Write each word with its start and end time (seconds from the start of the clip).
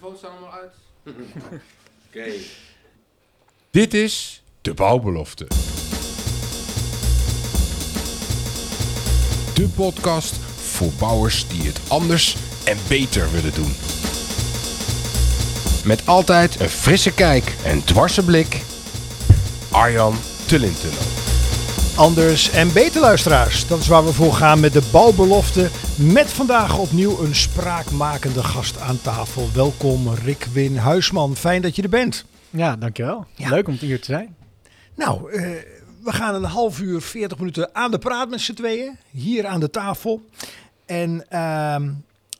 microfoons 0.00 0.18
staan 0.18 0.30
allemaal 0.30 0.52
uit. 0.52 0.72
Oké. 2.08 2.32
Dit 3.70 3.94
is 3.94 4.42
de 4.60 4.74
bouwbelofte. 4.74 5.46
De 9.54 9.68
podcast 9.74 10.34
voor 10.56 10.92
bouwers 10.98 11.48
die 11.48 11.62
het 11.62 11.80
anders 11.88 12.36
en 12.64 12.78
beter 12.88 13.30
willen 13.30 13.54
doen. 13.54 13.74
Met 15.84 16.06
altijd 16.06 16.60
een 16.60 16.68
frisse 16.68 17.14
kijk 17.14 17.54
en 17.64 17.84
dwarse 17.84 18.24
blik. 18.24 18.62
Arjan 19.70 20.14
Tullintunnel. 20.46 21.09
Anders 22.00 22.50
en 22.50 22.72
beter 22.72 23.00
luisteraars. 23.00 23.68
Dat 23.68 23.78
is 23.78 23.88
waar 23.88 24.04
we 24.04 24.12
voor 24.12 24.32
gaan 24.32 24.60
met 24.60 24.72
de 24.72 24.88
bouwbelofte. 24.92 25.68
Met 25.98 26.32
vandaag 26.32 26.78
opnieuw 26.78 27.18
een 27.18 27.34
spraakmakende 27.34 28.42
gast 28.42 28.78
aan 28.78 29.00
tafel. 29.00 29.48
Welkom 29.54 30.14
Rick 30.14 30.44
Win 30.52 30.76
Huisman. 30.76 31.36
Fijn 31.36 31.62
dat 31.62 31.76
je 31.76 31.82
er 31.82 31.88
bent. 31.88 32.24
Ja, 32.50 32.76
dankjewel. 32.76 33.26
Ja. 33.34 33.48
Leuk 33.48 33.68
om 33.68 33.74
hier 33.74 34.00
te 34.00 34.04
zijn. 34.04 34.36
Nou, 34.94 35.32
eh, 35.32 35.40
we 36.04 36.12
gaan 36.12 36.34
een 36.34 36.44
half 36.44 36.80
uur, 36.80 37.00
40 37.00 37.38
minuten 37.38 37.74
aan 37.74 37.90
de 37.90 37.98
praat 37.98 38.30
met 38.30 38.40
z'n 38.40 38.54
tweeën. 38.54 38.98
Hier 39.10 39.46
aan 39.46 39.60
de 39.60 39.70
tafel. 39.70 40.22
En 40.86 41.24
ehm, 41.28 41.90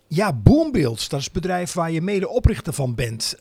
ja, 0.07 0.33
Boombuilds, 0.33 1.09
dat 1.09 1.19
is 1.19 1.25
het 1.25 1.35
bedrijf 1.35 1.73
waar 1.73 1.91
je 1.91 2.03
mede 2.03 2.29
oprichter 2.29 2.73
van 2.73 2.95
bent. 2.95 3.35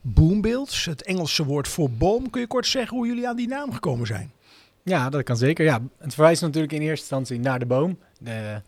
Boombuilds, 0.00 0.84
het 0.84 1.02
Engelse 1.02 1.44
woord 1.44 1.68
voor 1.68 1.90
boom. 1.90 2.30
Kun 2.30 2.40
je 2.40 2.46
kort 2.46 2.66
zeggen 2.66 2.96
hoe 2.96 3.06
jullie 3.06 3.28
aan 3.28 3.36
die 3.36 3.48
naam 3.48 3.72
gekomen 3.72 4.06
zijn? 4.06 4.32
Ja, 4.84 5.08
dat 5.10 5.22
kan 5.22 5.36
zeker. 5.36 5.64
Ja, 5.64 5.80
het 5.98 6.14
verwijst 6.14 6.42
natuurlijk 6.42 6.72
in 6.72 6.80
eerste 6.80 7.00
instantie 7.00 7.40
naar 7.40 7.58
de 7.58 7.66
boom. 7.66 7.98
De, 8.20 8.60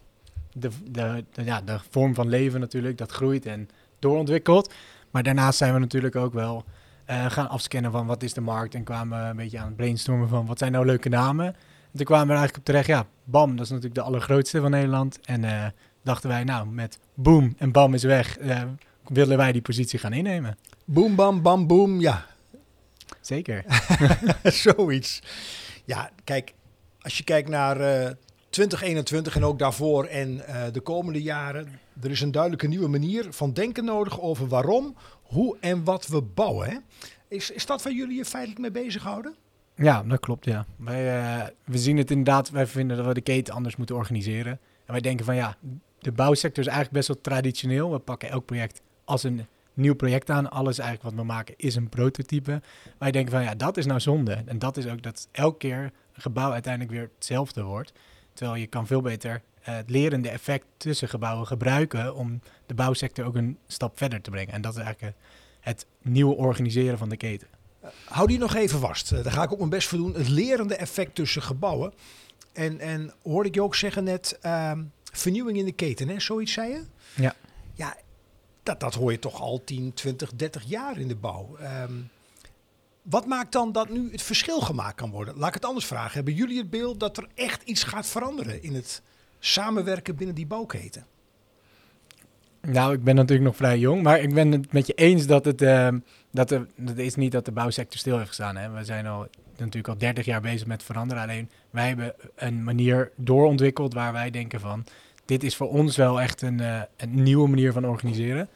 de, 0.52 0.68
de, 0.84 1.24
de- 1.32 1.44
ja, 1.44 1.60
de 1.60 1.78
vorm 1.90 2.14
van 2.14 2.28
leven 2.28 2.60
natuurlijk, 2.60 2.98
dat 2.98 3.12
groeit 3.12 3.46
en 3.46 3.68
doorontwikkelt. 3.98 4.74
Maar 5.10 5.22
daarnaast 5.22 5.58
zijn 5.58 5.72
we 5.72 5.78
natuurlijk 5.78 6.16
ook 6.16 6.32
wel 6.32 6.64
eh, 7.04 7.30
gaan 7.30 7.48
afscannen 7.48 7.90
van 7.90 8.06
wat 8.06 8.22
is 8.22 8.32
de 8.34 8.40
markt. 8.40 8.74
En 8.74 8.84
kwamen 8.84 9.22
we 9.22 9.28
een 9.28 9.36
beetje 9.36 9.58
aan 9.58 9.66
het 9.66 9.76
brainstormen 9.76 10.28
van 10.28 10.46
wat 10.46 10.58
zijn 10.58 10.72
nou 10.72 10.86
leuke 10.86 11.08
namen. 11.08 11.46
En 11.46 11.92
toen 11.92 12.04
kwamen 12.04 12.26
we 12.26 12.32
er 12.32 12.38
eigenlijk 12.38 12.56
op 12.58 12.64
terecht, 12.64 12.86
ja, 12.86 13.06
BAM, 13.24 13.50
dat 13.56 13.64
is 13.64 13.70
natuurlijk 13.70 13.94
de 13.94 14.02
allergrootste 14.06 14.60
van 14.60 14.70
Nederland. 14.70 15.20
En 15.24 15.44
eh, 15.44 15.66
dachten 16.02 16.28
wij, 16.28 16.44
nou, 16.44 16.68
met 16.68 16.98
boom 17.14 17.54
en 17.58 17.72
BAM 17.72 17.94
is 17.94 18.02
weg, 18.02 18.38
eh, 18.38 18.62
willen 19.06 19.36
wij 19.36 19.52
die 19.52 19.62
positie 19.62 19.98
gaan 19.98 20.12
innemen. 20.12 20.56
Boom, 20.84 21.14
bam, 21.14 21.42
bam, 21.42 21.66
boom. 21.66 22.00
Ja, 22.00 22.26
Zeker. 23.20 23.64
Zoiets. 24.42 25.22
Ja, 25.86 26.10
kijk, 26.24 26.54
als 27.00 27.18
je 27.18 27.24
kijkt 27.24 27.48
naar 27.48 27.80
eh 27.80 28.10
2021 28.56 29.36
en 29.36 29.44
ook 29.44 29.58
daarvoor 29.58 30.04
en 30.04 30.46
eh, 30.46 30.72
de 30.72 30.80
komende 30.80 31.22
jaren, 31.22 31.68
er 32.02 32.10
is 32.10 32.20
een 32.20 32.30
duidelijke 32.30 32.66
nieuwe 32.66 32.88
manier 32.88 33.26
van 33.30 33.52
denken 33.52 33.84
nodig 33.84 34.20
over 34.20 34.48
waarom, 34.48 34.96
hoe 35.22 35.56
en 35.60 35.84
wat 35.84 36.06
we 36.06 36.22
bouwen. 36.22 36.84
Is, 37.28 37.50
is 37.50 37.66
dat 37.66 37.82
waar 37.82 37.92
jullie 37.92 38.16
je 38.16 38.24
feitelijk 38.24 38.60
mee 38.60 38.84
bezighouden? 38.84 39.34
Ja, 39.74 40.02
dat 40.02 40.20
klopt, 40.20 40.44
ja. 40.44 40.66
Wij, 40.76 41.20
eh, 41.20 41.46
we 41.64 41.78
zien 41.78 41.96
het 41.96 42.10
inderdaad, 42.10 42.50
wij 42.50 42.66
vinden 42.66 42.96
dat 42.96 43.06
we 43.06 43.14
de 43.14 43.20
keten 43.20 43.54
anders 43.54 43.76
moeten 43.76 43.96
organiseren. 43.96 44.52
En 44.84 44.92
wij 44.92 45.00
denken 45.00 45.24
van 45.24 45.34
ja, 45.34 45.56
de 45.98 46.12
bouwsector 46.12 46.64
is 46.64 46.70
eigenlijk 46.70 46.96
best 46.96 47.08
wel 47.08 47.20
traditioneel. 47.20 47.92
We 47.92 47.98
pakken 47.98 48.28
elk 48.28 48.44
project 48.44 48.80
als 49.04 49.22
een 49.22 49.46
nieuw 49.76 49.94
project 49.94 50.30
aan. 50.30 50.50
Alles 50.50 50.78
eigenlijk 50.78 51.10
wat 51.10 51.24
we 51.24 51.32
maken 51.32 51.54
is 51.56 51.74
een 51.74 51.88
prototype. 51.88 52.62
Wij 52.98 53.10
denken 53.10 53.32
van 53.32 53.42
ja, 53.42 53.54
dat 53.54 53.76
is 53.76 53.86
nou 53.86 54.00
zonde. 54.00 54.42
En 54.46 54.58
dat 54.58 54.76
is 54.76 54.86
ook 54.86 55.02
dat 55.02 55.28
elke 55.32 55.58
keer 55.58 55.92
een 56.12 56.22
gebouw 56.22 56.52
uiteindelijk 56.52 56.92
weer 56.92 57.10
hetzelfde 57.14 57.62
wordt. 57.62 57.92
Terwijl 58.32 58.60
je 58.60 58.66
kan 58.66 58.86
veel 58.86 59.00
beter 59.00 59.42
eh, 59.62 59.74
het 59.76 59.90
lerende 59.90 60.28
effect 60.28 60.64
tussen 60.76 61.08
gebouwen 61.08 61.46
gebruiken 61.46 62.14
om 62.14 62.40
de 62.66 62.74
bouwsector 62.74 63.24
ook 63.24 63.34
een 63.34 63.58
stap 63.66 63.98
verder 63.98 64.20
te 64.20 64.30
brengen. 64.30 64.52
En 64.52 64.60
dat 64.60 64.76
is 64.76 64.82
eigenlijk 64.82 65.14
eh, 65.16 65.22
het 65.60 65.86
nieuwe 66.02 66.34
organiseren 66.34 66.98
van 66.98 67.08
de 67.08 67.16
keten. 67.16 67.48
Hou 68.04 68.26
die 68.26 68.38
nog 68.38 68.54
even 68.54 68.80
vast. 68.80 69.12
Eh, 69.12 69.22
daar 69.22 69.32
ga 69.32 69.42
ik 69.42 69.52
ook 69.52 69.58
mijn 69.58 69.70
best 69.70 69.88
voor 69.88 69.98
doen. 69.98 70.14
Het 70.14 70.28
lerende 70.28 70.76
effect 70.76 71.14
tussen 71.14 71.42
gebouwen. 71.42 71.92
En, 72.52 72.80
en 72.80 73.12
hoorde 73.22 73.48
ik 73.48 73.54
je 73.54 73.62
ook 73.62 73.74
zeggen 73.74 74.04
net, 74.04 74.38
ehm, 74.40 74.82
vernieuwing 75.12 75.58
in 75.58 75.64
de 75.64 75.72
keten, 75.72 76.08
hè? 76.08 76.20
zoiets 76.20 76.52
zei 76.52 76.72
je? 76.72 76.82
Ja. 77.14 77.34
Ja, 77.74 77.96
dat, 78.66 78.80
dat 78.80 78.94
hoor 78.94 79.12
je 79.12 79.18
toch 79.18 79.40
al 79.40 79.64
10, 79.64 79.92
20, 79.94 80.32
30 80.34 80.64
jaar 80.66 80.98
in 80.98 81.08
de 81.08 81.16
bouw. 81.16 81.56
Ehm, 81.60 81.92
wat 83.02 83.26
maakt 83.26 83.52
dan 83.52 83.72
dat 83.72 83.88
nu 83.88 84.10
het 84.12 84.22
verschil 84.22 84.60
gemaakt 84.60 84.96
kan 84.96 85.10
worden? 85.10 85.36
Laat 85.36 85.48
ik 85.48 85.54
het 85.54 85.64
anders 85.64 85.86
vragen. 85.86 86.12
Hebben 86.12 86.34
jullie 86.34 86.58
het 86.58 86.70
beeld 86.70 87.00
dat 87.00 87.16
er 87.16 87.28
echt 87.34 87.62
iets 87.62 87.82
gaat 87.82 88.06
veranderen 88.06 88.62
in 88.62 88.74
het 88.74 89.02
samenwerken 89.38 90.16
binnen 90.16 90.34
die 90.34 90.46
bouwketen? 90.46 91.06
Nou, 92.60 92.92
ik 92.92 93.04
ben 93.04 93.14
natuurlijk 93.14 93.46
nog 93.46 93.56
vrij 93.56 93.78
jong, 93.78 94.02
maar 94.02 94.20
ik 94.20 94.34
ben 94.34 94.52
het 94.52 94.72
met 94.72 94.86
je 94.86 94.94
eens 94.94 95.26
dat 95.26 95.44
het, 95.44 95.62
eh, 95.62 95.88
dat 96.30 96.50
er, 96.50 96.66
dat 96.76 96.96
is 96.96 97.14
niet 97.14 97.32
dat 97.32 97.44
de 97.44 97.52
bouwsector 97.52 97.98
stil 97.98 98.16
heeft 98.16 98.28
gestaan. 98.28 98.56
Hè. 98.56 98.70
We 98.70 98.84
zijn 98.84 99.06
al 99.06 99.26
natuurlijk 99.56 99.88
al 99.88 99.98
30 99.98 100.24
jaar 100.24 100.40
bezig 100.40 100.66
met 100.66 100.82
veranderen. 100.82 101.22
Alleen 101.22 101.50
wij 101.70 101.88
hebben 101.88 102.14
een 102.34 102.64
manier 102.64 103.12
doorontwikkeld 103.16 103.94
waar 103.94 104.12
wij 104.12 104.30
denken 104.30 104.60
van, 104.60 104.84
dit 105.26 105.42
is 105.42 105.56
voor 105.56 105.70
ons 105.70 105.96
wel 105.96 106.20
echt 106.20 106.42
een, 106.42 106.60
eh, 106.60 106.80
een 106.96 107.22
nieuwe 107.22 107.48
manier 107.48 107.72
van 107.72 107.86
organiseren. 107.86 108.48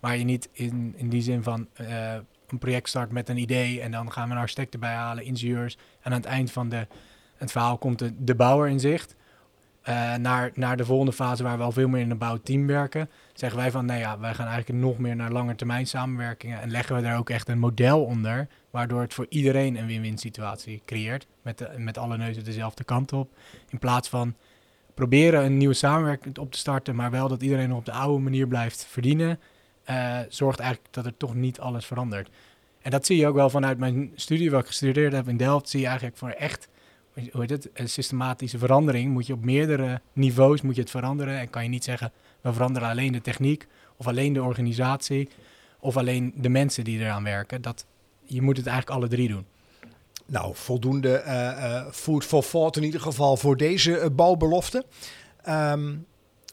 Waar 0.00 0.16
je 0.16 0.24
niet 0.24 0.48
in, 0.52 0.94
in 0.96 1.08
die 1.08 1.22
zin 1.22 1.42
van 1.42 1.68
eh, 1.72 2.14
een 2.48 2.58
project 2.58 2.88
start 2.88 3.12
met 3.12 3.28
een 3.28 3.36
idee 3.36 3.80
en 3.80 3.90
dan 3.90 4.12
gaan 4.12 4.28
we 4.28 4.34
een 4.34 4.40
architect 4.40 4.72
erbij 4.72 4.94
halen, 4.94 5.24
ingenieurs. 5.24 5.76
En 6.00 6.12
aan 6.12 6.18
het 6.18 6.24
eind 6.26 6.52
van 6.52 6.68
de, 6.68 6.86
het 7.36 7.50
verhaal 7.50 7.78
komt 7.78 7.98
de, 7.98 8.12
de 8.18 8.34
bouwer 8.34 8.68
in 8.68 8.80
zicht. 8.80 9.16
Eh, 9.82 10.14
naar, 10.14 10.50
naar 10.54 10.76
de 10.76 10.84
volgende 10.84 11.12
fase 11.12 11.42
waar 11.42 11.56
we 11.56 11.64
al 11.64 11.72
veel 11.72 11.88
meer 11.88 12.00
in 12.00 12.10
een 12.10 12.18
bouwteam 12.18 12.66
werken 12.66 13.10
zeggen 13.32 13.58
wij 13.58 13.70
van, 13.70 13.86
nou 13.86 14.00
ja, 14.00 14.18
wij 14.18 14.34
gaan 14.34 14.46
eigenlijk 14.46 14.84
nog 14.84 14.98
meer 14.98 15.16
naar 15.16 15.32
langetermijn 15.32 15.86
samenwerkingen 15.86 16.60
en 16.60 16.70
leggen 16.70 16.96
we 16.96 17.02
daar 17.02 17.18
ook 17.18 17.30
echt 17.30 17.48
een 17.48 17.58
model 17.58 18.04
onder, 18.04 18.48
waardoor 18.70 19.00
het 19.00 19.14
voor 19.14 19.26
iedereen 19.28 19.76
een 19.76 19.86
win-win 19.86 20.18
situatie 20.18 20.82
creëert, 20.84 21.26
met, 21.42 21.58
de, 21.58 21.70
met 21.76 21.98
alle 21.98 22.16
neuzen 22.16 22.44
dezelfde 22.44 22.84
kant 22.84 23.12
op, 23.12 23.30
in 23.68 23.78
plaats 23.78 24.08
van 24.08 24.34
proberen 24.96 25.44
een 25.44 25.56
nieuwe 25.56 25.74
samenwerking 25.74 26.38
op 26.38 26.52
te 26.52 26.58
starten, 26.58 26.94
maar 26.96 27.10
wel 27.10 27.28
dat 27.28 27.42
iedereen 27.42 27.72
op 27.72 27.84
de 27.84 27.92
oude 27.92 28.22
manier 28.22 28.46
blijft 28.46 28.86
verdienen, 28.90 29.38
eh, 29.84 30.18
zorgt 30.28 30.58
eigenlijk 30.58 30.94
dat 30.94 31.06
er 31.06 31.16
toch 31.16 31.34
niet 31.34 31.60
alles 31.60 31.86
verandert. 31.86 32.30
En 32.82 32.90
dat 32.90 33.06
zie 33.06 33.16
je 33.16 33.26
ook 33.26 33.34
wel 33.34 33.50
vanuit 33.50 33.78
mijn 33.78 34.12
studie, 34.14 34.50
wat 34.50 34.60
ik 34.60 34.66
gestudeerd 34.66 35.12
heb 35.12 35.28
in 35.28 35.36
Delft, 35.36 35.68
zie 35.68 35.80
je 35.80 35.86
eigenlijk 35.86 36.16
voor 36.16 36.30
echt 36.30 36.68
hoe 37.32 37.40
heet 37.40 37.50
het, 37.50 37.70
een 37.72 37.88
systematische 37.88 38.58
verandering 38.58 39.12
moet 39.12 39.26
je 39.26 39.32
op 39.32 39.44
meerdere 39.44 40.00
niveaus 40.12 40.62
moet 40.62 40.74
je 40.74 40.80
het 40.80 40.90
veranderen 40.90 41.38
en 41.38 41.50
kan 41.50 41.62
je 41.62 41.68
niet 41.68 41.84
zeggen 41.84 42.12
we 42.40 42.52
veranderen 42.52 42.88
alleen 42.88 43.12
de 43.12 43.20
techniek 43.20 43.66
of 43.96 44.06
alleen 44.06 44.32
de 44.32 44.42
organisatie 44.42 45.28
of 45.78 45.96
alleen 45.96 46.32
de 46.36 46.48
mensen 46.48 46.84
die 46.84 46.98
eraan 46.98 47.24
werken. 47.24 47.62
Dat, 47.62 47.86
je 48.24 48.42
moet 48.42 48.56
het 48.56 48.66
eigenlijk 48.66 48.98
alle 48.98 49.08
drie 49.08 49.28
doen. 49.28 49.44
Nou, 50.26 50.54
voldoende 50.54 51.16
eh, 51.16 51.76
eh, 51.76 51.86
food 51.92 52.24
for 52.24 52.44
thought 52.44 52.76
in 52.76 52.82
ieder 52.82 53.00
geval 53.00 53.36
voor 53.36 53.56
deze 53.56 53.98
eh, 53.98 54.10
bouwbelofte. 54.12 54.84
Ehm, 55.42 55.94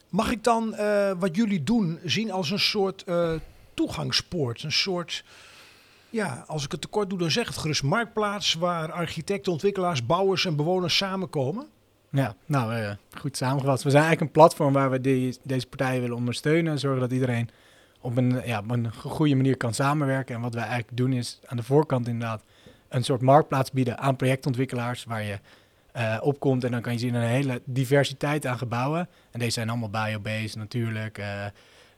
mag 0.09 0.31
ik 0.31 0.43
dan 0.43 0.75
wat 1.19 1.35
jullie 1.35 1.63
doen 1.63 1.99
zien 2.03 2.31
als 2.31 2.51
een 2.51 2.59
soort 2.59 3.05
toegangspoort? 3.73 4.63
Een 4.63 4.71
soort, 4.71 5.23
ja, 6.09 6.43
als 6.47 6.65
ik 6.65 6.71
het 6.71 6.81
tekort 6.81 7.09
doe, 7.09 7.19
dan 7.19 7.31
zeg 7.31 7.47
het 7.47 7.57
gerust 7.57 7.83
marktplaats 7.83 8.53
waar 8.53 8.91
architecten, 8.91 9.51
ontwikkelaars, 9.51 10.05
bouwers 10.05 10.45
en 10.45 10.55
bewoners 10.55 10.97
samenkomen? 10.97 11.67
Ja, 12.09 12.35
nou 12.45 12.95
goed 13.17 13.37
samengevat. 13.37 13.83
We 13.83 13.89
zijn 13.89 14.03
eigenlijk 14.03 14.21
een 14.21 14.41
platform 14.41 14.73
waar 14.73 14.89
we 14.89 15.01
deze 15.43 15.67
partijen 15.67 16.01
willen 16.01 16.17
ondersteunen 16.17 16.71
en 16.71 16.79
zorgen 16.79 17.01
dat 17.01 17.11
iedereen 17.11 17.49
op 18.01 18.17
een, 18.17 18.41
ja, 18.45 18.59
op 18.59 18.71
een 18.71 18.93
goede 18.93 19.35
manier 19.35 19.57
kan 19.57 19.73
samenwerken. 19.73 20.35
En 20.35 20.41
wat 20.41 20.53
wij 20.53 20.63
eigenlijk 20.63 20.97
doen 20.97 21.13
is 21.13 21.39
aan 21.45 21.57
de 21.57 21.63
voorkant 21.63 22.07
inderdaad 22.07 22.43
een 22.93 23.03
soort 23.03 23.21
marktplaats 23.21 23.71
bieden 23.71 23.97
aan 23.97 24.15
projectontwikkelaars 24.15 25.03
waar 25.03 25.23
je 25.23 25.39
eh, 25.91 26.17
opkomt 26.21 26.63
en 26.63 26.71
dan 26.71 26.81
kan 26.81 26.93
je 26.93 26.99
zien 26.99 27.13
een 27.13 27.27
hele 27.27 27.61
diversiteit 27.65 28.45
aan 28.45 28.57
gebouwen. 28.57 29.09
En 29.31 29.39
deze 29.39 29.51
zijn 29.51 29.69
allemaal 29.69 29.89
biobased 29.89 30.55
natuurlijk, 30.55 31.17
eh, 31.17 31.45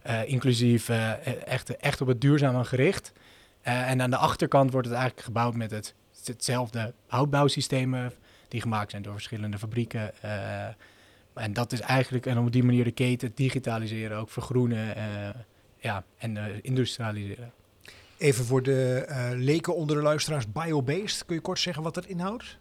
eh, 0.02 0.30
inclusief, 0.30 0.90
eh, 0.90 1.48
echt, 1.48 1.78
echt 1.78 2.02
op 2.02 2.08
het 2.08 2.22
duurzame 2.22 2.64
gericht. 2.64 3.12
En 3.62 4.02
aan 4.02 4.10
de 4.10 4.18
achterkant 4.18 4.72
wordt 4.72 4.88
het 4.88 4.96
eigenlijk 4.96 5.26
gebouwd 5.26 5.56
met 5.56 5.72
het, 5.72 5.94
hetzelfde 6.24 6.94
houtbouwsystemen 7.08 8.14
die 8.48 8.62
gemaakt 8.62 8.92
zijn 8.92 9.02
door 9.02 9.14
verschillende 9.14 9.58
fabrieken. 9.58 10.14
en 11.34 11.54
dat 11.54 11.72
is 11.72 11.80
eigenlijk, 11.80 12.26
en 12.26 12.38
op 12.38 12.52
die 12.52 12.64
manier 12.64 12.84
de 12.84 12.92
keten 12.92 13.32
digitaliseren, 13.36 14.18
ook 14.18 14.30
vergroenen 14.30 14.96
ja, 15.80 16.04
en 16.18 16.38
industrialiseren. 16.62 17.52
Even 18.18 18.46
voor 18.46 18.64
de 18.64 19.06
eh, 19.08 19.30
leken 19.34 19.76
onder 19.76 19.96
de 19.96 20.02
luisteraars, 20.02 20.52
biobased. 20.52 21.26
Kun 21.26 21.36
je 21.36 21.42
kort 21.42 21.60
zeggen 21.60 21.84
wat 21.84 21.94
dat 21.94 22.06
inhoudt? 22.06 22.58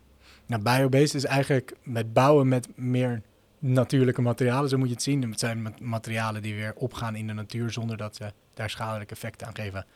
Nou, 0.46 0.62
biobased 0.62 1.14
is 1.14 1.24
eigenlijk 1.24 1.76
met 1.82 2.12
bouwen 2.12 2.48
met 2.48 2.68
meer 2.76 3.22
natuurlijke 3.58 4.22
materialen, 4.22 4.68
zo 4.68 4.78
moet 4.78 4.88
je 4.88 4.94
het 4.94 5.02
zien. 5.02 5.30
Het 5.30 5.38
zijn 5.40 5.62
ma- 5.62 5.72
materialen 5.78 6.42
die 6.42 6.54
weer 6.54 6.74
opgaan 6.74 7.16
in 7.16 7.26
de 7.26 7.32
natuur 7.32 7.70
zonder 7.70 7.96
dat 7.96 8.16
ze 8.16 8.32
daar 8.54 8.70
schadelijke 8.70 9.14
effecten 9.14 9.46
aan 9.46 9.54
geven. 9.54 9.86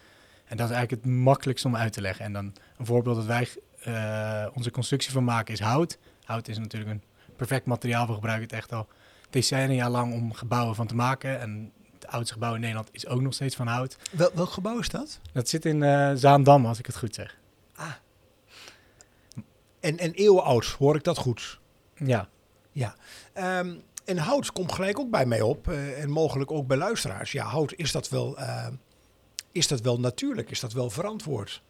En 0.44 0.56
dat 0.56 0.69
is 0.69 0.75
eigenlijk 0.75 1.05
het 1.05 1.14
makkelijkste 1.14 1.69
om 1.69 1.76
uit 1.76 1.93
te 1.93 2.00
leggen. 2.00 2.25
En 2.25 2.32
dan 2.32 2.55
een 2.78 2.87
voorbeeld 2.87 3.16
dat 3.16 3.26
wij 3.26 3.49
eh, 3.82 4.46
onze 4.55 4.70
constructie 4.70 5.12
van 5.12 5.25
maken 5.25 5.55
is 5.55 5.60
hout. 5.60 5.99
Hout 6.25 6.49
is 6.49 6.58
natuurlijk 6.58 6.90
een 6.90 7.02
perfect 7.37 7.66
materiaal. 7.66 8.06
We 8.06 8.12
gebruiken 8.12 8.44
het 8.46 8.56
echt 8.56 8.72
al 8.72 8.88
decennia 9.31 9.90
lang 9.90 10.12
om 10.12 10.32
gebouwen 10.32 10.75
van 10.75 10.87
te 10.87 10.94
maken. 10.94 11.40
En 11.40 11.72
het 12.08 12.16
oudste 12.16 12.34
gebouw 12.34 12.55
in 12.55 12.60
Nederland 12.60 12.88
is 12.93 13.06
ook 13.06 13.20
nog 13.20 13.34
steeds 13.34 13.56
van 13.56 13.66
hout. 13.66 13.96
Wel, 14.10 14.31
welk 14.34 14.50
gebouw 14.50 14.78
is 14.78 14.88
dat? 14.88 15.20
Dat 15.32 15.49
zit 15.49 15.64
in 15.64 15.82
eh, 15.82 16.12
Zaandam, 16.14 16.66
als 16.66 16.78
ik 16.78 16.87
het 16.87 16.96
goed 16.96 17.14
zeg. 17.14 17.38
En, 19.81 19.99
en 19.99 20.12
eeuwenoud, 20.12 20.66
hoor 20.66 20.96
ik 20.96 21.05
dat 21.05 21.19
goed? 21.19 21.58
Ja. 22.72 22.94
Ehm, 23.32 23.75
en 24.05 24.19
hout 24.19 24.52
komt 24.52 24.72
gelijk 24.72 24.99
ook 24.99 25.10
bij 25.10 25.26
mij 25.26 25.40
op. 25.40 25.69
eh, 25.69 26.02
en 26.02 26.10
mogelijk 26.10 26.50
ook 26.50 26.66
bij 26.66 26.76
luisteraars. 26.76 27.32
Ja, 27.32 27.44
hout, 27.44 27.72
is 27.76 27.93
dat 27.93 28.08
wel, 28.08 28.38
eh, 28.38 28.66
is 29.52 29.66
dat 29.69 29.81
wel 29.81 30.00
natuurlijk? 30.00 30.50
Is 30.50 30.60
dat 30.60 30.72
wel 30.72 30.90
verantwoord? 30.90 31.62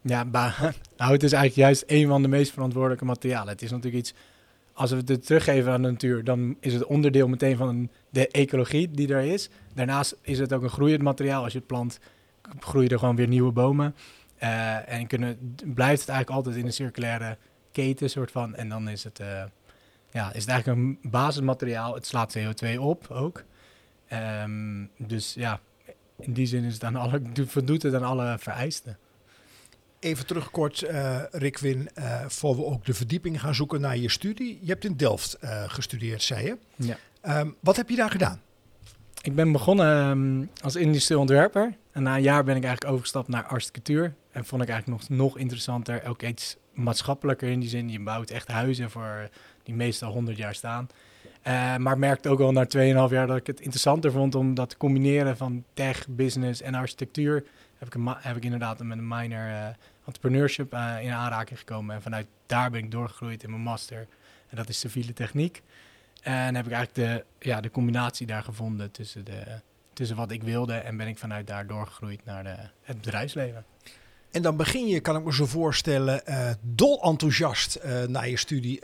Ja, 0.00 0.24
hout 0.96 1.22
is 1.22 1.32
eigenlijk 1.32 1.54
juist 1.54 1.84
een 1.86 2.06
van 2.06 2.22
de 2.22 2.28
meest 2.28 2.52
verantwoordelijke 2.52 3.04
materialen. 3.04 3.48
Het 3.48 3.62
is 3.62 3.70
natuurlijk 3.70 3.96
iets, 3.96 4.14
als 4.76 4.90
we 4.90 5.02
het 5.04 5.26
teruggeven 5.26 5.72
aan 5.72 5.82
de 5.82 5.90
natuur, 5.90 6.24
dan 6.24 6.56
is 6.60 6.72
het 6.72 6.84
onderdeel 6.84 7.28
meteen 7.28 7.56
van 7.56 7.90
de 8.10 8.28
ecologie 8.28 8.90
die 8.90 9.14
er 9.14 9.22
is. 9.22 9.48
Daarnaast 9.74 10.16
is 10.22 10.38
het 10.38 10.52
ook 10.52 10.62
een 10.62 10.70
groeiend 10.70 11.02
materiaal. 11.02 11.42
Als 11.42 11.52
je 11.52 11.58
het 11.58 11.66
plant, 11.66 11.98
groeien 12.58 12.90
er 12.90 12.98
gewoon 12.98 13.16
weer 13.16 13.28
nieuwe 13.28 13.52
bomen. 13.52 13.94
Eh, 14.36 14.92
en 14.92 15.06
kunnen, 15.06 15.56
blijft 15.64 16.00
het 16.00 16.08
eigenlijk 16.08 16.30
altijd 16.30 16.56
in 16.56 16.66
een 16.66 16.72
circulaire 16.72 17.36
keten 17.72 18.10
soort 18.10 18.30
van. 18.30 18.54
En 18.54 18.68
dan 18.68 18.88
is 18.88 19.04
het, 19.04 19.20
eh, 19.20 19.42
ja, 20.10 20.32
is 20.32 20.46
eigenlijk 20.46 20.78
een 20.78 20.98
basismateriaal. 21.10 21.94
Het 21.94 22.06
slaat 22.06 22.38
CO2 22.38 22.80
op 22.80 23.10
ook. 23.10 23.44
Ehm, 24.08 24.84
dus 24.98 25.34
ja, 25.34 25.60
in 26.18 26.32
die 26.32 26.46
zin 26.46 26.64
is 26.64 26.74
het 26.74 26.84
aan 26.84 26.96
alle, 26.96 27.20
voldoet 27.46 27.82
het 27.82 27.94
aan 27.94 28.04
alle 28.04 28.36
vereisten. 28.38 28.98
Even 30.06 30.26
terug 30.26 30.50
kort, 30.50 30.82
eh 30.82 31.22
Rikwin, 31.30 31.88
eh 31.94 32.20
voor 32.26 32.56
we 32.56 32.64
ook 32.64 32.84
de 32.84 32.94
verdieping 32.94 33.40
gaan 33.40 33.54
zoeken 33.54 33.80
naar 33.80 33.96
je 33.96 34.10
studie. 34.10 34.58
Je 34.60 34.70
hebt 34.70 34.84
in 34.84 34.96
Delft 34.96 35.34
eh, 35.34 35.62
gestudeerd, 35.66 36.22
zei 36.22 36.46
je. 36.46 36.56
Ja. 36.76 36.96
Ehm, 37.20 37.50
wat 37.60 37.76
heb 37.76 37.88
je 37.88 37.96
daar 37.96 38.10
gedaan? 38.10 38.40
Ik 39.22 39.34
ben 39.34 39.52
begonnen 39.52 39.86
ehm, 39.86 40.64
als 40.64 40.76
industrieel 40.76 41.20
ontwerper. 41.20 41.74
En 41.92 42.02
na 42.02 42.16
een 42.16 42.22
jaar 42.22 42.44
ben 42.44 42.56
ik 42.56 42.62
eigenlijk 42.62 42.92
overgestapt 42.92 43.28
naar 43.28 43.44
architectuur. 43.44 44.14
En 44.30 44.44
vond 44.44 44.62
ik 44.62 44.68
eigenlijk 44.68 45.00
nog, 45.00 45.18
nog 45.18 45.38
interessanter, 45.38 46.04
ook 46.06 46.22
iets 46.22 46.56
maatschappelijker 46.72 47.48
in 47.48 47.60
die 47.60 47.68
zin. 47.68 47.90
Je 47.90 48.00
bouwt 48.00 48.30
echt 48.30 48.48
huizen 48.48 48.90
voor 48.90 49.28
die 49.62 49.74
meestal 49.74 50.12
100 50.12 50.36
jaar 50.36 50.54
staan. 50.54 50.88
Maar 51.78 51.98
merkte 51.98 52.28
ook 52.28 52.40
al 52.40 52.52
na 52.52 52.66
2,5 52.76 53.12
jaar 53.12 53.26
dat 53.26 53.36
ik 53.36 53.46
het 53.46 53.60
interessanter 53.60 54.12
vond 54.12 54.34
om 54.34 54.54
dat 54.54 54.68
te 54.68 54.76
combineren 54.76 55.36
van 55.36 55.64
tech, 55.74 56.06
business 56.08 56.60
en 56.60 56.74
architectuur. 56.74 57.44
Heb 57.78 57.88
ik, 57.88 57.94
een 57.94 58.14
heb 58.18 58.36
ik 58.36 58.44
inderdaad 58.44 58.82
met 58.82 58.98
een 58.98 59.08
minor 59.08 59.74
entrepreneurship 60.06 60.72
eh, 60.72 60.96
in 61.00 61.12
aanraking 61.12 61.58
gekomen. 61.58 61.94
En 61.94 62.02
vanuit 62.02 62.26
daar 62.46 62.70
ben 62.70 62.84
ik 62.84 62.90
doorgegroeid 62.90 63.42
in 63.42 63.50
mijn 63.50 63.62
master. 63.62 64.06
En 64.48 64.56
dat 64.56 64.68
is 64.68 64.78
civiele 64.78 65.12
techniek. 65.12 65.62
En 66.22 66.54
heb 66.54 66.66
ik 66.66 66.72
eigenlijk 66.72 66.94
de, 67.38 67.46
ja, 67.48 67.60
de 67.60 67.70
combinatie 67.70 68.26
daar 68.26 68.42
gevonden 68.42 68.90
tussen, 68.90 69.24
de, 69.24 69.60
tussen 69.92 70.16
wat 70.16 70.30
ik 70.30 70.42
wilde 70.42 70.74
en 70.74 70.96
ben 70.96 71.06
ik 71.06 71.18
vanuit 71.18 71.46
daar 71.46 71.66
doorgegroeid 71.66 72.24
naar 72.24 72.42
de, 72.44 72.54
het 72.82 72.96
bedrijfsleven. 73.00 73.64
En 74.30 74.42
dan 74.42 74.56
begin 74.56 74.86
je, 74.86 75.00
kan 75.00 75.16
ik 75.16 75.24
me 75.24 75.34
zo 75.34 75.46
voorstellen, 75.46 76.26
eh 76.26 76.50
dol 76.60 77.02
enthousiast 77.02 77.74
eh 77.74 78.02
na 78.04 78.22
je 78.22 78.36
studie 78.36 78.80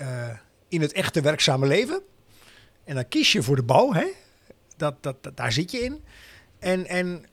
in 0.69 0.81
het 0.81 0.93
echte 0.93 1.21
werkzame 1.21 1.67
leven. 1.67 2.03
En 2.85 2.95
dan 2.95 3.09
kies 3.09 3.33
je 3.33 3.43
voor 3.43 3.57
de 3.57 3.63
bouw, 3.63 3.93
hè? 3.93 4.07
Dat, 4.77 5.03
dat, 5.03 5.23
dat- 5.23 5.37
daar 5.37 5.53
zit 5.53 5.71
je 5.71 5.79
in. 5.79 6.05
En, 6.59 6.87
en 6.87 7.25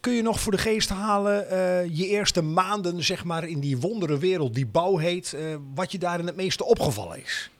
kun 0.00 0.12
je 0.12 0.22
nog 0.22 0.40
voor 0.40 0.52
de 0.52 0.58
geest 0.58 0.88
halen 0.88 1.50
eh, 1.50 1.84
je 1.96 2.06
eerste 2.06 2.42
maanden, 2.42 3.04
zeg 3.04 3.24
maar, 3.24 3.44
in 3.44 3.60
die 3.60 3.78
wondere 3.78 4.18
wereld 4.18 4.54
die 4.54 4.66
bouw 4.66 4.96
heet, 4.96 5.32
eh, 5.32 5.42
wat 5.74 5.92
je 5.92 5.98
daarin 5.98 6.26
het 6.26 6.36
meeste 6.36 6.64
opgevallen 6.64 7.22
is? 7.22 7.50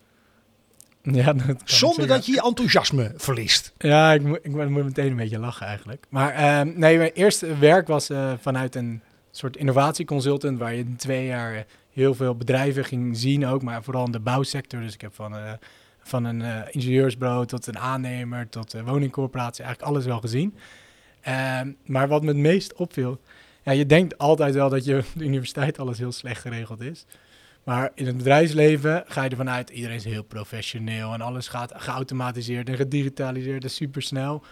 Ja, 1.02 1.32
dat 1.32 1.62
Zonder 1.64 2.06
dat 2.06 2.26
je 2.26 2.32
je 2.32 2.42
enthousiasme 2.42 3.12
verliest. 3.16 3.72
Ja, 3.78 4.12
ik 4.12 4.22
moet, 4.22 4.38
ik 4.42 4.52
moet 4.52 4.84
meteen 4.84 5.10
een 5.10 5.16
beetje 5.16 5.38
lachen 5.38 5.66
eigenlijk. 5.66 6.06
Maar 6.08 6.32
ehm, 6.32 6.72
nee, 6.74 6.98
mijn 6.98 7.12
eerste 7.12 7.58
werk 7.58 7.86
was 7.86 8.10
eh, 8.10 8.32
vanuit 8.40 8.74
een 8.74 9.02
soort 9.30 9.56
innovatieconsultant... 9.56 10.58
waar 10.58 10.74
je 10.74 10.78
in 10.78 10.96
twee 10.96 11.26
jaar 11.26 11.66
heel 11.92 12.14
veel 12.14 12.34
bedrijven 12.34 12.84
ging 12.84 13.16
zien 13.16 13.46
ook, 13.46 13.62
maar 13.62 13.82
vooral 13.82 14.04
in 14.04 14.12
de 14.12 14.20
bouwsector. 14.20 14.80
Dus 14.80 14.94
ik 14.94 15.00
heb 15.00 15.14
van, 15.14 15.34
van 16.02 16.24
een 16.24 16.42
ingenieursbureau 16.70 17.46
tot 17.46 17.66
een 17.66 17.78
aannemer 17.78 18.48
tot 18.48 18.72
een 18.72 18.84
woningcorporatie 18.84 19.64
eigenlijk 19.64 19.92
alles 19.92 20.06
wel 20.06 20.20
gezien. 20.20 20.54
Ehm, 21.20 21.72
maar 21.84 22.08
wat 22.08 22.22
me 22.22 22.28
het 22.28 22.36
meest 22.36 22.74
opviel... 22.74 23.20
Ja, 23.62 23.72
je 23.72 23.86
denkt 23.86 24.18
altijd 24.18 24.54
wel 24.54 24.68
dat 24.68 24.84
je 24.84 24.96
op 24.96 25.04
de 25.14 25.24
universiteit 25.24 25.78
alles 25.78 25.98
heel 25.98 26.12
slecht 26.12 26.40
geregeld 26.40 26.80
is. 26.80 27.06
Maar 27.64 27.90
in 27.94 28.06
het 28.06 28.16
bedrijfsleven 28.16 29.04
ga 29.06 29.22
je 29.22 29.30
ervan 29.30 29.50
uit, 29.50 29.70
iedereen 29.70 29.96
is 29.96 30.04
heel 30.04 30.22
professioneel 30.22 31.12
en 31.12 31.20
alles 31.20 31.48
gaat 31.48 31.72
geautomatiseerd 31.76 32.68
en 32.68 32.76
gedigitaliseerd 32.76 33.64
en 33.64 33.70
supersnel. 33.70 34.42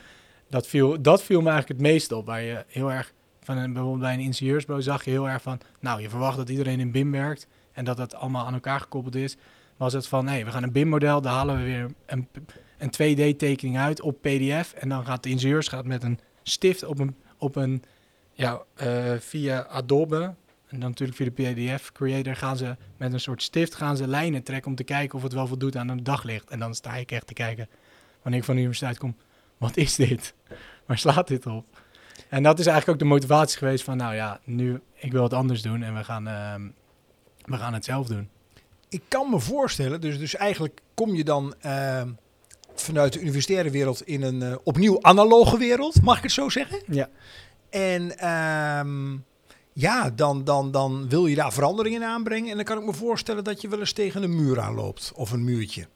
Dat 0.48 0.66
viel, 0.66 1.02
dat 1.02 1.22
viel 1.22 1.40
me 1.40 1.50
eigenlijk 1.50 1.80
het 1.80 1.90
meest 1.90 2.12
op, 2.12 2.26
waar 2.26 2.42
je 2.42 2.64
heel 2.68 2.92
erg, 2.92 3.12
van 3.42 3.56
een, 3.56 3.72
bijvoorbeeld 3.72 4.02
bij 4.02 4.14
een 4.14 4.20
ingenieursbureau 4.20 4.82
zag 4.82 5.04
je 5.04 5.10
heel 5.10 5.28
erg 5.28 5.42
van, 5.42 5.60
nou 5.80 6.00
je 6.00 6.08
verwacht 6.08 6.36
dat 6.36 6.48
iedereen 6.48 6.80
in 6.80 6.92
BIM 6.92 7.10
werkt 7.10 7.46
en 7.72 7.84
dat 7.84 7.98
het 7.98 8.14
allemaal 8.14 8.46
aan 8.46 8.54
elkaar 8.54 8.80
gekoppeld 8.80 9.14
is. 9.14 9.36
Was 9.76 9.92
het 9.92 10.06
van, 10.06 10.24
nee, 10.24 10.44
we 10.44 10.50
gaan 10.50 10.62
een 10.62 10.72
BIM-model, 10.72 11.20
daar 11.20 11.32
halen 11.32 11.56
we 11.56 11.62
weer 11.62 11.90
een, 12.06 12.28
een 12.78 12.92
2D-tekening 12.92 13.78
uit 13.78 14.00
op 14.00 14.20
PDF 14.20 14.72
en 14.72 14.88
dan 14.88 15.04
gaat 15.04 15.22
de 15.22 15.28
ingenieurs 15.28 15.68
gaat 15.68 15.84
met 15.84 16.02
een 16.02 16.18
stift 16.48 16.84
op 16.84 16.98
een, 16.98 17.16
op 17.38 17.56
een 17.56 17.82
ja, 18.32 18.62
eh, 18.74 19.12
via 19.18 19.62
Adobe 19.62 20.34
en 20.68 20.80
dan 20.80 20.88
natuurlijk 20.88 21.18
via 21.34 21.54
de 21.54 21.62
PDF 21.64 21.92
Creator 21.92 22.36
gaan 22.36 22.56
ze 22.56 22.76
met 22.96 23.12
een 23.12 23.20
soort 23.20 23.42
stift 23.42 23.74
gaan 23.74 23.96
ze 23.96 24.08
lijnen 24.08 24.42
trekken 24.42 24.70
om 24.70 24.76
te 24.76 24.84
kijken 24.84 25.16
of 25.16 25.22
het 25.22 25.32
wel 25.32 25.46
voldoet 25.46 25.76
aan 25.76 25.88
een 25.88 26.04
daglicht. 26.04 26.50
En 26.50 26.58
dan 26.58 26.74
sta 26.74 26.94
ik 26.94 27.10
echt 27.10 27.26
te 27.26 27.34
kijken 27.34 27.68
wanneer 28.22 28.40
ik 28.40 28.46
van 28.46 28.54
de 28.54 28.60
universiteit 28.60 28.98
kom. 28.98 29.16
Wat 29.58 29.76
is 29.76 29.94
dit? 29.94 30.34
Waar 30.86 30.98
slaat 30.98 31.28
dit 31.28 31.46
op? 31.46 31.64
En 32.28 32.42
dat 32.42 32.58
is 32.58 32.66
eigenlijk 32.66 32.94
ook 32.94 33.08
de 33.08 33.14
motivatie 33.14 33.58
geweest 33.58 33.84
van, 33.84 33.96
nou 33.96 34.14
ja, 34.14 34.40
nu 34.44 34.80
ik 34.94 35.12
wil 35.12 35.22
het 35.22 35.32
anders 35.32 35.62
doen 35.62 35.82
en 35.82 35.94
we 35.94 36.04
gaan, 36.04 36.28
ehm, 36.28 36.68
we 37.44 37.56
gaan 37.56 37.74
het 37.74 37.84
zelf 37.84 38.06
doen. 38.06 38.28
Ik 38.88 39.02
kan 39.08 39.30
me 39.30 39.40
voorstellen, 39.40 40.00
dus, 40.00 40.18
dus 40.18 40.34
eigenlijk 40.34 40.80
kom 40.94 41.14
je 41.14 41.24
dan 41.24 41.54
eh, 41.60 42.02
vanuit 42.80 43.12
de 43.12 43.20
universitaire 43.20 43.70
wereld 43.70 44.02
in 44.02 44.22
een 44.22 44.42
eh, 44.42 44.56
opnieuw 44.62 45.02
analoge 45.02 45.58
wereld, 45.58 46.02
mag 46.02 46.16
ik 46.16 46.22
het 46.22 46.32
zo 46.32 46.48
zeggen? 46.48 46.82
Ja. 46.86 47.08
En 47.70 48.18
ehm, 48.18 49.16
ja, 49.72 50.10
dan, 50.10 50.44
dan, 50.44 50.70
dan 50.70 51.08
wil 51.08 51.26
je 51.26 51.34
daar 51.34 51.52
veranderingen 51.52 52.02
in 52.02 52.08
aanbrengen. 52.08 52.50
En 52.50 52.56
dan 52.56 52.64
kan 52.64 52.78
ik 52.78 52.84
me 52.84 52.92
voorstellen 52.92 53.44
dat 53.44 53.60
je 53.60 53.68
wel 53.68 53.78
eens 53.78 53.92
tegen 53.92 54.22
een 54.22 54.36
muur 54.36 54.60
aanloopt 54.60 55.12
of 55.14 55.30
een 55.30 55.44
muurtje. 55.44 55.86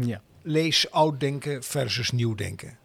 Ja. 0.00 0.20
Lees 0.42 0.90
oud 0.90 1.20
denken 1.20 1.62
versus 1.62 2.10
nieuw 2.10 2.34
denken. 2.34 2.78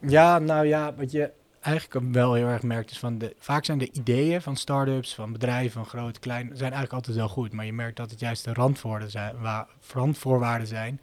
Ja, 0.00 0.38
nou 0.38 0.66
ja, 0.66 0.94
wat 0.94 1.10
je 1.10 1.30
eigenlijk 1.60 2.12
wel 2.12 2.34
heel 2.34 2.46
erg 2.46 2.62
merkt 2.62 2.90
is 2.90 2.98
van 2.98 3.18
de, 3.18 3.34
vaak 3.38 3.64
zijn 3.64 3.78
de 3.78 3.90
ideeën 3.92 4.42
van 4.42 4.56
start-ups, 4.56 5.14
van 5.14 5.32
bedrijven, 5.32 5.72
van 5.72 5.86
groot, 5.86 6.18
klein, 6.18 6.46
zijn 6.46 6.72
eigenlijk 6.72 6.92
altijd 6.92 7.16
wel 7.16 7.28
goed. 7.28 7.52
Maar 7.52 7.64
je 7.64 7.72
merkt 7.72 7.96
dat 7.96 8.10
het 8.10 8.20
juist 8.20 8.44
de 8.44 8.52
randvoorwaarden 8.52 9.10
zijn, 9.10 9.38
waar, 9.40 9.66
randvoorwaarden 9.92 10.66
zijn 10.66 11.00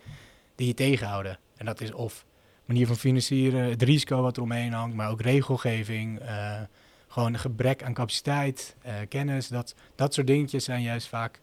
die 0.56 0.68
je 0.68 0.74
tegenhouden. 0.74 1.40
En 1.56 1.66
dat 1.66 1.82
is 1.82 1.92
of 1.92 2.26
manier 2.66 2.88
van 2.88 2.96
financieren, 2.96 3.70
het 3.70 3.82
risico 3.82 4.22
wat 4.22 4.38
er 4.38 4.44
omheen 4.44 4.74
hangt, 4.74 4.96
maar 4.96 5.10
ook 5.10 5.22
regelgeving, 5.22 6.20
eh, 6.20 6.62
gewoon 7.08 7.34
een 7.34 7.40
gebrek 7.40 7.84
aan 7.84 7.94
capaciteit, 7.94 8.76
eh, 8.82 8.94
kennis. 9.10 9.48
Dat, 9.48 9.76
dat 9.96 10.14
soort 10.14 10.28
dingetjes 10.28 10.64
zijn 10.64 10.82
juist 10.82 11.08
vaak, 11.08 11.42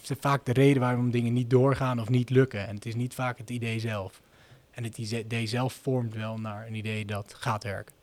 zijn 0.00 0.18
vaak 0.20 0.44
de 0.44 0.52
reden 0.52 0.80
waarom 0.80 1.10
dingen 1.10 1.32
niet 1.32 1.50
doorgaan 1.50 2.00
of 2.00 2.08
niet 2.08 2.30
lukken. 2.30 2.66
En 2.66 2.74
het 2.74 2.86
is 2.86 2.94
niet 2.94 3.14
vaak 3.14 3.38
het 3.38 3.50
idee 3.50 3.78
zelf. 3.78 4.20
En 4.70 4.84
het 4.84 4.98
idee 4.98 5.46
zelf 5.46 5.72
vormt 5.72 6.14
wel 6.14 6.38
naar 6.38 6.66
een 6.66 6.74
idee 6.74 7.04
dat 7.04 7.34
gaat 7.36 7.64
werken. 7.64 7.94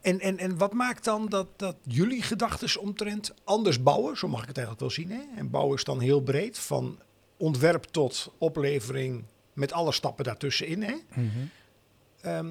En, 0.00 0.20
en, 0.20 0.38
en 0.38 0.58
wat 0.58 0.72
maakt 0.72 1.04
dan 1.04 1.26
dat, 1.28 1.46
dat 1.56 1.76
jullie 1.82 2.22
gedachten 2.22 2.80
omtrent 2.80 3.34
anders 3.44 3.82
bouwen? 3.82 4.16
Zo 4.16 4.28
mag 4.28 4.42
ik 4.42 4.48
het 4.48 4.56
eigenlijk 4.56 4.86
wel 4.86 5.04
zien. 5.04 5.10
Hè? 5.10 5.22
En 5.36 5.50
bouwen 5.50 5.76
is 5.76 5.84
dan 5.84 6.00
heel 6.00 6.20
breed, 6.20 6.58
van 6.58 6.98
ontwerp 7.36 7.84
tot 7.84 8.32
oplevering 8.38 9.24
met 9.52 9.72
alle 9.72 9.92
stappen 9.92 10.24
daartussenin. 10.24 10.82
Hè? 10.82 10.94
Ehm, 12.20 12.50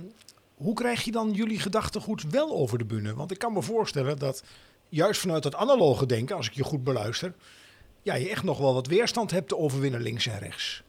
hoe 0.55 0.73
krijg 0.73 1.03
je 1.03 1.11
dan 1.11 1.31
jullie 1.31 1.59
gedachtegoed 1.59 2.23
wel 2.29 2.51
over 2.51 2.77
de 2.77 2.85
bühne? 2.85 3.13
Want 3.13 3.31
ik 3.31 3.37
kan 3.39 3.53
me 3.53 3.61
voorstellen 3.61 4.19
dat 4.19 4.43
juist 4.89 5.21
vanuit 5.21 5.43
het 5.43 5.55
analoge 5.55 6.05
denken, 6.05 6.35
als 6.35 6.47
ik 6.47 6.53
je 6.53 6.63
goed 6.63 6.83
beluister, 6.83 7.33
ja, 8.01 8.13
je 8.15 8.29
echt 8.29 8.43
nog 8.43 8.57
wel 8.57 8.73
wat 8.73 8.87
weerstand 8.87 9.31
hebt 9.31 9.47
te 9.47 9.57
overwinnen 9.57 10.01
links 10.01 10.27
en 10.27 10.39
rechts. 10.39 10.83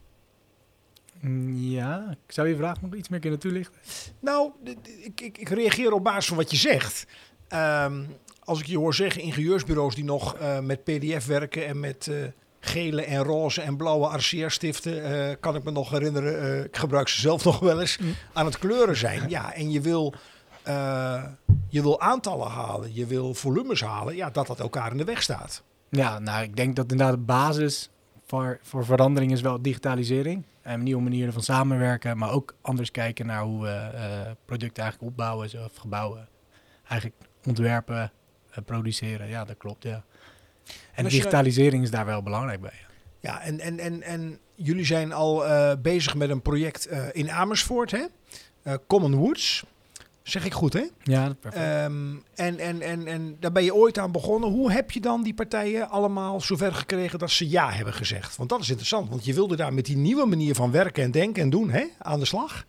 Mm, 1.21 1.57
Ja, 1.57 2.16
ik 2.26 2.33
zou 2.33 2.49
je 2.49 2.57
vraag 2.57 2.81
nog 2.83 2.95
iets 2.95 3.09
meer 3.09 3.21
kunnen 3.21 3.38
toelichten. 3.38 3.81
Nou, 4.21 4.50
ik, 4.64 5.21
ik, 5.21 5.38
ik 5.38 5.49
reageer 5.49 5.92
op 5.92 6.04
basis 6.04 6.26
van 6.26 6.37
wat 6.37 6.50
je 6.50 6.57
zegt. 6.57 7.07
Ehm, 7.49 8.04
als 8.45 8.61
ik 8.61 8.66
je 8.66 8.78
hoor 8.78 8.95
zeggen, 8.95 9.23
ingenieursbureaus 9.23 9.95
die 9.95 10.04
nog 10.04 10.35
eh, 10.37 10.61
met 10.61 10.85
PDF 10.85 11.26
werken 11.26 11.66
en 11.66 11.81
met 11.81 12.07
eh, 12.07 12.16
gele 12.64 13.04
en 13.04 13.23
roze 13.23 13.61
en 13.61 13.76
blauwe 13.76 14.16
RCR-stiften, 14.16 15.04
eh, 15.04 15.37
kan 15.40 15.57
ik 15.57 15.62
me 15.64 15.71
nog 15.71 15.90
herinneren, 15.90 16.40
eh, 16.40 16.64
ik 16.64 16.76
gebruik 16.76 17.09
ze 17.09 17.21
zelf 17.21 17.45
nog 17.50 17.59
wel 17.59 17.81
eens, 17.81 17.99
Mm. 17.99 18.14
aan 18.33 18.45
het 18.47 18.59
kleuren 18.59 18.97
zijn. 18.97 19.28
Ja, 19.28 19.52
en 19.54 19.71
je 19.71 19.81
wil, 19.81 20.14
eh, 20.62 21.25
je 21.69 21.83
wil 21.83 22.00
aantallen 22.00 22.49
halen, 22.49 22.95
je 22.95 23.07
wil 23.07 23.35
volumes 23.35 23.81
halen, 23.81 24.16
ja, 24.16 24.31
dat 24.31 24.47
dat 24.47 24.61
elkaar 24.61 24.90
in 24.90 24.97
de 24.97 25.04
weg 25.04 25.23
staat. 25.23 25.62
Ja, 25.88 26.19
nou, 26.19 26.42
ik 26.42 26.57
denk 26.57 26.76
dat 26.76 26.90
inderdaad 26.90 27.16
de 27.16 27.23
basis 27.23 27.90
voor, 28.26 28.59
voor 28.62 28.85
verandering 28.85 29.33
is 29.33 29.40
wel 29.40 29.62
digitalisering. 29.62 30.45
En 30.62 30.83
nieuwe 30.83 31.02
manieren 31.02 31.33
van 31.33 31.42
samenwerken, 31.42 32.19
maar 32.19 32.31
ook 32.31 32.54
anders 32.61 32.90
kijken 32.90 33.26
naar 33.26 33.42
hoe 33.42 33.62
we 33.62 33.90
producten 34.45 34.83
eigenlijk 34.83 35.12
opbouwen 35.12 35.50
of 35.64 35.76
gebouwen. 35.76 36.28
Eigenlijk 36.88 37.21
ontwerpen, 37.47 38.12
produceren. 38.64 39.28
Ja, 39.28 39.45
dat 39.45 39.57
klopt, 39.57 39.83
ja. 39.83 40.04
En 40.95 41.04
je- 41.04 41.11
digitalisering 41.11 41.83
is 41.83 41.90
daar 41.90 42.07
wel 42.07 42.23
belangrijk 42.23 42.61
bij. 42.61 42.73
ja. 43.21 43.40
En, 43.40 43.61
en, 43.61 43.78
en, 43.78 44.02
en 44.02 44.38
jullie 44.54 44.85
zijn 44.85 45.12
al 45.12 45.47
eh, 45.47 45.73
bezig 45.83 46.14
met 46.14 46.31
een 46.31 46.42
project 46.42 46.87
eh, 46.87 47.02
in 47.12 47.31
Amersfoort, 47.31 47.90
hè? 47.90 48.04
Eh, 48.62 48.75
Common 48.87 49.14
Woods. 49.14 49.64
Zeg 50.23 50.45
ik 50.45 50.52
goed, 50.52 50.73
hè? 50.73 50.85
Ja, 51.02 51.35
perfect. 51.40 51.64
Ehm, 51.64 52.14
en, 52.35 52.59
en, 52.59 52.81
en, 52.81 53.07
en 53.07 53.37
daar 53.40 53.52
ben 53.52 53.64
je 53.64 53.75
ooit 53.75 53.99
aan 53.99 54.12
begonnen. 54.12 54.50
Hoe 54.50 54.73
heb 54.73 54.90
je 54.90 55.00
dan 55.00 55.23
die 55.23 55.35
partijen 55.35 55.88
allemaal 55.90 56.40
zover 56.40 56.75
gekregen 56.75 57.19
dat 57.19 57.31
ze 57.31 57.49
ja 57.49 57.71
hebben 57.71 57.95
gezegd? 57.95 58.37
Want 58.37 58.49
dat 58.49 58.61
is 58.61 58.69
interessant, 58.69 59.09
want 59.09 59.25
je 59.25 59.35
wilde 59.35 59.57
daar 59.57 59.73
met 59.75 59.85
die 59.85 59.97
nieuwe 59.97 60.26
manier 60.26 60.54
van 60.54 60.71
werken 60.71 61.02
en 61.04 61.11
denken 61.11 61.42
en 61.42 61.50
doen 61.50 61.71
hè, 61.71 61.85
aan 61.99 62.19
de 62.19 62.25
slag. 62.25 62.64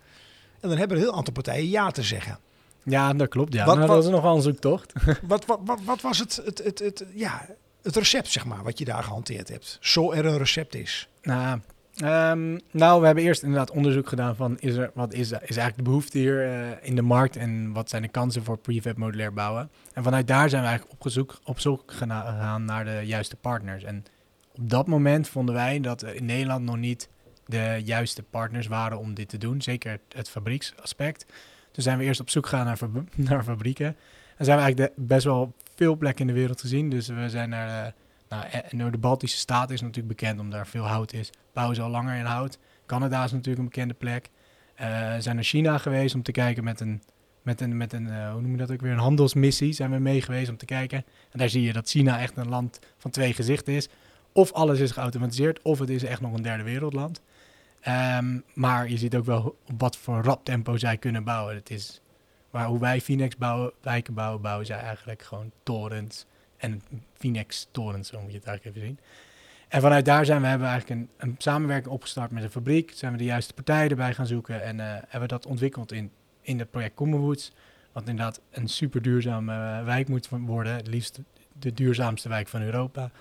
En 0.60 0.70
dan 0.70 0.78
hebben 0.78 0.98
een 0.98 1.04
heel 1.04 1.14
aantal 1.16 1.34
partijen 1.34 1.70
ja 1.70 1.92
te 1.92 2.02
zeggen. 2.04 2.40
ja, 2.84 3.14
dat 3.14 3.28
klopt. 3.30 3.54
Ja. 3.54 3.66
wat- 3.66 3.76
nou, 3.76 3.88
dat 3.88 4.04
is 4.04 4.10
nog 4.10 4.22
wel 4.22 4.36
een 4.36 4.42
zoektocht. 4.42 4.94
Wat, 5.22 5.46
wat, 5.46 5.60
wat, 5.66 5.80
wat 5.86 6.02
was 6.02 6.20
het, 6.20 6.42
het, 6.46 6.64
het, 6.64 6.80
het, 6.80 7.06
ja, 7.14 7.46
het 7.84 7.96
recept, 7.96 8.28
zeg 8.28 8.46
maar, 8.46 8.64
wat 8.64 8.80
je 8.80 8.86
daar 8.86 9.04
gehanteerd 9.04 9.50
hebt? 9.50 9.78
Zo 9.82 10.12
er 10.12 10.26
een 10.26 10.38
recept 10.38 10.76
is. 10.76 11.08
Nou, 11.22 11.60
ehm, 11.96 12.58
nou, 12.72 13.00
we 13.00 13.06
hebben 13.06 13.24
eerst 13.24 13.44
inderdaad 13.44 13.72
onderzoek 13.72 14.08
gedaan 14.08 14.36
van 14.36 14.60
is 14.60 14.76
er, 14.76 14.92
wat 14.94 15.14
is, 15.14 15.22
is 15.22 15.32
eigenlijk 15.32 15.78
de 15.78 15.84
behoefte 15.84 16.18
hier 16.18 16.50
eh, 16.50 16.68
in 16.82 16.96
de 16.96 17.02
markt 17.02 17.36
en 17.36 17.74
wat 17.74 17.90
zijn 17.90 18.02
de 18.02 18.08
kansen 18.08 18.44
voor 18.44 18.58
prefab 18.58 18.98
modulair 18.98 19.34
bouwen. 19.34 19.70
En 19.94 20.04
vanuit 20.04 20.28
daar 20.28 20.50
zijn 20.50 20.62
we 20.62 20.68
eigenlijk 20.68 20.98
op, 20.98 21.06
gezoek, 21.06 21.40
op 21.44 21.60
zoek 21.60 21.84
gegaan 21.86 22.66
naar 22.66 22.86
de 22.86 23.02
juiste 23.04 23.36
partners. 23.36 23.84
En 23.84 24.06
op 24.56 24.70
dat 24.70 24.88
moment 24.88 25.30
vonden 25.30 25.56
wij 25.56 25.80
dat 25.80 26.04
in 26.04 26.26
Nederland 26.26 26.66
nog 26.66 26.78
niet 26.78 27.10
de 27.46 27.82
juiste 27.84 28.24
partners 28.24 28.68
waren 28.68 28.98
om 29.00 29.14
dit 29.14 29.30
te 29.30 29.38
doen. 29.38 29.62
Zeker 29.62 30.00
het, 30.16 30.30
fabrieksaspect. 30.30 31.26
Toen 31.72 31.84
zijn 31.84 31.98
we 31.98 32.04
eerst 32.04 32.20
op 32.20 32.30
zoek 32.30 32.48
gegaan 32.48 32.66
naar, 32.66 32.80
naar 33.30 33.44
fabrieken. 33.44 33.96
En 34.38 34.46
zijn 34.46 34.58
we 34.58 34.64
eigenlijk 34.64 34.96
de- 34.96 35.02
best 35.06 35.24
wel 35.24 35.54
veel 35.84 35.98
plekken 35.98 36.28
in 36.28 36.34
de 36.34 36.40
wereld 36.40 36.62
gezien. 36.62 36.90
Dus 36.90 37.08
we 37.08 37.30
zijn 37.30 37.50
naar... 37.50 37.86
eh, 37.86 37.92
nou, 38.30 38.46
en 38.46 38.78
nou, 38.78 38.92
de 38.92 38.98
Baltische 38.98 39.38
Staten 39.38 39.76
is 39.76 39.82
natuurlijk 39.82 40.08
bekend 40.08 40.40
omdat 40.40 40.54
daar 40.54 40.68
veel 40.68 40.84
hout 40.84 41.14
is. 41.14 41.30
Bouwen 41.54 41.76
ze 41.76 41.82
al 41.82 41.90
langer 41.90 42.16
in 42.18 42.26
hout. 42.26 42.58
Canada 42.86 43.24
is 43.24 43.32
natuurlijk 43.32 43.60
een 43.60 43.70
bekende 43.70 43.94
plek. 43.94 44.30
Eh, 44.76 44.88
we 45.16 45.22
zijn 45.22 45.36
naar 45.36 45.44
China 45.44 45.78
geweest 45.78 46.16
om 46.16 46.24
te 46.24 46.32
kijken 46.32 46.64
met 46.64 46.80
een, 46.80 47.02
met 47.42 47.62
een, 47.62 47.78
met 47.78 47.94
een 47.94 48.10
eh, 48.10 48.32
hoe 48.32 48.42
noem 48.42 48.52
je 48.52 48.58
dat 48.58 48.72
ook 48.72 48.82
weer, 48.82 48.92
een 48.92 48.98
handelsmissie 48.98 49.74
zijn 49.74 49.92
we 49.92 49.98
mee 49.98 50.22
geweest 50.22 50.50
om 50.50 50.58
te 50.58 50.66
kijken. 50.66 50.98
En 51.32 51.40
daar 51.40 51.50
zie 51.50 51.62
je 51.62 51.74
dat 51.74 51.90
China 51.90 52.20
echt 52.20 52.38
een 52.38 52.50
land 52.50 52.80
van 52.98 53.12
twee 53.12 53.34
gezichten 53.34 53.74
is. 53.74 53.90
Of 54.32 54.52
alles 54.52 54.80
is 54.80 54.92
geautomatiseerd, 54.92 55.62
of 55.62 55.80
het 55.80 55.90
is 55.90 56.04
echt 56.04 56.22
nog 56.22 56.34
een 56.34 56.42
derde 56.42 56.64
wereldland. 56.64 57.22
Ehm, 57.82 58.40
maar 58.54 58.90
je 58.90 58.98
ziet 58.98 59.16
ook 59.16 59.26
wel 59.26 59.58
op 59.68 59.80
wat 59.80 59.98
voor 59.98 60.24
rap 60.24 60.46
tempo 60.46 60.78
zij 60.78 60.98
kunnen 60.98 61.24
bouwen. 61.24 61.56
Het 61.56 61.70
is, 61.70 62.02
maar 62.54 62.66
hoe 62.66 62.80
wij 62.80 63.02
Phoenix 63.02 63.38
bouwen, 63.38 63.72
wijken 63.82 64.14
bouwen, 64.14 64.42
bouwen 64.42 64.66
zij 64.66 64.80
eigenlijk 64.80 65.22
gewoon 65.22 65.52
torens 65.64 66.26
en 66.58 66.82
Phoenix 67.14 67.68
torens, 67.72 68.10
zo 68.10 68.22
moet 68.22 68.32
je 68.32 68.38
het 68.38 68.46
eigenlijk 68.46 68.78
even 68.78 68.88
zien. 68.88 69.00
En 69.68 69.82
vanuit 69.82 70.06
daar 70.06 70.26
zijn 70.26 70.42
we 70.42 70.48
hebben 70.48 70.68
eigenlijk 70.68 71.02
een, 71.02 71.30
een 71.30 71.36
samenwerking 71.38 71.94
opgestart 71.94 72.32
met 72.32 72.44
een 72.44 72.52
fabriek. 72.52 72.92
Zijn 72.96 73.12
we 73.12 73.18
de 73.18 73.24
juiste 73.24 73.54
partijen 73.54 73.90
erbij 73.90 74.14
gaan 74.14 74.28
zoeken 74.28 74.64
en 74.64 74.80
eh, 74.80 74.86
hebben 74.92 75.22
we 75.22 75.28
dat 75.28 75.46
ontwikkeld 75.46 75.92
in, 75.92 76.12
in 76.42 76.60
het 76.60 76.72
project 76.72 76.96
Commonwoods. 76.96 77.52
Wat 77.92 78.08
inderdaad 78.08 78.42
een 78.52 78.68
super 78.68 79.02
duurzame 79.02 79.54
eh, 79.54 79.84
wijk 79.84 80.08
moet 80.08 80.30
worden. 80.30 80.76
Het 80.76 80.88
liefst 80.88 81.20
de 81.60 81.74
duurzaamste 81.74 82.30
wijk 82.30 82.48
van 82.48 82.62
Europa. 82.62 83.12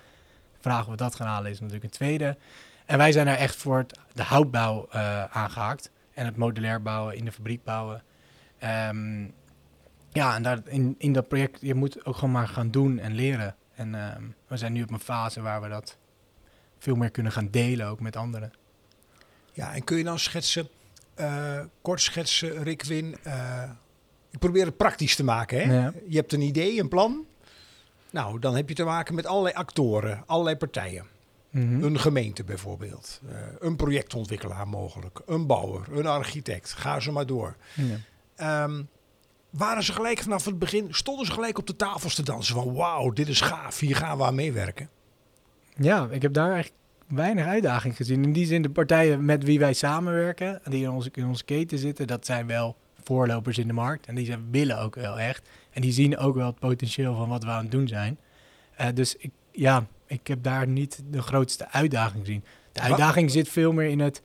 Vragen 0.59 0.85
of 0.85 0.91
we 0.91 0.97
dat 0.97 1.15
gaan 1.15 1.27
halen 1.27 1.51
is 1.51 1.59
natuurlijk 1.59 1.83
een 1.83 1.89
tweede. 1.89 2.37
En 2.85 2.97
wij 2.97 3.11
zijn 3.11 3.27
er 3.27 3.37
echt 3.37 3.55
voor 3.55 3.77
het, 3.77 3.99
de 4.13 4.23
houtbouw 4.23 4.87
eh, 4.91 5.23
aangehaakt. 5.23 5.91
En 6.13 6.25
het 6.25 6.37
modulair 6.37 6.81
bouwen, 6.81 7.15
in 7.15 7.25
de 7.25 7.31
fabriek 7.31 7.63
bouwen. 7.63 8.03
Ehm, 8.63 9.23
ja, 10.09 10.35
en 10.35 10.43
daar, 10.43 10.61
in, 10.65 10.95
in 10.97 11.13
dat 11.13 11.27
project, 11.27 11.57
je 11.61 11.73
moet 11.73 12.05
ook 12.05 12.15
gewoon 12.15 12.31
maar 12.31 12.47
gaan 12.47 12.71
doen 12.71 12.99
en 12.99 13.13
leren. 13.13 13.55
En 13.75 13.95
ehm, 13.95 14.23
we 14.47 14.57
zijn 14.57 14.73
nu 14.73 14.83
op 14.83 14.91
een 14.91 14.99
fase 14.99 15.41
waar 15.41 15.61
we 15.61 15.67
dat 15.69 15.97
veel 16.77 16.95
meer 16.95 17.11
kunnen 17.11 17.31
gaan 17.31 17.47
delen, 17.51 17.87
ook 17.87 17.99
met 17.99 18.15
anderen. 18.15 18.51
Ja, 19.53 19.73
en 19.73 19.83
kun 19.83 19.97
je 19.97 20.03
dan 20.03 20.19
schetsen, 20.19 20.67
eh, 21.13 21.59
kort 21.81 22.01
schetsen, 22.01 22.63
Rick 22.63 22.83
Win. 22.83 23.17
eh, 23.23 23.69
ik 24.31 24.39
probeer 24.39 24.65
het 24.65 24.77
praktisch 24.77 25.15
te 25.15 25.23
maken. 25.23 25.57
Hè? 25.57 25.73
Ja. 25.73 25.93
Je 26.07 26.15
hebt 26.15 26.33
een 26.33 26.41
idee, 26.41 26.79
een 26.79 26.87
plan. 26.89 27.25
Nou, 28.09 28.39
dan 28.39 28.55
heb 28.55 28.69
je 28.69 28.75
te 28.75 28.83
maken 28.83 29.15
met 29.15 29.25
allerlei 29.25 29.55
actoren, 29.55 30.23
allerlei 30.25 30.55
partijen. 30.55 31.05
Mhm. 31.49 31.83
Een 31.83 31.99
gemeente 31.99 32.43
bijvoorbeeld, 32.43 33.21
eh, 33.29 33.35
een 33.59 33.75
projectontwikkelaar 33.75 34.67
mogelijk, 34.67 35.21
een 35.25 35.47
bouwer, 35.47 35.97
een 35.97 36.05
architect. 36.05 36.73
Ga 36.73 36.99
ze 36.99 37.11
maar 37.11 37.25
door. 37.25 37.55
Ja. 37.73 37.95
Ehm, 38.35 38.83
waren 39.49 39.83
ze 39.83 39.93
gelijk 39.93 40.19
vanaf 40.19 40.45
het 40.45 40.59
begin, 40.59 40.87
stonden 40.89 41.25
ze 41.25 41.31
gelijk 41.31 41.57
op 41.57 41.67
de 41.67 41.75
tafels 41.75 42.15
te 42.15 42.23
dansen 42.23 42.55
van 42.55 42.73
wauw, 42.73 43.11
dit 43.11 43.27
is 43.27 43.41
gaaf, 43.41 43.79
hier 43.79 43.95
gaan 43.95 44.17
we 44.17 44.23
aan 44.23 44.35
meewerken. 44.35 44.89
Ja, 45.75 46.07
ik 46.11 46.21
heb 46.21 46.33
daar 46.33 46.51
eigenlijk 46.51 46.81
weinig 47.07 47.45
uitdaging 47.45 47.95
gezien. 47.95 48.23
In 48.23 48.33
die 48.33 48.45
zin, 48.45 48.61
de 48.61 48.69
partijen 48.69 49.25
met 49.25 49.43
wie 49.43 49.59
wij 49.59 49.73
samenwerken, 49.73 50.61
die 50.69 50.83
in 50.83 50.89
onze, 50.89 51.09
in 51.13 51.25
onze 51.25 51.43
keten 51.43 51.77
zitten, 51.77 52.07
dat 52.07 52.25
zijn 52.25 52.47
wel 52.47 52.75
voorlopers 53.03 53.57
in 53.57 53.67
de 53.67 53.73
markt. 53.73 54.05
En 54.05 54.15
die 54.15 54.25
zijn, 54.25 54.47
willen 54.51 54.79
ook 54.79 54.95
wel 54.95 55.19
echt. 55.19 55.49
En 55.71 55.81
die 55.81 55.91
zien 55.91 56.17
ook 56.17 56.35
wel 56.35 56.45
het 56.45 56.59
potentieel 56.59 57.15
van 57.15 57.29
wat 57.29 57.43
we 57.43 57.49
aan 57.49 57.63
het 57.63 57.71
doen 57.71 57.87
zijn. 57.87 58.17
Eh, 58.75 58.87
dus 58.93 59.15
ik, 59.15 59.31
ja, 59.51 59.87
ik 60.07 60.27
heb 60.27 60.43
daar 60.43 60.67
niet 60.67 61.01
de 61.09 61.21
grootste 61.21 61.69
uitdaging 61.71 62.25
gezien. 62.25 62.43
De 62.71 62.81
uitdaging 62.81 63.31
zit 63.31 63.49
veel 63.49 63.71
meer 63.71 63.89
in 63.89 63.99
het, 63.99 64.21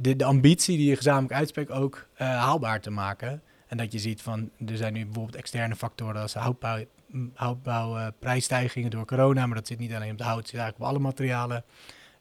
de, 0.00 0.16
de 0.16 0.24
ambitie 0.24 0.76
die 0.76 0.88
je 0.88 0.96
gezamenlijk 0.96 1.34
uitspreekt 1.34 1.70
ook 1.70 2.06
eh, 2.14 2.26
haalbaar 2.26 2.80
te 2.80 2.90
maken. 2.90 3.42
En 3.66 3.76
dat 3.76 3.92
je 3.92 3.98
ziet 3.98 4.22
van, 4.22 4.50
er 4.66 4.76
zijn 4.76 4.92
nu 4.92 5.04
bijvoorbeeld 5.04 5.36
externe 5.36 5.76
factoren 5.76 6.20
als 6.20 6.34
houtbouw, 6.34 6.84
m, 7.06 7.26
houtbouw 7.34 7.96
eh, 7.96 8.06
prijsstijgingen 8.18 8.90
door 8.90 9.04
corona. 9.04 9.46
Maar 9.46 9.56
dat 9.56 9.66
zit 9.66 9.78
niet 9.78 9.94
alleen 9.94 10.10
op 10.10 10.18
de 10.18 10.24
hout, 10.24 10.38
het 10.38 10.48
zit 10.48 10.58
eigenlijk 10.58 10.90
op 10.90 10.96
alle 10.96 11.04
materialen. 11.04 11.64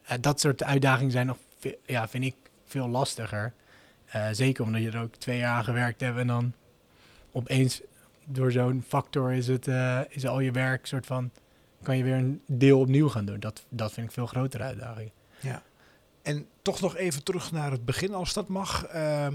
Eh, 0.04 0.18
dat 0.22 0.40
soort 0.40 0.64
uitdagingen 0.64 1.12
zijn 1.12 1.26
nog, 1.26 1.38
ja, 1.86 2.08
vind 2.08 2.24
ik, 2.24 2.36
veel 2.66 2.88
lastiger. 2.88 3.54
Eh, 4.06 4.28
zeker 4.32 4.64
omdat 4.64 4.82
je 4.82 4.92
er 4.92 5.02
ook 5.02 5.16
twee 5.16 5.38
jaar 5.38 5.56
aan 5.56 5.64
gewerkt 5.64 6.02
hebt 6.02 6.18
en 6.18 6.28
dan 6.28 6.54
opeens 7.32 7.82
door 8.26 8.52
zo'n 8.52 8.84
factor 8.88 9.34
is, 9.34 9.48
het, 9.48 9.68
is 10.10 10.28
al 10.28 10.40
je 10.40 10.52
werk 10.52 10.86
soort 10.86 11.06
van, 11.06 11.32
kan 11.82 11.98
je 11.98 12.04
weer 12.04 12.16
een 12.16 12.42
deel 12.46 12.80
opnieuw 12.80 13.10
gaan 13.10 13.26
doen. 13.26 13.40
Dat, 13.40 13.66
dat 13.70 13.94
vind 13.94 14.08
ik 14.08 14.14
veel 14.14 14.26
grotere 14.26 14.64
uitdaging. 14.64 15.12
En 16.22 16.48
toch 16.62 16.82
nog 16.82 16.96
even 16.96 17.24
terug 17.24 17.52
naar 17.52 17.72
het 17.72 17.86
begin, 17.86 18.14
als 18.14 18.34
dat 18.34 18.48
mag. 18.48 18.86
Ehm, 18.86 19.34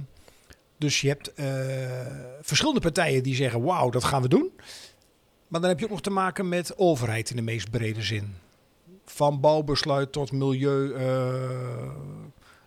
dus 0.76 1.00
je 1.00 1.08
hebt 1.08 1.34
eh, 1.34 1.46
verschillende 2.40 2.80
partijen 2.80 3.22
die 3.22 3.34
zeggen: 3.34 3.62
wauw, 3.62 3.90
dat 3.90 4.04
gaan 4.04 4.22
we 4.22 4.28
doen. 4.28 4.52
Maar 5.48 5.60
dan 5.60 5.70
heb 5.70 5.78
je 5.78 5.84
ook 5.84 5.90
nog 5.90 6.00
te 6.00 6.10
maken 6.10 6.48
met 6.48 6.78
overheid 6.78 7.30
in 7.30 7.36
de 7.36 7.42
meest 7.42 7.70
brede 7.70 8.02
zin. 8.02 8.34
Van 9.04 9.40
bouwbesluit 9.40 10.12
tot 10.12 10.32
milieu, 10.32 10.92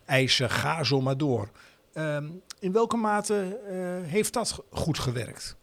eh, 0.08 0.28
ga 0.28 0.84
zo 0.84 1.02
maar 1.02 1.18
door. 1.18 1.50
Ehm, 1.94 2.26
in 2.60 2.72
welke 2.72 2.98
mate 2.98 3.60
eh, 3.68 4.10
heeft 4.12 4.34
dat 4.34 4.64
goed 4.70 5.00
gewerkt? 5.00 5.56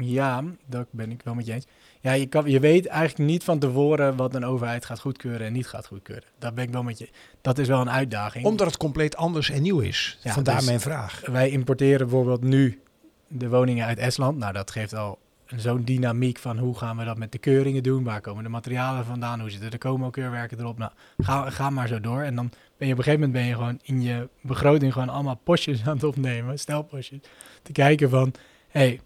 Ja, 0.00 0.44
dat 0.66 0.86
ben 0.90 1.10
ik 1.10 1.20
wel 1.24 1.34
met 1.34 1.46
je 1.46 1.52
eens. 1.52 1.66
Ja, 2.00 2.12
je, 2.12 2.26
kan, 2.26 2.50
je 2.50 2.60
weet 2.60 2.86
eigenlijk 2.86 3.30
niet 3.30 3.44
van 3.44 3.58
tevoren 3.58 4.16
wat 4.16 4.34
een 4.34 4.44
overheid 4.44 4.84
gaat 4.84 5.00
goedkeuren 5.00 5.46
en 5.46 5.52
niet 5.52 5.66
gaat 5.66 5.86
goedkeuren. 5.86 6.24
Dat 6.38 6.54
ben 6.54 6.64
ik 6.64 6.70
wel 6.70 6.82
met 6.82 6.98
je. 6.98 7.08
Dat 7.40 7.58
is 7.58 7.68
wel 7.68 7.80
een 7.80 7.90
uitdaging. 7.90 8.44
Omdat 8.44 8.66
het 8.66 8.76
compleet 8.76 9.16
anders 9.16 9.50
en 9.50 9.62
nieuw 9.62 9.78
is. 9.78 10.18
Ja, 10.22 10.32
Vandaar 10.32 10.56
dus- 10.56 10.66
mijn 10.66 10.80
vraag. 10.80 11.22
Wij 11.26 11.50
importeren 11.50 11.98
bijvoorbeeld 11.98 12.42
nu 12.42 12.82
de 13.28 13.48
woningen 13.48 13.86
uit 13.86 13.98
Estland. 13.98 14.38
Nou, 14.38 14.52
dat 14.52 14.70
geeft 14.70 14.94
al 14.94 15.18
zo'n 15.56 15.84
dynamiek 15.84 16.38
van 16.38 16.58
hoe 16.58 16.78
gaan 16.78 16.96
we 16.96 17.04
dat 17.04 17.18
met 17.18 17.32
de 17.32 17.38
keuringen 17.38 17.82
doen? 17.82 18.04
Waar 18.04 18.20
komen 18.20 18.44
de 18.44 18.50
materialen 18.50 19.04
vandaan? 19.04 19.40
Hoe 19.40 19.50
zitten 19.50 19.70
de 19.70 19.78
COMO-keurwerken 19.78 20.58
erop? 20.58 20.78
Nou, 20.78 20.92
ga, 21.18 21.50
ga 21.50 21.70
maar 21.70 21.88
zo 21.88 22.00
door. 22.00 22.22
En 22.22 22.34
dan 22.34 22.50
ben 22.76 22.86
je 22.86 22.92
op 22.92 22.98
een 22.98 23.04
gegeven 23.04 23.26
moment 23.26 23.32
ben 23.32 23.44
je 23.44 23.54
gewoon 23.54 23.78
in 23.82 24.02
je 24.02 24.28
begroting 24.40 24.92
gewoon 24.92 25.08
allemaal 25.08 25.40
postjes 25.44 25.86
aan 25.86 25.94
het 25.94 26.04
opnemen, 26.04 26.58
stelpostjes. 26.58 27.18
Te 27.62 27.72
kijken 27.72 28.10
van, 28.10 28.32
hé, 28.68 28.80
hey, 28.80 29.00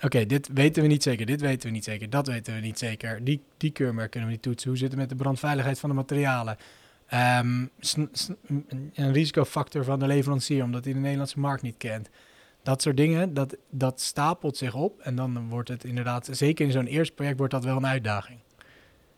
oké, 0.00 0.26
dit 0.26 0.48
weten 0.52 0.82
we 0.82 0.88
niet 0.88 1.02
zeker, 1.02 1.26
dit 1.26 1.40
weten 1.40 1.68
we 1.68 1.74
niet 1.74 1.84
zeker, 1.84 2.10
dat 2.10 2.26
weten 2.26 2.54
we 2.54 2.60
niet 2.60 2.78
zeker. 2.78 3.24
Die, 3.24 3.42
die 3.56 3.70
keurmerk 3.70 4.10
kunnen 4.10 4.28
we 4.28 4.34
niet 4.34 4.44
toetsen. 4.44 4.68
Hoe 4.68 4.78
zit 4.78 4.90
het 4.90 4.98
met 4.98 5.08
de 5.08 5.14
brandveiligheid 5.14 5.78
van 5.78 5.88
de 5.88 5.94
materialen? 5.94 6.56
Ehm, 7.06 7.66
een 8.94 9.12
risicofactor 9.12 9.84
van 9.84 9.98
de 9.98 10.06
leverancier, 10.06 10.64
omdat 10.64 10.84
hij 10.84 10.92
de 10.92 10.98
Nederlandse 10.98 11.38
markt 11.38 11.62
niet 11.62 11.76
kent. 11.78 12.08
Dat 12.62 12.82
soort 12.82 12.96
dingen, 12.96 13.34
dat, 13.34 13.56
dat 13.70 14.00
stapelt 14.00 14.56
zich 14.56 14.74
op. 14.74 15.00
En 15.00 15.14
dan 15.16 15.48
wordt 15.48 15.68
het 15.68 15.84
inderdaad, 15.84 16.28
zeker 16.30 16.66
in 16.66 16.72
zo'n 16.72 16.86
eerste 16.86 17.14
project, 17.14 17.38
wordt 17.38 17.52
dat 17.52 17.64
wel 17.64 17.76
een 17.76 17.86
uitdaging. 17.86 18.38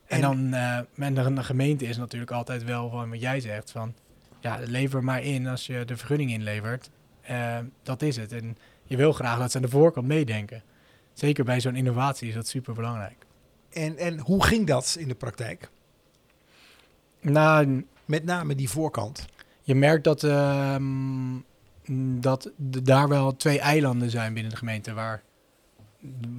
En, 0.06 0.20
dan, 0.20 0.54
eh 0.54 0.78
en 0.96 1.14
de, 1.14 1.32
de 1.34 1.42
gemeente 1.42 1.84
is 1.84 1.96
natuurlijk 1.96 2.30
altijd 2.30 2.64
wel 2.64 2.90
van 2.90 3.10
wat 3.10 3.20
jij 3.20 3.40
zegt, 3.40 3.70
van 3.70 3.94
ja, 4.40 4.58
lever 4.64 5.04
maar 5.04 5.22
in 5.22 5.46
als 5.46 5.66
je 5.66 5.84
de 5.84 5.96
vergunning 5.96 6.30
inlevert. 6.30 6.90
Eh, 7.20 7.58
dat 7.82 8.02
is 8.02 8.16
het. 8.16 8.32
En 8.32 8.56
je 8.84 8.96
wil 8.96 9.12
graag 9.12 9.38
dat 9.38 9.50
ze 9.50 9.56
aan 9.56 9.62
de 9.62 9.68
voorkant 9.68 10.06
meedenken. 10.06 10.62
Zeker 11.12 11.45
bij 11.45 11.61
zo'n 11.61 11.76
innovatie 11.76 12.29
is 12.29 12.35
dat 12.35 12.49
super 12.49 12.75
belangrijk. 12.75 13.26
En, 13.73 13.97
en 13.97 14.19
hoe 14.19 14.45
ging 14.45 14.67
dat 14.67 14.97
in 14.99 15.09
de 15.09 15.14
praktijk? 15.14 15.71
Nou, 17.21 17.85
Met 18.05 18.25
name 18.25 18.55
die 18.55 18.69
voorkant. 18.69 19.26
je 19.62 19.75
merkt 19.75 20.05
dat, 20.05 20.25
ehm, 20.25 21.38
dat 22.21 22.45
er 22.73 22.85
daar 22.85 23.09
wel 23.09 23.37
twee 23.37 23.61
eilanden 23.61 24.11
zijn 24.11 24.33
binnen 24.35 24.52
de 24.52 24.59
gemeente 24.59 24.93
waar, 24.93 25.23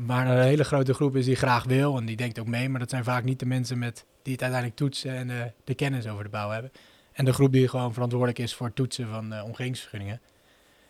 waar 0.06 0.28
een 0.28 0.44
hele 0.44 0.64
grote 0.64 0.94
groep 0.94 1.16
is 1.16 1.26
die 1.26 1.36
graag 1.36 1.64
wil 1.64 1.98
en 1.98 2.06
die 2.06 2.16
denkt 2.16 2.40
ook 2.40 2.48
mee, 2.48 2.70
maar 2.70 2.80
dat 2.80 2.90
zijn 2.90 3.04
vaak 3.04 3.24
niet 3.24 3.40
de 3.40 3.46
mensen 3.46 3.80
met, 3.80 4.06
die 4.24 4.34
het 4.34 4.42
uiteindelijk 4.42 4.80
toetsen 4.80 5.16
en 5.16 5.28
de, 5.28 5.52
de 5.64 5.74
kennis 5.74 6.08
over 6.08 6.24
de 6.24 6.30
bouw 6.30 6.50
hebben. 6.50 6.72
En 7.12 7.26
de 7.26 7.34
groep 7.34 7.52
die 7.52 7.68
gewoon 7.68 7.94
verantwoordelijk 7.94 8.40
is 8.40 8.56
voor 8.56 8.66
het 8.66 8.76
toetsen 8.76 9.08
van 9.10 9.34
eh 9.34 9.44
omgevingsvergunningen. 9.44 10.22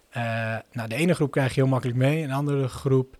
Eh, 0.10 0.24
nou, 0.72 0.90
de 0.90 0.96
ene 0.96 1.14
groep 1.14 1.32
krijg 1.32 1.56
je 1.56 1.62
heel 1.62 1.70
makkelijk 1.70 1.98
mee, 1.98 2.22
en 2.22 2.28
de 2.28 2.34
andere 2.34 2.68
groep 2.68 3.18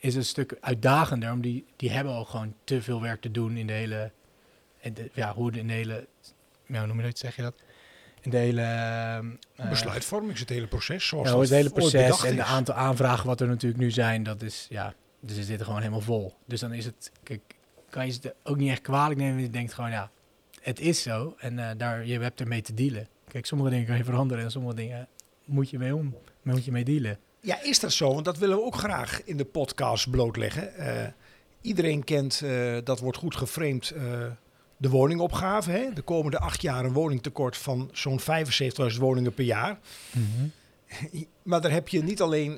is 0.00 0.14
een 0.14 0.24
stuk 0.24 0.56
uitdagender, 0.60 1.28
omdat 1.28 1.42
die, 1.44 1.64
die 1.76 1.90
hebben 1.90 2.12
al 2.12 2.24
gewoon 2.24 2.54
te 2.64 2.82
veel 2.82 3.00
werk 3.00 3.20
te 3.20 3.30
doen 3.30 3.56
in 3.56 3.66
de 3.66 3.72
hele, 3.72 4.10
in 4.80 4.94
de, 4.94 5.10
ja, 5.14 5.32
hoe 5.34 5.52
de, 5.52 5.58
in 5.58 5.66
de 5.66 5.72
hele, 5.72 6.06
ja, 6.66 6.78
hoe 6.78 6.86
noem 6.86 6.96
je 6.96 7.02
dat, 7.02 7.18
zeg 7.18 7.36
je 7.36 7.42
dat? 7.42 7.54
In 8.20 8.30
de 8.30 8.36
hele... 8.36 8.62
eh, 9.56 9.68
Besluitvorming 9.68 10.32
is 10.32 10.40
het 10.40 10.48
hele 10.48 10.66
proces. 10.66 11.06
Zoals 11.06 11.26
ja, 11.28 11.32
dat 11.34 11.42
het 11.42 11.50
hele 11.50 11.70
proces 11.70 12.24
en 12.24 12.34
de 12.36 12.42
is. 12.42 12.48
aantal 12.48 12.74
aanvragen 12.74 13.26
wat 13.26 13.40
er 13.40 13.48
natuurlijk 13.48 13.80
nu 13.80 13.90
zijn, 13.90 14.22
dat 14.22 14.42
is, 14.42 14.66
ja, 14.70 14.94
dus 15.20 15.36
ze 15.36 15.42
zitten 15.42 15.66
gewoon 15.66 15.80
helemaal 15.80 16.00
vol. 16.00 16.34
Dus 16.46 16.60
dan 16.60 16.72
is 16.72 16.84
het, 16.84 17.12
kijk, 17.22 17.40
kan 17.90 18.06
je 18.06 18.12
ze 18.12 18.34
ook 18.44 18.56
niet 18.56 18.70
echt 18.70 18.80
kwalijk 18.80 19.20
nemen, 19.20 19.42
je 19.42 19.50
denkt 19.50 19.72
gewoon, 19.72 19.90
ja, 19.90 20.10
het 20.60 20.80
is 20.80 21.02
zo 21.02 21.34
en 21.38 21.58
eh, 21.58 21.70
daar, 21.76 22.06
je 22.06 22.18
hebt 22.20 22.40
ermee 22.40 22.62
te 22.62 22.74
dealen. 22.74 23.08
Kijk, 23.28 23.46
sommige 23.46 23.70
dingen 23.70 23.86
kan 23.86 23.96
je 23.96 24.04
veranderen 24.04 24.44
en 24.44 24.50
sommige 24.50 24.76
dingen 24.76 25.08
moet 25.44 25.70
je 25.70 25.78
mee 25.78 25.94
om, 25.94 26.16
moet 26.42 26.64
je 26.64 26.72
mee 26.72 26.84
dealen. 26.84 27.18
Ja, 27.42 27.62
is 27.62 27.80
dat 27.80 27.92
zo? 27.92 28.12
Want 28.12 28.24
dat 28.24 28.38
willen 28.38 28.56
we 28.56 28.62
ook 28.62 28.76
graag 28.76 29.24
in 29.24 29.36
de 29.36 29.44
podcast 29.44 30.10
blootleggen. 30.10 30.76
Eh, 30.76 31.08
iedereen 31.60 32.04
kent, 32.04 32.40
eh, 32.44 32.76
dat 32.84 33.00
wordt 33.00 33.18
goed 33.18 33.36
geframed, 33.36 33.90
eh, 33.90 34.02
de 34.76 34.88
woningopgave. 34.88 35.70
Hè? 35.70 35.92
De 35.92 36.02
komende 36.02 36.38
acht 36.38 36.62
jaar 36.62 36.84
een 36.84 36.92
woningtekort 36.92 37.56
van 37.56 37.88
zo'n 37.92 38.20
75.000 38.20 39.02
woningen 39.02 39.34
per 39.34 39.44
jaar. 39.44 39.78
Maar 41.42 41.60
daar 41.60 41.70
heb 41.70 41.88
je 41.88 42.02
niet 42.02 42.20
alleen 42.20 42.54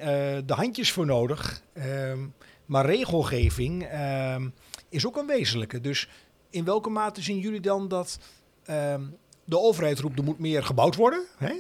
de 0.47 0.55
handjes 0.55 0.93
voor 0.93 1.07
nodig, 1.07 1.63
ehm, 1.73 2.19
maar 2.67 2.87
regelgeving 2.87 3.85
ehm, 3.85 4.49
is 4.89 5.07
ook 5.07 5.17
een 5.17 5.27
wezenlijke. 5.27 5.81
Dus 5.81 6.09
in 6.51 6.65
welke 6.65 6.91
mate 6.91 7.23
zien 7.23 7.39
jullie 7.39 7.61
dan 7.61 7.89
dat 7.89 8.19
ehm, 8.65 9.03
de 9.45 9.59
overheid 9.59 9.99
roept 9.99 10.19
er 10.19 10.25
moet 10.25 10.39
meer 10.39 10.65
gebouwd 10.65 10.97
worden, 10.97 11.25
hè? 11.37 11.53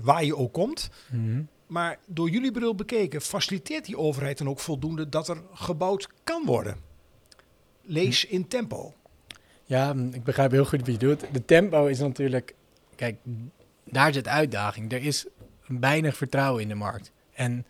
waar 0.00 0.24
je 0.24 0.36
ook 0.36 0.52
komt. 0.52 0.90
Mhm. 1.10 1.42
Maar 1.70 1.98
door 2.06 2.30
jullie 2.30 2.50
bril 2.52 2.74
bekeken, 2.74 3.20
faciliteert 3.20 3.84
die 3.84 3.98
overheid 3.98 4.38
dan 4.38 4.48
ook 4.48 4.60
voldoende 4.60 5.08
dat 5.08 5.28
er 5.28 5.42
gebouwd 5.54 6.08
kan 6.24 6.42
worden? 6.44 6.76
Lees 7.82 8.24
in 8.24 8.48
tempo. 8.48 8.94
Ja, 9.64 9.94
ik 10.12 10.24
begrijp 10.24 10.50
heel 10.50 10.64
goed 10.64 10.80
wat 10.80 10.88
je 10.90 10.96
doet. 10.96 11.24
De 11.32 11.44
tempo 11.44 11.86
is 11.86 11.98
natuurlijk, 11.98 12.54
kijk, 12.96 13.16
daar 13.84 14.12
zit 14.12 14.28
uitdaging. 14.28 14.92
Er 14.92 15.02
is 15.02 15.26
weinig 15.66 16.16
vertrouwen 16.16 16.62
in 16.62 16.68
de 16.68 16.74
markt. 16.74 17.12
En 17.32 17.64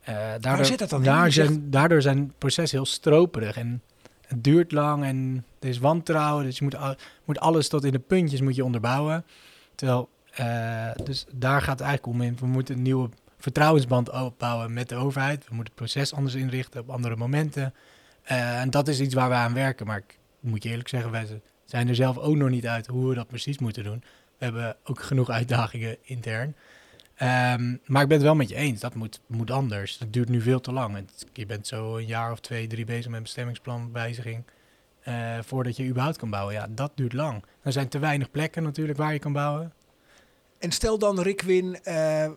eh, 0.00 0.14
daardoor, 0.40 0.64
zit 0.64 0.78
dat 0.78 0.90
dan 0.90 1.02
daar 1.02 1.32
zijn, 1.32 1.70
daardoor 1.70 2.02
zijn 2.02 2.32
processen 2.38 2.78
heel 2.78 2.86
stroperig 2.86 3.56
en 3.56 3.82
het 4.26 4.44
duurt 4.44 4.72
lang 4.72 5.04
en 5.04 5.44
er 5.58 5.68
is 5.68 5.78
wantrouwen. 5.78 6.44
Dus 6.44 6.58
je 6.58 6.64
moet, 6.64 6.76
al- 6.76 6.96
moet 7.24 7.38
alles 7.40 7.68
tot 7.68 7.84
in 7.84 7.92
de 7.92 7.98
puntjes 7.98 8.40
moet 8.40 8.56
je 8.56 8.64
onderbouwen. 8.64 9.24
Terwijl, 9.74 10.08
eh, 10.30 10.90
dus 11.04 11.26
daar 11.32 11.60
gaat 11.62 11.78
het 11.78 11.88
eigenlijk 11.88 12.18
om 12.18 12.22
in. 12.26 12.36
We 12.40 12.46
moeten 12.46 12.76
een 12.76 12.82
nieuwe 12.82 13.08
vertrouwensband 13.42 14.10
opbouwen 14.10 14.72
met 14.72 14.88
de 14.88 14.94
overheid. 14.94 15.38
We 15.48 15.54
moeten 15.54 15.74
het 15.74 15.82
proces 15.84 16.14
anders 16.14 16.34
inrichten 16.34 16.80
op 16.80 16.90
andere 16.90 17.16
momenten. 17.16 17.74
Eh, 18.22 18.60
en 18.60 18.70
dat 18.70 18.88
is 18.88 19.00
iets 19.00 19.14
waar 19.14 19.28
we 19.28 19.34
aan 19.34 19.54
werken. 19.54 19.86
Maar 19.86 19.96
ik 19.98 20.18
moet 20.40 20.62
je 20.62 20.68
eerlijk 20.68 20.88
zeggen, 20.88 21.10
wij 21.10 21.40
zijn 21.64 21.88
er 21.88 21.94
zelf 21.94 22.18
ook 22.18 22.36
nog 22.36 22.48
niet 22.50 22.66
uit 22.66 22.86
hoe 22.86 23.08
we 23.08 23.14
dat 23.14 23.26
precies 23.28 23.58
moeten 23.58 23.84
doen. 23.84 24.02
We 24.38 24.44
hebben 24.44 24.76
ook 24.84 25.02
genoeg 25.02 25.30
uitdagingen 25.30 25.96
intern. 26.02 26.56
Ehm, 27.14 27.76
maar 27.86 28.02
ik 28.02 28.08
ben 28.08 28.16
het 28.16 28.26
wel 28.26 28.34
met 28.34 28.48
je 28.48 28.54
eens, 28.54 28.80
dat 28.80 28.94
moet, 28.94 29.20
moet 29.26 29.50
anders. 29.50 29.98
Dat 29.98 30.12
duurt 30.12 30.28
nu 30.28 30.40
veel 30.40 30.60
te 30.60 30.72
lang. 30.72 30.94
Het- 30.96 31.26
je 31.32 31.46
bent 31.46 31.66
zo 31.66 31.96
een 31.96 32.06
jaar 32.06 32.32
of 32.32 32.40
twee, 32.40 32.66
drie 32.66 32.84
bezig 32.84 33.10
met 33.10 33.22
bestemmingsplanwijziging. 33.22 34.44
eh 35.02 35.38
voordat 35.44 35.76
je 35.76 35.86
überhaupt 35.86 36.16
kan 36.16 36.30
bouwen. 36.30 36.54
Ja, 36.54 36.66
dat 36.70 36.92
duurt 36.94 37.12
lang. 37.12 37.44
Er 37.62 37.72
zijn 37.72 37.88
te 37.88 37.98
weinig 37.98 38.30
plekken 38.30 38.62
natuurlijk 38.62 38.98
waar 38.98 39.12
je 39.12 39.18
kan 39.18 39.32
bouwen. 39.32 39.72
En 40.58 40.70
stel 40.70 40.98
dan, 40.98 41.20
Rick 41.20 41.42
Win, 41.42 41.82
eh, 41.82 42.30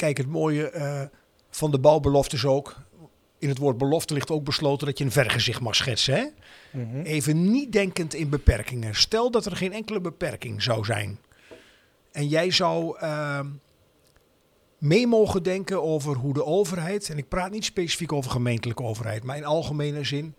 kijk, 0.00 0.16
het 0.16 0.26
mooie 0.26 0.70
eh, 0.70 1.02
van 1.50 1.70
de 1.70 1.78
bouwbeloftes 1.78 2.44
ook. 2.44 2.76
In 3.38 3.48
het 3.48 3.58
woord 3.58 3.78
belofte 3.78 4.14
ligt 4.14 4.30
ook 4.30 4.44
besloten 4.44 4.86
dat 4.86 4.98
je 4.98 5.04
een 5.04 5.10
vergezicht 5.10 5.60
mag 5.60 5.74
schetsen. 5.74 6.14
Hè? 6.14 6.26
Even 7.02 7.50
niet 7.50 7.72
denkend 7.72 8.14
in 8.14 8.28
beperkingen. 8.28 8.94
Stel 8.94 9.30
dat 9.30 9.46
er 9.46 9.56
geen 9.56 9.72
enkele 9.72 10.00
beperking 10.00 10.62
zou 10.62 10.84
zijn. 10.84 11.18
En 12.12 12.28
jij 12.28 12.50
zou 12.50 12.98
ehm, 12.98 13.46
mee 14.78 15.06
mogen 15.06 15.42
denken 15.42 15.82
over 15.82 16.16
hoe 16.16 16.34
de 16.34 16.44
overheid, 16.44 17.10
en 17.10 17.18
ik 17.18 17.28
praat 17.28 17.50
niet 17.50 17.64
specifiek 17.64 18.12
over 18.12 18.30
gemeentelijke 18.30 18.82
overheid, 18.82 19.24
maar 19.24 19.36
in 19.36 19.44
algemene 19.44 20.04
zin, 20.04 20.34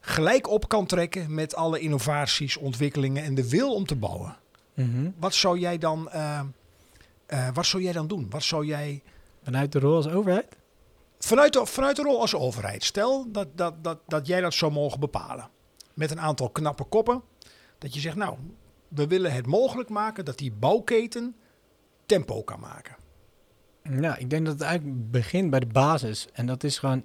gelijk 0.00 0.48
op 0.48 0.68
kan 0.68 0.86
trekken 0.86 1.34
met 1.34 1.54
alle 1.54 1.80
innovaties, 1.80 2.56
ontwikkelingen 2.56 3.24
en 3.24 3.34
de 3.34 3.48
wil 3.48 3.74
om 3.74 3.86
te 3.86 3.96
bouwen. 3.96 4.36
Mhm. 4.74 5.10
Wat 5.18 5.34
zou 5.34 5.58
jij 5.58 5.78
dan, 5.78 6.10
eh, 6.10 6.40
eh, 7.28 7.48
wat 7.54 7.66
zou 7.66 7.82
jij 7.82 7.92
dan 7.92 8.06
doen? 8.06 8.26
Wat 8.30 8.42
zou 8.42 8.66
jij 8.66 9.02
Vanuit 9.42 9.72
de 9.72 9.78
rol 9.78 9.94
als 9.94 10.08
overheid? 10.08 10.56
vanuit 11.18 11.52
de, 11.52 11.66
vanuit 11.66 11.96
de 11.96 12.02
rol 12.02 12.20
als 12.20 12.34
overheid, 12.34 12.84
stel 12.84 13.32
dat, 13.32 13.48
dat, 13.54 13.84
dat, 13.84 13.98
dat 14.06 14.26
jij 14.26 14.40
dat 14.40 14.54
zou 14.54 14.72
mogen 14.72 15.00
bepalen. 15.00 15.48
Met 15.94 16.10
een 16.10 16.20
aantal 16.20 16.50
knappe 16.50 16.84
koppen. 16.84 17.22
Dat 17.78 17.94
je 17.94 18.00
zegt, 18.00 18.16
nou, 18.16 18.36
we 18.88 19.06
willen 19.06 19.32
het 19.32 19.46
mogelijk 19.46 19.88
maken 19.88 20.24
dat 20.24 20.38
die 20.38 20.52
bouwketen 20.52 21.36
tempo 22.06 22.42
kan 22.42 22.60
maken. 22.60 22.96
Ja, 23.82 24.16
ik 24.16 24.30
denk 24.30 24.44
dat 24.44 24.54
het 24.54 24.62
eigenlijk 24.62 25.10
begint 25.10 25.50
bij 25.50 25.60
de 25.60 25.66
basis. 25.66 26.28
En 26.32 26.46
dat 26.46 26.64
is 26.64 26.78
gewoon, 26.78 27.04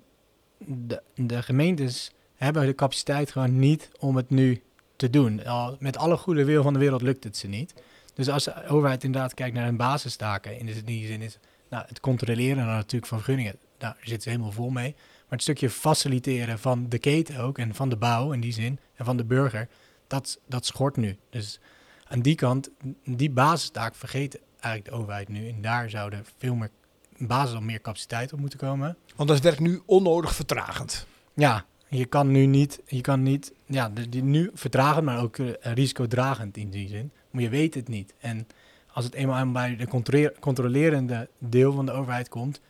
de, 0.57 1.01
de 1.15 1.43
gemeentes 1.43 2.11
hebben 2.35 2.65
de 2.65 2.75
capaciteit 2.75 3.31
gewoon 3.31 3.59
niet 3.59 3.89
om 3.99 4.15
het 4.15 4.29
nu 4.29 4.63
te 4.95 5.09
doen. 5.09 5.45
Al, 5.45 5.75
met 5.79 5.97
alle 5.97 6.17
goede 6.17 6.45
wil 6.45 6.63
van 6.63 6.73
de 6.73 6.79
wereld 6.79 7.01
lukt 7.01 7.23
het 7.23 7.37
ze 7.37 7.47
niet. 7.47 7.73
Dus 8.13 8.29
als 8.29 8.43
de 8.43 8.67
overheid 8.67 9.03
inderdaad 9.03 9.33
kijkt 9.33 9.55
naar 9.55 9.65
hun 9.65 9.77
basistaken, 9.77 10.59
in 10.59 10.85
die 10.85 11.07
zin 11.07 11.21
is 11.21 11.39
nou, 11.69 11.85
het 11.87 11.99
controleren 11.99 12.65
natuurlijk 12.65 13.05
van 13.05 13.17
vergunningen, 13.17 13.55
daar 13.77 13.97
zitten 13.99 14.21
ze 14.21 14.29
helemaal 14.29 14.51
vol 14.51 14.69
mee. 14.69 14.93
Maar 14.95 15.41
het 15.41 15.41
stukje 15.41 15.69
faciliteren 15.69 16.59
van 16.59 16.89
de 16.89 16.99
keten 16.99 17.39
ook 17.39 17.57
en 17.57 17.75
van 17.75 17.89
de 17.89 17.97
bouw 17.97 18.31
in 18.31 18.39
die 18.39 18.53
zin 18.53 18.79
en 18.95 19.05
van 19.05 19.17
de 19.17 19.25
burger, 19.25 19.67
dat, 20.07 20.39
dat 20.47 20.65
schort 20.65 20.97
nu. 20.97 21.17
Dus 21.29 21.59
aan 22.07 22.21
die 22.21 22.35
kant, 22.35 22.69
die 23.05 23.29
basistaak 23.29 23.95
vergeet 23.95 24.39
eigenlijk 24.59 24.85
de 24.85 25.01
overheid 25.01 25.29
nu. 25.29 25.49
En 25.49 25.61
daar 25.61 25.89
zouden 25.89 26.25
veel 26.37 26.55
meer, 26.55 26.69
basis 27.17 27.59
meer 27.59 27.81
capaciteit 27.81 28.33
op 28.33 28.39
moeten 28.39 28.59
komen. 28.59 28.97
Want 29.15 29.29
dat 29.29 29.39
werkt 29.39 29.59
nu 29.59 29.81
onnodig 29.85 30.35
vertragend. 30.35 31.05
Ja, 31.33 31.65
je 31.87 32.05
kan 32.05 32.31
nu 32.31 32.45
niet, 32.45 32.81
je 32.85 33.01
kan 33.01 33.23
niet, 33.23 33.53
ja, 33.65 33.89
die 34.09 34.23
nu 34.23 34.51
vertragen, 34.53 35.03
maar 35.03 35.21
ook 35.21 35.37
eh, 35.37 35.73
risicodragend 35.73 36.57
in 36.57 36.69
die 36.69 36.87
zin. 36.87 37.11
Maar 37.33 37.41
je 37.41 37.49
weet 37.49 37.73
het 37.73 37.87
niet. 37.87 38.13
En 38.19 38.47
als 38.91 39.05
het 39.05 39.13
eenmaal 39.13 39.51
bij 39.51 39.75
de 39.75 39.87
controleer- 39.87 40.39
controlerende 40.39 41.29
deel 41.37 41.71
van 41.71 41.85
de 41.85 41.91
overheid 41.91 42.29
komt, 42.29 42.61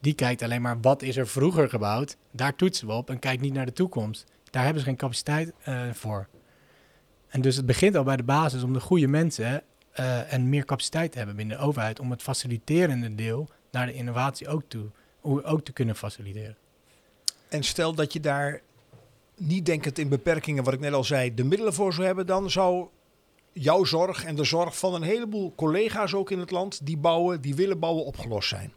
die 0.00 0.14
kijkt 0.14 0.42
alleen 0.42 0.62
maar 0.62 0.80
wat 0.80 1.02
is 1.02 1.16
er 1.16 1.28
vroeger 1.28 1.68
gebouwd. 1.68 2.16
Daar 2.30 2.54
toetsen 2.56 2.86
we 2.86 2.92
op 2.92 3.10
en 3.10 3.18
kijkt 3.18 3.42
niet 3.42 3.52
naar 3.52 3.66
de 3.66 3.72
toekomst. 3.72 4.24
Daar 4.50 4.64
hebben 4.64 4.82
ze 4.82 4.88
geen 4.88 4.96
capaciteit 4.96 5.52
eh, 5.62 5.82
voor. 5.92 6.28
En 7.28 7.40
dus 7.40 7.56
het 7.56 7.66
begint 7.66 7.96
al 7.96 8.04
bij 8.04 8.16
de 8.16 8.22
basis 8.22 8.62
om 8.62 8.72
de 8.72 8.80
goede 8.80 9.06
mensen 9.06 9.62
eh, 9.92 10.32
en 10.32 10.48
meer 10.48 10.64
capaciteit 10.64 11.12
te 11.12 11.18
hebben 11.18 11.36
binnen 11.36 11.58
de 11.58 11.62
overheid 11.62 12.00
om 12.00 12.10
het 12.10 12.22
faciliterende 12.22 13.14
deel 13.14 13.48
naar 13.70 13.86
de 13.86 13.94
innovatie 13.94 14.48
ook 14.48 14.62
toe, 14.68 14.86
ook 15.22 15.64
te 15.64 15.72
kunnen 15.72 15.96
faciliteren. 15.96 16.56
En 17.48 17.62
stel 17.62 17.94
dat 17.94 18.12
je 18.12 18.20
daar 18.20 18.60
niet 19.36 19.66
denkend 19.66 19.98
in 19.98 20.08
beperkingen, 20.08 20.64
wat 20.64 20.74
ik 20.74 20.80
net 20.80 20.92
al 20.92 21.04
zei, 21.04 21.34
de 21.34 21.44
middelen 21.44 21.74
voor 21.74 21.92
zou 21.92 22.06
hebben, 22.06 22.26
dan 22.26 22.50
zou 22.50 22.88
jouw 23.54 23.84
zorg 23.84 24.24
en 24.24 24.34
de 24.34 24.44
zorg 24.44 24.78
van 24.78 24.94
een 24.94 25.02
heleboel 25.02 25.52
collega's 25.56 26.14
ook 26.14 26.30
in 26.30 26.38
het 26.38 26.50
land 26.50 26.86
die 26.86 26.96
bouwen, 26.96 27.40
die 27.40 27.54
willen 27.54 27.78
bouwen, 27.78 28.04
opgelost 28.04 28.48
zijn. 28.48 28.72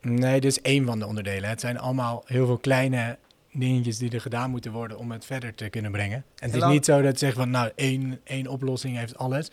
Nee, 0.00 0.40
dit 0.40 0.50
is 0.50 0.60
één 0.62 0.86
van 0.86 0.98
de 0.98 1.06
onderdelen. 1.06 1.48
Het 1.48 1.60
zijn 1.60 1.78
allemaal 1.78 2.22
heel 2.26 2.46
veel 2.46 2.58
kleine 2.58 3.18
dingetjes 3.52 3.98
die 3.98 4.10
er 4.10 4.20
gedaan 4.20 4.50
moeten 4.50 4.72
worden 4.72 4.98
om 4.98 5.10
het 5.12 5.24
verder 5.24 5.54
te 5.54 5.68
kunnen 5.68 5.92
brengen. 5.92 6.24
En 6.36 6.50
het 6.50 6.62
En 6.62 6.68
is 6.68 6.74
niet 6.74 6.84
zo 6.84 7.02
dat 7.02 7.12
ze 7.12 7.18
zeggen 7.18 7.40
van 7.42 7.50
nou, 7.50 7.70
één, 7.74 8.20
één 8.24 8.46
oplossing 8.46 8.96
heeft 8.96 9.16
alles. 9.18 9.50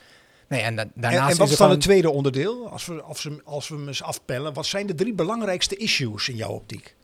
Nee, 0.48 0.62
en 0.62 0.76
da- 0.76 0.82
En, 0.82 0.92
daarnaast 0.96 1.32
en 1.32 1.38
wat 1.38 1.50
is 1.50 1.58
dan 1.58 1.70
het 1.70 1.82
tweede 1.82 2.10
onderdeel? 2.10 2.70
Als 2.70 2.86
we, 2.86 3.02
als, 3.02 3.24
we, 3.24 3.42
als 3.44 3.68
we 3.68 3.76
hem 3.76 3.88
eens 3.88 4.04
afpellen, 4.04 4.54
wat 4.54 4.66
zijn 4.66 4.88
de 4.88 4.96
drie 4.96 5.14
belangrijkste 5.14 5.76
issues 5.76 6.30
in 6.30 6.36
jouw 6.36 6.52
optiek? 6.52 6.96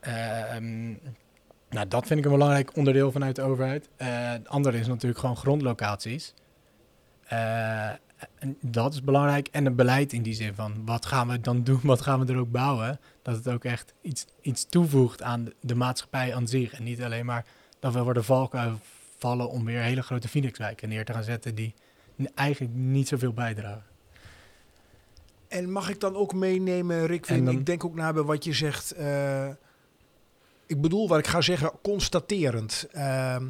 Ehm, 0.00 0.92
nou, 1.70 1.88
dat 1.88 2.06
vind 2.06 2.18
ik 2.18 2.24
een 2.24 2.30
belangrijk 2.32 2.76
onderdeel 2.76 3.12
vanuit 3.12 3.36
de 3.36 3.42
overheid. 3.42 3.88
Eh, 3.96 4.06
het 4.30 4.48
andere 4.48 4.78
is 4.78 4.86
natuurlijk 4.86 5.20
gewoon 5.20 5.36
grondlocaties. 5.36 6.34
Eh, 7.26 7.88
en 8.38 8.56
dat 8.60 8.92
is 8.92 9.02
belangrijk. 9.02 9.48
En 9.48 9.64
het 9.64 9.76
beleid 9.76 10.12
in 10.12 10.22
die 10.22 10.34
zin 10.34 10.54
van 10.54 10.82
wat 10.84 11.06
gaan 11.06 11.28
we 11.28 11.40
dan 11.40 11.62
doen, 11.64 11.80
wat 11.92 12.00
gaan 12.00 12.20
we 12.26 12.32
er 12.32 12.38
ook 12.38 12.50
bouwen. 12.50 13.00
Dat 13.22 13.36
het 13.36 13.48
ook 13.48 13.64
echt 13.64 13.94
iets, 14.00 14.26
iets 14.40 14.64
toevoegt 14.66 15.22
aan 15.22 15.48
de, 15.60 15.74
maatschappij 15.74 16.34
aan 16.34 16.48
zich. 16.48 16.72
En 16.72 16.82
niet 16.84 17.02
alleen 17.02 17.26
maar 17.26 17.44
dat 17.78 17.92
we 17.92 18.02
worden 18.02 18.24
valken 18.24 18.80
vallen 19.18 19.50
om 19.50 19.64
weer 19.64 19.80
hele 19.80 20.02
grote 20.02 20.28
Phoenixwijken 20.28 20.88
neer 20.88 21.04
te 21.04 21.12
gaan 21.12 21.22
zetten 21.24 21.54
die 21.54 21.74
eigenlijk 22.34 22.74
niet 22.74 23.08
zoveel 23.08 23.32
bijdragen. 23.32 23.84
En 25.48 25.72
mag 25.72 25.88
ik 25.90 26.00
dan 26.00 26.16
ook 26.16 26.34
meenemen, 26.34 27.06
Rick? 27.06 27.28
Dan- 27.28 27.48
Ik 27.48 27.66
denk 27.66 27.84
ook 27.84 27.94
naar 27.94 28.12
bij 28.14 28.22
wat 28.22 28.44
je 28.44 28.52
zegt. 28.52 28.90
eh, 28.92 29.48
ik 30.66 30.80
bedoel, 30.80 31.08
wat 31.08 31.18
ik 31.18 31.26
ga 31.26 31.40
zeggen, 31.40 31.70
constaterend. 31.82 32.86
Ehm, 32.92 33.46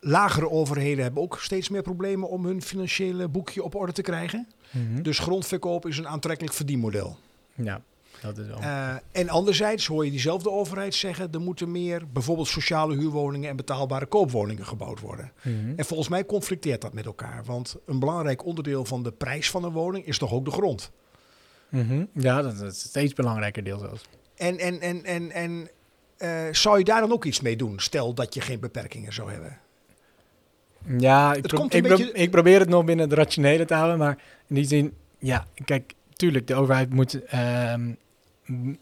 lagere 0.00 0.50
overheden 0.50 1.02
hebben 1.02 1.22
ook 1.22 1.38
steeds 1.40 1.68
meer 1.68 1.82
problemen 1.82 2.28
om 2.28 2.44
hun 2.44 2.62
financiële 2.62 3.28
boekje 3.28 3.62
op 3.62 3.74
orde 3.74 3.92
te 3.92 4.02
krijgen. 4.02 4.48
Dus 5.02 5.18
grondverkoop 5.18 5.86
is 5.86 5.98
een 5.98 6.08
aantrekkelijk 6.08 6.54
verdienmodel. 6.54 7.16
Ja, 7.54 7.82
dat 8.20 8.38
is 8.38 8.46
wel. 8.46 8.58
Eh, 8.58 8.94
en 9.12 9.28
anderzijds 9.28 9.86
hoor 9.86 10.04
je 10.04 10.10
diezelfde 10.10 10.50
overheid 10.50 10.94
zeggen... 10.94 11.32
er 11.32 11.40
moeten 11.40 11.70
meer 11.70 12.02
bijvoorbeeld 12.12 12.48
sociale 12.48 12.96
huurwoningen 12.96 13.50
en 13.50 13.56
betaalbare 13.56 14.06
koopwoningen 14.06 14.66
gebouwd 14.66 15.00
worden. 15.00 15.32
Mhm. 15.42 15.72
En 15.76 15.84
volgens 15.84 16.08
mij 16.08 16.26
conflicteert 16.26 16.80
dat 16.80 16.92
met 16.92 17.06
elkaar. 17.06 17.44
Want 17.44 17.76
een 17.86 17.98
belangrijk 17.98 18.44
onderdeel 18.44 18.84
van 18.84 19.02
de 19.02 19.12
prijs 19.12 19.50
van 19.50 19.64
een 19.64 19.72
woning 19.72 20.06
is 20.06 20.18
toch 20.18 20.32
ook 20.32 20.44
de 20.44 20.50
grond. 20.50 20.90
Mhm. 21.68 22.04
Ja, 22.12 22.42
dat, 22.42 22.58
dat 22.58 22.72
is 22.72 22.82
een 22.82 22.88
steeds 22.88 23.12
belangrijker 23.12 23.64
deel 23.64 23.78
zelfs. 23.78 24.08
En, 24.36 24.58
en, 24.58 24.80
en, 24.80 25.04
en, 25.04 25.30
en 25.30 25.68
eh, 26.18 26.42
zou 26.52 26.78
je 26.78 26.84
daar 26.84 27.00
dan 27.00 27.12
ook 27.12 27.24
iets 27.24 27.40
mee 27.40 27.56
doen? 27.56 27.80
Stel 27.80 28.14
dat 28.14 28.34
je 28.34 28.40
geen 28.40 28.60
beperkingen 28.60 29.12
zou 29.12 29.30
hebben. 29.32 29.58
Ja, 30.98 31.34
ik, 31.34 31.42
pro- 31.46 31.64
ik, 31.64 31.82
pro- 31.82 31.96
beetje- 31.96 32.12
ik 32.12 32.30
probeer 32.30 32.60
het 32.60 32.68
nog 32.68 32.84
binnen 32.84 33.08
het 33.08 33.18
rationele 33.18 33.64
te 33.64 33.74
houden, 33.74 33.98
maar 33.98 34.18
in 34.46 34.54
die 34.54 34.64
zin, 34.64 34.94
ja, 35.18 35.46
kijk, 35.64 35.94
tuurlijk, 36.12 36.46
de 36.46 36.54
overheid 36.54 36.90
moet, 36.92 37.24
ehm, 37.24 37.92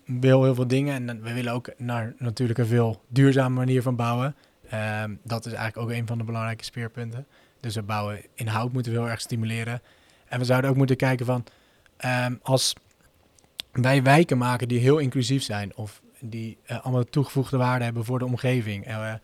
wil 0.05 0.45
heel 0.45 0.55
veel 0.55 0.67
dingen 0.67 1.09
en 1.09 1.23
we 1.23 1.33
willen 1.33 1.53
ook 1.53 1.71
naar 1.77 2.15
natuurlijk 2.19 2.59
een 2.59 2.67
veel 2.67 3.03
duurzame 3.09 3.55
manier 3.55 3.83
van 3.83 3.97
bouwen. 3.97 4.35
Ehm, 4.69 5.15
dat 5.23 5.47
is 5.47 5.53
eigenlijk 5.53 5.91
ook 5.91 5.97
een 5.97 6.07
van 6.07 6.19
de 6.19 6.25
belangrijke 6.25 6.65
speerpunten. 6.65 7.27
Dus 7.61 7.75
we 7.75 7.83
bouwen 7.83 8.21
in 8.35 8.47
hout 8.47 8.73
moeten 8.73 8.93
we 8.93 8.99
heel 8.99 9.09
erg 9.09 9.21
stimuleren. 9.21 9.83
En 10.29 10.39
we 10.39 10.45
zouden 10.45 10.71
ook 10.71 10.77
moeten 10.77 10.97
kijken 10.97 11.27
van, 11.27 11.45
ehm, 11.97 12.35
als 12.43 12.75
wij 13.73 14.03
wijken 14.03 14.39
maken 14.39 14.69
die 14.69 14.79
heel 14.79 14.99
inclusief 14.99 15.43
zijn 15.43 15.77
of 15.77 16.03
die 16.31 16.59
eh, 16.65 16.85
allemaal 16.85 17.05
toegevoegde 17.05 17.57
waarde 17.57 17.85
hebben 17.85 18.05
voor 18.05 18.19
de 18.19 18.25
omgeving. 18.25 18.87
eh, 18.87 19.15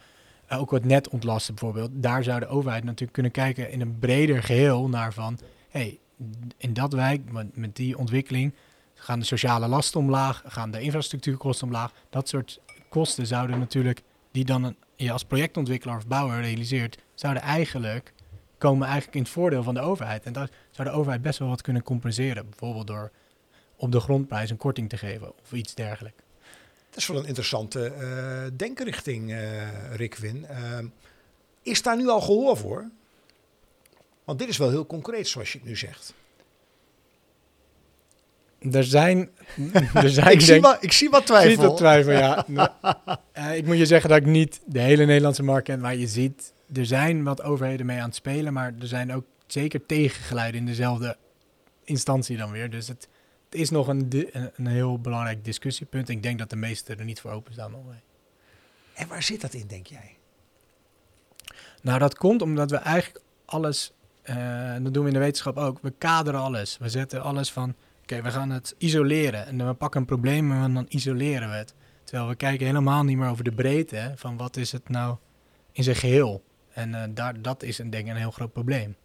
uh, 0.52 0.60
ook 0.60 0.70
wat 0.70 0.84
net 0.84 1.08
ontlasten 1.08 1.54
bijvoorbeeld. 1.54 1.90
Daar 1.92 2.22
zou 2.22 2.40
de 2.40 2.46
overheid 2.46 2.84
natuurlijk 2.84 3.12
kunnen 3.12 3.32
kijken 3.32 3.70
in 3.70 3.80
een 3.80 3.98
breder 3.98 4.42
geheel 4.42 4.88
naar 4.88 5.12
van... 5.12 5.38
hey, 5.68 5.98
in 6.56 6.72
dat 6.72 6.92
wijk, 6.92 7.32
met, 7.32 7.56
met 7.56 7.76
die 7.76 7.98
ontwikkeling... 7.98 8.54
gaan 8.94 9.18
de 9.18 9.24
sociale 9.24 9.68
lasten 9.68 10.00
omlaag, 10.00 10.42
gaan 10.46 10.70
de 10.70 10.80
infrastructuurkosten 10.80 11.66
omlaag. 11.66 11.92
Dat 12.10 12.28
soort 12.28 12.60
kosten 12.88 13.26
zouden 13.26 13.58
natuurlijk... 13.58 14.02
die 14.32 14.44
dan 14.44 14.64
een, 14.64 14.76
je 14.96 15.12
als 15.12 15.24
projectontwikkelaar 15.24 15.96
of 15.96 16.06
bouwer 16.06 16.40
realiseert... 16.40 16.98
zouden 17.14 17.42
eigenlijk 17.42 18.12
komen 18.58 18.86
eigenlijk 18.86 19.16
in 19.16 19.22
het 19.22 19.30
voordeel 19.30 19.62
van 19.62 19.74
de 19.74 19.80
overheid. 19.80 20.24
En 20.24 20.32
daar 20.32 20.48
zou 20.70 20.88
de 20.88 20.94
overheid 20.94 21.22
best 21.22 21.38
wel 21.38 21.48
wat 21.48 21.62
kunnen 21.62 21.82
compenseren. 21.82 22.48
Bijvoorbeeld 22.48 22.86
door 22.86 23.10
op 23.76 23.92
de 23.92 24.00
grondprijs 24.00 24.50
een 24.50 24.56
korting 24.56 24.88
te 24.88 24.96
geven 24.96 25.32
of 25.42 25.52
iets 25.52 25.74
dergelijks. 25.74 26.22
Dat 26.90 26.98
is 26.98 27.06
wel 27.06 27.18
een 27.18 27.26
interessante 27.26 27.86
eh, 27.86 28.50
denkrichting, 28.56 29.32
eh 29.32 29.94
Rick 29.94 30.14
Win. 30.14 30.46
Ehm, 30.46 30.86
is 31.62 31.82
daar 31.82 31.96
nu 31.96 32.08
al 32.08 32.20
gehoor 32.20 32.56
voor? 32.56 32.90
Want 34.24 34.38
dit 34.38 34.48
is 34.48 34.56
wel 34.56 34.70
heel 34.70 34.86
concreet, 34.86 35.28
zoals 35.28 35.52
je 35.52 35.58
het 35.58 35.66
nu 35.66 35.76
zegt. 35.76 36.14
Er 38.72 38.84
zijn... 38.84 39.30
er 39.94 40.10
zijn 40.10 40.32
ik, 40.32 40.40
zie 40.40 40.60
wat, 40.60 40.82
ik 40.82 40.92
zie 40.92 41.10
wat 41.10 41.26
Zie 41.26 41.36
je 41.36 41.42
twijfel. 41.42 41.62
dat 41.62 41.76
twijfel, 41.76 42.12
ja. 42.12 42.46
Eh, 43.32 43.56
ik 43.56 43.66
moet 43.66 43.78
je 43.78 43.86
zeggen 43.86 44.10
dat 44.10 44.18
ik 44.18 44.26
niet 44.26 44.60
de 44.64 44.80
hele 44.80 45.04
Nederlandse 45.04 45.42
markt 45.42 45.64
ken, 45.64 45.80
maar 45.80 45.96
je 45.96 46.06
ziet, 46.06 46.52
er 46.74 46.86
zijn 46.86 47.22
wat 47.22 47.42
overheden 47.42 47.86
mee 47.86 47.98
aan 47.98 48.06
het 48.06 48.14
spelen, 48.14 48.52
maar 48.52 48.74
er 48.80 48.86
zijn 48.86 49.14
ook 49.14 49.24
zeker 49.46 49.86
tegengeluiden 49.86 50.60
in 50.60 50.66
dezelfde 50.66 51.16
instantie 51.84 52.36
dan 52.36 52.50
weer. 52.50 52.70
Dus 52.70 52.88
het, 52.88 53.08
het 53.50 53.60
is 53.60 53.70
nog 53.70 53.88
een, 53.88 54.28
een, 54.56 54.66
heel 54.66 54.98
belangrijk 54.98 55.44
discussiepunt. 55.44 56.08
Ik 56.08 56.22
denk 56.22 56.38
dat 56.38 56.50
de 56.50 56.56
meesten 56.56 56.98
er 56.98 57.04
niet 57.04 57.20
voor 57.20 57.30
openstaan. 57.30 57.70
nog. 57.70 57.84
En 58.94 59.08
waar 59.08 59.22
zit 59.22 59.40
dat 59.40 59.54
in, 59.54 59.66
denk 59.66 59.86
jij? 59.86 60.16
Nou, 61.82 61.98
dat 61.98 62.14
komt 62.14 62.42
omdat 62.42 62.70
we 62.70 62.76
eigenlijk 62.76 63.24
alles, 63.44 63.92
en 64.22 64.82
dat 64.84 64.94
doen 64.94 65.02
we 65.02 65.08
in 65.08 65.14
de 65.14 65.20
wetenschap 65.20 65.56
ook, 65.56 65.78
we 65.82 65.92
kaderen 65.98 66.40
alles. 66.40 66.78
We 66.78 66.88
zetten 66.88 67.22
alles 67.22 67.52
van, 67.52 67.74
oké, 68.02 68.22
we 68.22 68.30
gaan 68.30 68.50
het 68.50 68.74
isoleren. 68.78 69.46
En 69.46 69.58
dan 69.58 69.66
we 69.66 69.74
pakken 69.74 70.00
een 70.00 70.06
probleem 70.06 70.52
en 70.52 70.74
dan 70.74 70.86
isoleren 70.88 71.50
we 71.50 71.56
het. 71.56 71.74
Terwijl 72.04 72.28
we 72.28 72.34
kijken 72.34 72.66
helemaal 72.66 73.04
niet 73.04 73.16
meer 73.16 73.28
over 73.28 73.44
de 73.44 73.52
breedte 73.52 74.12
van 74.16 74.36
wat 74.36 74.56
is 74.56 74.72
het 74.72 74.88
nou 74.88 75.16
in 75.72 75.82
zijn 75.82 75.96
geheel. 75.96 76.42
En 76.72 76.94
eh, 76.94 77.08
daar, 77.10 77.42
dat 77.42 77.62
is 77.62 77.78
een, 77.78 77.90
denk 77.90 78.04
ik 78.04 78.10
een 78.10 78.16
heel 78.16 78.30
groot 78.30 78.52
probleem. 78.52 78.96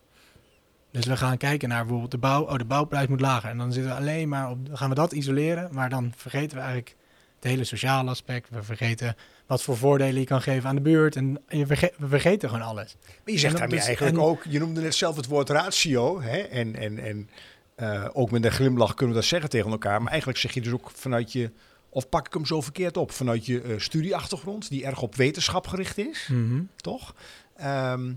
Dus 0.95 1.05
we 1.05 1.17
gaan 1.17 1.37
kijken 1.37 1.69
naar 1.69 1.79
bijvoorbeeld 1.81 2.11
de 2.11 2.17
bouw. 2.17 2.43
Oh, 2.43 2.57
de 2.57 2.65
bouwprijs 2.65 3.07
moet 3.07 3.19
lager. 3.21 3.49
En 3.49 3.57
dan 3.57 3.73
zitten 3.73 3.91
we 3.91 3.97
alleen 3.97 4.29
maar 4.29 4.49
op, 4.49 4.65
dan 4.67 4.77
gaan 4.77 4.89
we 4.89 4.95
dat 4.95 5.11
isoleren. 5.11 5.69
Maar 5.71 5.89
dan 5.89 6.13
vergeten 6.15 6.49
we 6.57 6.63
eigenlijk 6.63 6.95
het 7.35 7.43
hele 7.43 7.63
sociale 7.63 8.09
aspect. 8.09 8.49
We 8.49 8.63
vergeten 8.63 9.15
wat 9.47 9.63
voor 9.63 9.77
voordelen 9.77 10.19
je 10.19 10.25
kan 10.25 10.41
geven 10.41 10.69
aan 10.69 10.75
de 10.75 10.81
buurt. 10.81 11.15
En 11.15 11.41
je 11.47 11.65
verge- 11.65 11.93
we 11.97 12.07
vergeten 12.07 12.49
gewoon 12.49 12.65
alles. 12.65 12.95
Maar 13.05 13.33
je 13.33 13.37
zegt 13.39 13.57
daarmee 13.57 13.79
eigenlijk 13.79 14.15
en- 14.17 14.21
ook, 14.23 14.43
je 14.49 14.59
noemde 14.59 14.81
net 14.81 14.95
zelf 14.95 15.15
het 15.15 15.25
woord 15.27 15.49
ratio. 15.49 16.21
Hè? 16.21 16.37
En, 16.37 16.75
en, 16.75 16.99
en 16.99 17.29
eh, 17.75 18.05
ook 18.13 18.31
met 18.31 18.45
een 18.45 18.51
glimlach 18.51 18.93
kunnen 18.93 19.15
we 19.15 19.21
dat 19.21 19.29
zeggen 19.29 19.49
tegen 19.49 19.71
elkaar. 19.71 19.99
Maar 20.01 20.09
eigenlijk 20.09 20.39
zeg 20.39 20.53
je 20.53 20.61
dus 20.61 20.73
ook 20.73 20.91
vanuit 20.93 21.31
je, 21.31 21.51
of 21.89 22.09
pak 22.09 22.27
ik 22.27 22.33
hem 22.33 22.45
zo 22.45 22.61
verkeerd 22.61 22.97
op, 22.97 23.11
vanuit 23.11 23.45
je 23.45 23.61
eh, 23.61 23.73
studieachtergrond, 23.77 24.69
die 24.69 24.85
erg 24.85 25.01
op 25.01 25.15
wetenschap 25.15 25.67
gericht 25.67 25.97
is, 25.97 26.29
toch? 26.75 27.15
Ehm, 27.55 28.11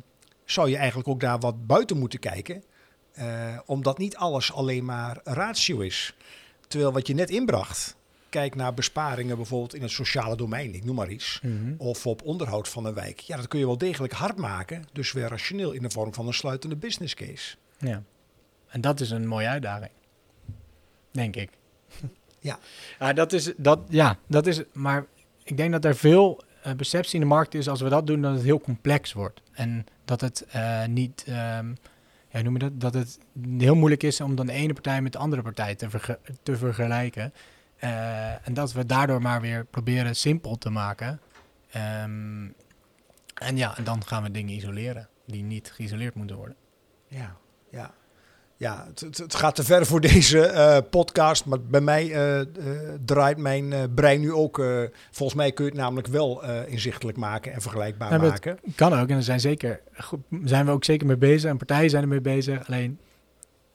zou 0.50 0.68
je 0.70 0.76
eigenlijk 0.76 1.08
ook 1.08 1.20
daar 1.20 1.38
wat 1.38 1.66
buiten 1.66 1.98
moeten 1.98 2.18
kijken. 2.18 2.62
eh, 3.12 3.58
omdat 3.66 3.98
niet 3.98 4.16
alles 4.16 4.52
alleen 4.52 4.84
maar 4.84 5.20
ratio 5.24 5.78
is. 5.80 6.14
Terwijl 6.68 6.92
wat 6.92 7.06
je 7.06 7.14
net 7.14 7.30
inbracht, 7.30 7.96
kijk 8.28 8.54
naar 8.54 8.74
besparingen 8.74 9.36
bijvoorbeeld 9.36 9.74
in 9.74 9.82
het 9.82 9.90
sociale 9.90 10.36
domein, 10.36 10.74
ik 10.74 10.84
noem 10.84 10.94
maar 10.96 11.10
iets 11.10 11.40
Mhm. 11.42 11.74
of 11.78 12.06
op 12.06 12.22
onderhoud 12.22 12.68
van 12.68 12.84
een 12.84 12.94
wijk. 12.94 13.20
Ja, 13.20 13.36
dat 13.36 13.48
kun 13.48 13.58
je 13.58 13.66
wel 13.66 13.78
degelijk 13.78 14.12
hard 14.12 14.36
maken. 14.36 14.84
Dus 14.92 15.12
weer 15.12 15.28
rationeel 15.28 15.72
in 15.72 15.82
de 15.82 15.90
vorm 15.90 16.14
van 16.14 16.26
een 16.26 16.34
sluitende 16.34 16.76
business 16.76 17.14
case. 17.14 17.56
Ja. 17.78 18.02
En 18.68 18.80
dat 18.80 19.00
is 19.00 19.10
een 19.10 19.26
mooie 19.26 19.48
uitdaging. 19.48 19.90
Denk 21.10 21.36
ik. 21.36 21.50
Ja. 22.40 22.58
Ja, 22.98 23.12
dat 23.12 23.32
is, 23.32 23.52
dat, 23.56 23.80
ja, 23.88 24.18
dat 24.26 24.46
is, 24.46 24.62
maar 24.72 25.06
ik 25.42 25.56
denk 25.56 25.72
dat 25.72 25.84
er 25.84 25.96
veel 25.96 26.42
eh, 26.62 26.72
perceptie 26.74 27.14
in 27.14 27.20
de 27.20 27.26
markt 27.26 27.54
is 27.54 27.68
als 27.68 27.80
we 27.80 27.88
dat 27.88 28.06
doen, 28.06 28.20
dat 28.22 28.32
het 28.34 28.42
heel 28.42 28.60
complex 28.60 29.12
wordt. 29.12 29.40
En 29.52 29.86
dat 30.08 30.20
het 30.20 30.46
eh, 30.46 30.84
niet, 30.84 31.24
ehm, 31.26 31.74
ja, 32.28 32.42
noem 32.42 32.52
je 32.52 32.58
dat, 32.58 32.80
dat 32.80 32.94
het 32.94 33.18
heel 33.58 33.74
moeilijk 33.74 34.02
is 34.02 34.20
om 34.20 34.34
dan 34.34 34.46
de 34.46 34.52
ene 34.52 34.72
partij 34.72 35.02
met 35.02 35.12
de 35.12 35.18
andere 35.18 35.42
partij 35.42 35.74
te, 35.74 36.18
te 36.42 36.56
vergelijken. 36.56 37.32
Eh, 37.76 38.46
en 38.46 38.54
dat 38.54 38.72
we 38.72 38.86
daardoor 38.86 39.22
maar 39.22 39.40
weer 39.40 39.64
proberen 39.64 40.16
simpel 40.16 40.58
te 40.58 40.70
maken. 40.70 41.20
Ehm, 41.70 42.48
en 43.34 43.56
ja, 43.56 43.76
en 43.76 43.84
dan 43.84 44.06
gaan 44.06 44.22
we 44.22 44.30
dingen 44.30 44.54
isoleren 44.54 45.08
die 45.26 45.42
niet 45.42 45.70
geïsoleerd 45.70 46.14
moeten 46.14 46.36
worden. 46.36 46.56
Ja, 47.06 47.36
ja. 47.70 47.94
Ja, 48.58 48.84
het, 48.88 49.00
het, 49.00 49.18
het 49.18 49.34
gaat 49.34 49.54
te 49.54 49.64
ver 49.64 49.86
voor 49.86 50.00
deze 50.10 50.40
eh, 50.46 50.78
podcast. 50.90 51.44
Maar 51.44 51.60
bij 51.60 51.80
mij 51.80 52.12
eh, 52.12 52.40
eh, 52.40 52.46
draait 53.04 53.38
mijn 53.38 53.94
brein 53.94 54.20
nu 54.20 54.32
ook. 54.32 54.62
volgens 55.10 55.38
mij 55.38 55.52
kun 55.52 55.64
je 55.64 55.70
het 55.70 55.80
namelijk 55.80 56.06
wel 56.06 56.44
inzichtelijk 56.66 57.16
maken 57.16 57.52
en 57.52 57.60
vergelijkbaar 57.60 58.12
Ja, 58.12 58.18
maken. 58.18 58.58
Kan 58.74 58.92
ook, 58.92 59.08
en 59.08 59.14
daar 59.14 59.22
zijn, 59.22 59.40
zeker, 59.40 59.80
zijn 60.44 60.66
we 60.66 60.70
ook 60.70 60.84
zeker 60.84 61.06
mee 61.06 61.16
bezig. 61.16 61.50
En 61.50 61.56
partijen 61.56 61.90
zijn 61.90 62.02
ermee 62.02 62.20
bezig. 62.20 62.68
Alleen, 62.68 62.98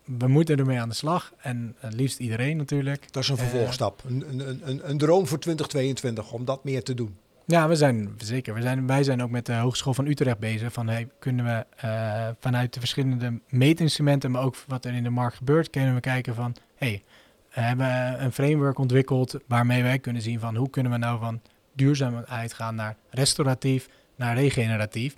we 0.04 0.28
moeten 0.28 0.58
ermee 0.58 0.80
aan 0.80 0.90
de 0.90 0.96
slag. 0.96 1.34
En 1.38 1.76
het 1.80 1.94
liefst 1.94 2.20
iedereen 2.20 2.58
natuurlijk. 2.58 3.14
Dat 3.14 3.24
is 3.24 3.30
een 3.30 3.38
vervolgstap. 3.38 4.04
Een, 4.08 4.26
een, 4.30 4.62
een, 4.64 4.90
een 4.90 4.98
droom 4.98 5.28
voor 5.28 5.40
2022 5.40 6.32
om 6.32 6.46
dat 6.46 6.64
meer 6.64 6.84
te 6.84 6.94
doen. 6.94 7.18
Ja, 7.46 7.68
we 7.68 7.76
zijn 7.76 8.14
zeker. 8.18 8.54
We 8.54 8.62
zijn, 8.62 8.88
wij 8.88 9.04
zijn 9.04 9.24
ook 9.24 9.30
met 9.30 9.46
de 9.46 9.54
Hogeschool 9.54 9.94
van 9.94 10.08
Utrecht 10.08 10.40
bezig. 10.40 10.74
Van, 10.74 10.88
hey, 10.88 11.08
kunnen 11.20 11.46
we 11.46 11.66
eh, 11.76 12.30
vanuit 12.40 12.74
de 12.74 12.80
verschillende 12.80 13.40
meetinstrumenten, 13.50 14.32
maar 14.32 14.44
ook 14.44 14.56
wat 14.68 14.86
er 14.86 14.94
in 14.94 15.04
de 15.04 15.10
markt 15.10 15.36
gebeurt, 15.36 15.70
kunnen 15.70 15.94
we 15.94 16.00
kijken 16.00 16.36
van, 16.36 16.56
hey, 16.76 17.04
we 17.54 17.62
hebben 17.62 18.24
een 18.24 18.32
framework 18.32 18.78
ontwikkeld 18.78 19.40
waarmee 19.48 19.84
wij 19.84 20.00
kunnen 20.00 20.22
zien 20.22 20.40
van 20.40 20.56
hoe 20.56 20.70
kunnen 20.70 20.92
we 20.92 20.98
nou 20.98 21.20
van 21.20 21.42
duurzaamheid 21.74 22.54
gaan 22.54 22.76
naar 22.76 22.96
restauratief, 23.10 23.90
naar 24.16 24.36
regeneratief. 24.36 25.16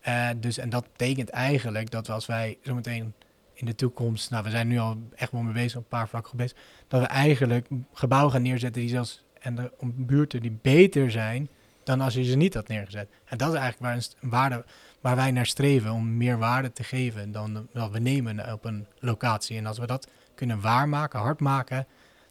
Eh, 0.00 0.28
dus, 0.36 0.58
en 0.58 0.70
dat 0.70 0.86
betekent 0.92 1.30
eigenlijk 1.30 1.90
dat 1.90 2.10
als 2.10 2.26
wij 2.26 2.58
zometeen 2.62 3.14
in 3.54 3.66
de 3.66 3.74
toekomst, 3.74 4.30
nou 4.30 4.44
we 4.44 4.50
zijn 4.50 4.68
nu 4.68 4.78
al 4.78 4.96
echt 5.14 5.32
wel 5.32 5.42
mee 5.42 5.52
bezig, 5.52 5.76
op 5.76 5.82
een 5.82 5.88
paar 5.88 6.08
vlakken 6.08 6.36
bezig, 6.36 6.56
dat 6.88 7.00
we 7.00 7.06
eigenlijk 7.06 7.68
gebouwen 7.92 8.32
gaan 8.32 8.42
neerzetten 8.42 8.80
die 8.80 8.90
zelfs 8.90 9.24
en 9.40 9.54
de 9.54 9.70
buurten 9.80 10.40
die 10.40 10.58
beter 10.62 11.10
zijn 11.10 11.48
dan 11.84 12.00
als 12.00 12.14
je 12.14 12.24
ze 12.24 12.36
niet 12.36 12.54
had 12.54 12.68
neergezet. 12.68 13.08
En 13.24 13.38
dat 13.38 13.52
is 13.52 13.58
eigenlijk 13.58 13.82
waar, 13.82 14.08
een 14.20 14.30
waarde, 14.30 14.64
waar 15.00 15.16
wij 15.16 15.30
naar 15.30 15.46
streven, 15.46 15.90
om 15.90 16.16
meer 16.16 16.38
waarde 16.38 16.72
te 16.72 16.84
geven 16.84 17.32
dan 17.32 17.68
wat 17.72 17.90
we 17.90 17.98
nemen 17.98 18.52
op 18.52 18.64
een 18.64 18.86
locatie. 18.98 19.56
En 19.56 19.66
als 19.66 19.78
we 19.78 19.86
dat 19.86 20.08
kunnen 20.34 20.60
waarmaken, 20.60 21.20
hard 21.20 21.40
maken, 21.40 21.86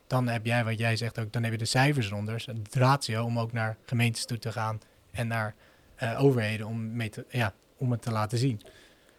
dan 0.08 0.28
heb 0.28 0.46
jij 0.46 0.64
wat 0.64 0.80
jij 0.80 0.96
zegt 0.96 1.20
ook, 1.20 1.34
dan 1.34 1.44
heb 1.44 1.52
je 1.52 1.58
de 1.58 1.66
cijfers 1.66 2.08
eronder, 2.08 2.46
de 2.46 2.80
ratio 2.80 3.24
om 3.24 3.40
ook 3.40 3.52
naar 3.52 3.78
gemeentes 3.86 4.26
toe 4.26 4.40
te 4.40 4.52
gaan 4.52 4.80
en 5.12 5.28
naar 5.28 5.56
eh, 5.96 6.24
overheden 6.24 6.68
om, 6.68 6.96
mee 6.96 7.10
te, 7.10 7.26
ja, 7.30 7.54
om 7.78 7.92
het 7.92 8.02
te 8.02 8.12
laten 8.12 8.38
zien. 8.38 8.62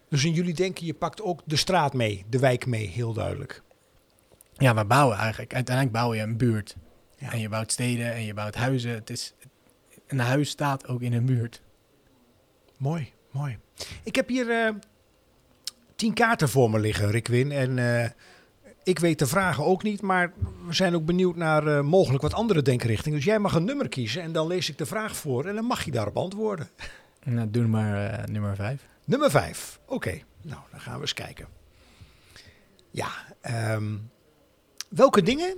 Dus 0.09 0.23
in 0.23 0.33
jullie 0.33 0.53
denken, 0.53 0.85
je 0.85 0.93
pakt 0.93 1.21
ook 1.21 1.41
de 1.45 1.55
straat 1.55 1.93
mee, 1.93 2.25
de 2.29 2.39
wijk 2.39 2.65
mee, 2.65 2.87
heel 2.87 3.13
duidelijk. 3.13 3.61
Ja, 4.53 4.75
we 4.75 4.85
bouwen 4.85 5.17
eigenlijk. 5.17 5.53
Uiteindelijk 5.53 5.95
bouw 5.95 6.13
je 6.13 6.21
een 6.21 6.37
buurt. 6.37 6.75
Ja. 7.17 7.31
En 7.31 7.39
je 7.39 7.49
bouwt 7.49 7.71
steden 7.71 8.13
en 8.13 8.25
je 8.25 8.33
bouwt 8.33 8.55
huizen. 8.55 8.91
Het 8.91 9.09
is, 9.09 9.33
een 10.13 10.25
huis 10.25 10.49
staat 10.49 10.87
ook 10.87 11.01
in 11.01 11.13
een 11.13 11.25
buurt. 11.25 11.61
Mooi, 12.77 13.11
mooi. 13.31 13.57
Ik 14.03 14.15
heb 14.15 14.27
hier 14.27 14.49
eh, 14.49 14.73
tien 15.95 16.13
kaarten 16.13 16.49
voor 16.49 16.69
me 16.69 16.79
liggen, 16.79 17.11
Rikwin. 17.11 17.51
En 17.51 17.79
eh, 17.79 18.09
ik 18.83 18.99
weet 18.99 19.19
de 19.19 19.27
vragen 19.27 19.65
ook 19.65 19.83
niet, 19.83 20.01
maar 20.01 20.33
we 20.67 20.73
zijn 20.73 20.95
ook 20.95 21.05
benieuwd 21.05 21.35
naar 21.35 21.67
eh, 21.67 21.81
mogelijk 21.81 22.21
wat 22.21 22.33
andere 22.33 22.61
denkrichtingen. 22.61 23.17
Dus 23.17 23.27
jij 23.27 23.39
mag 23.39 23.55
een 23.55 23.65
nummer 23.65 23.89
kiezen 23.89 24.21
en 24.21 24.31
dan 24.31 24.47
lees 24.47 24.69
ik 24.69 24.77
de 24.77 24.85
vraag 24.85 25.15
voor 25.15 25.45
en 25.45 25.55
dan 25.55 25.65
mag 25.65 25.85
je 25.85 25.91
daarop 25.91 26.17
antwoorden. 26.17 26.69
Nou, 27.25 27.49
doe 27.49 27.67
maar 27.67 28.29
nummer 28.29 28.55
vijf. 28.55 28.87
Nummer 29.05 29.31
vijf. 29.31 29.79
Oké, 29.85 30.21
nou 30.41 30.61
dan 30.71 30.79
gaan 30.79 30.95
we 30.95 31.01
eens 31.01 31.13
kijken. 31.13 31.47
Ja, 32.89 33.09
ehm, 33.41 33.97
welke 34.89 35.21
dingen, 35.21 35.57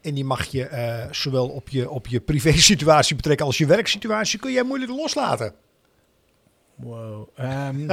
en 0.00 0.14
die 0.14 0.24
mag 0.24 0.44
je 0.44 0.66
eh, 0.66 1.12
zowel 1.12 1.48
op 1.48 1.68
je, 1.68 1.90
op 1.90 2.06
je 2.06 2.20
privé-situatie 2.20 3.16
betrekken 3.20 3.46
als 3.46 3.58
je 3.58 3.66
werksituatie, 3.66 4.38
kun 4.38 4.52
jij 4.52 4.62
moeilijk 4.62 4.90
loslaten? 4.90 5.54
Wow. 6.74 7.28
Ehm, 7.34 7.86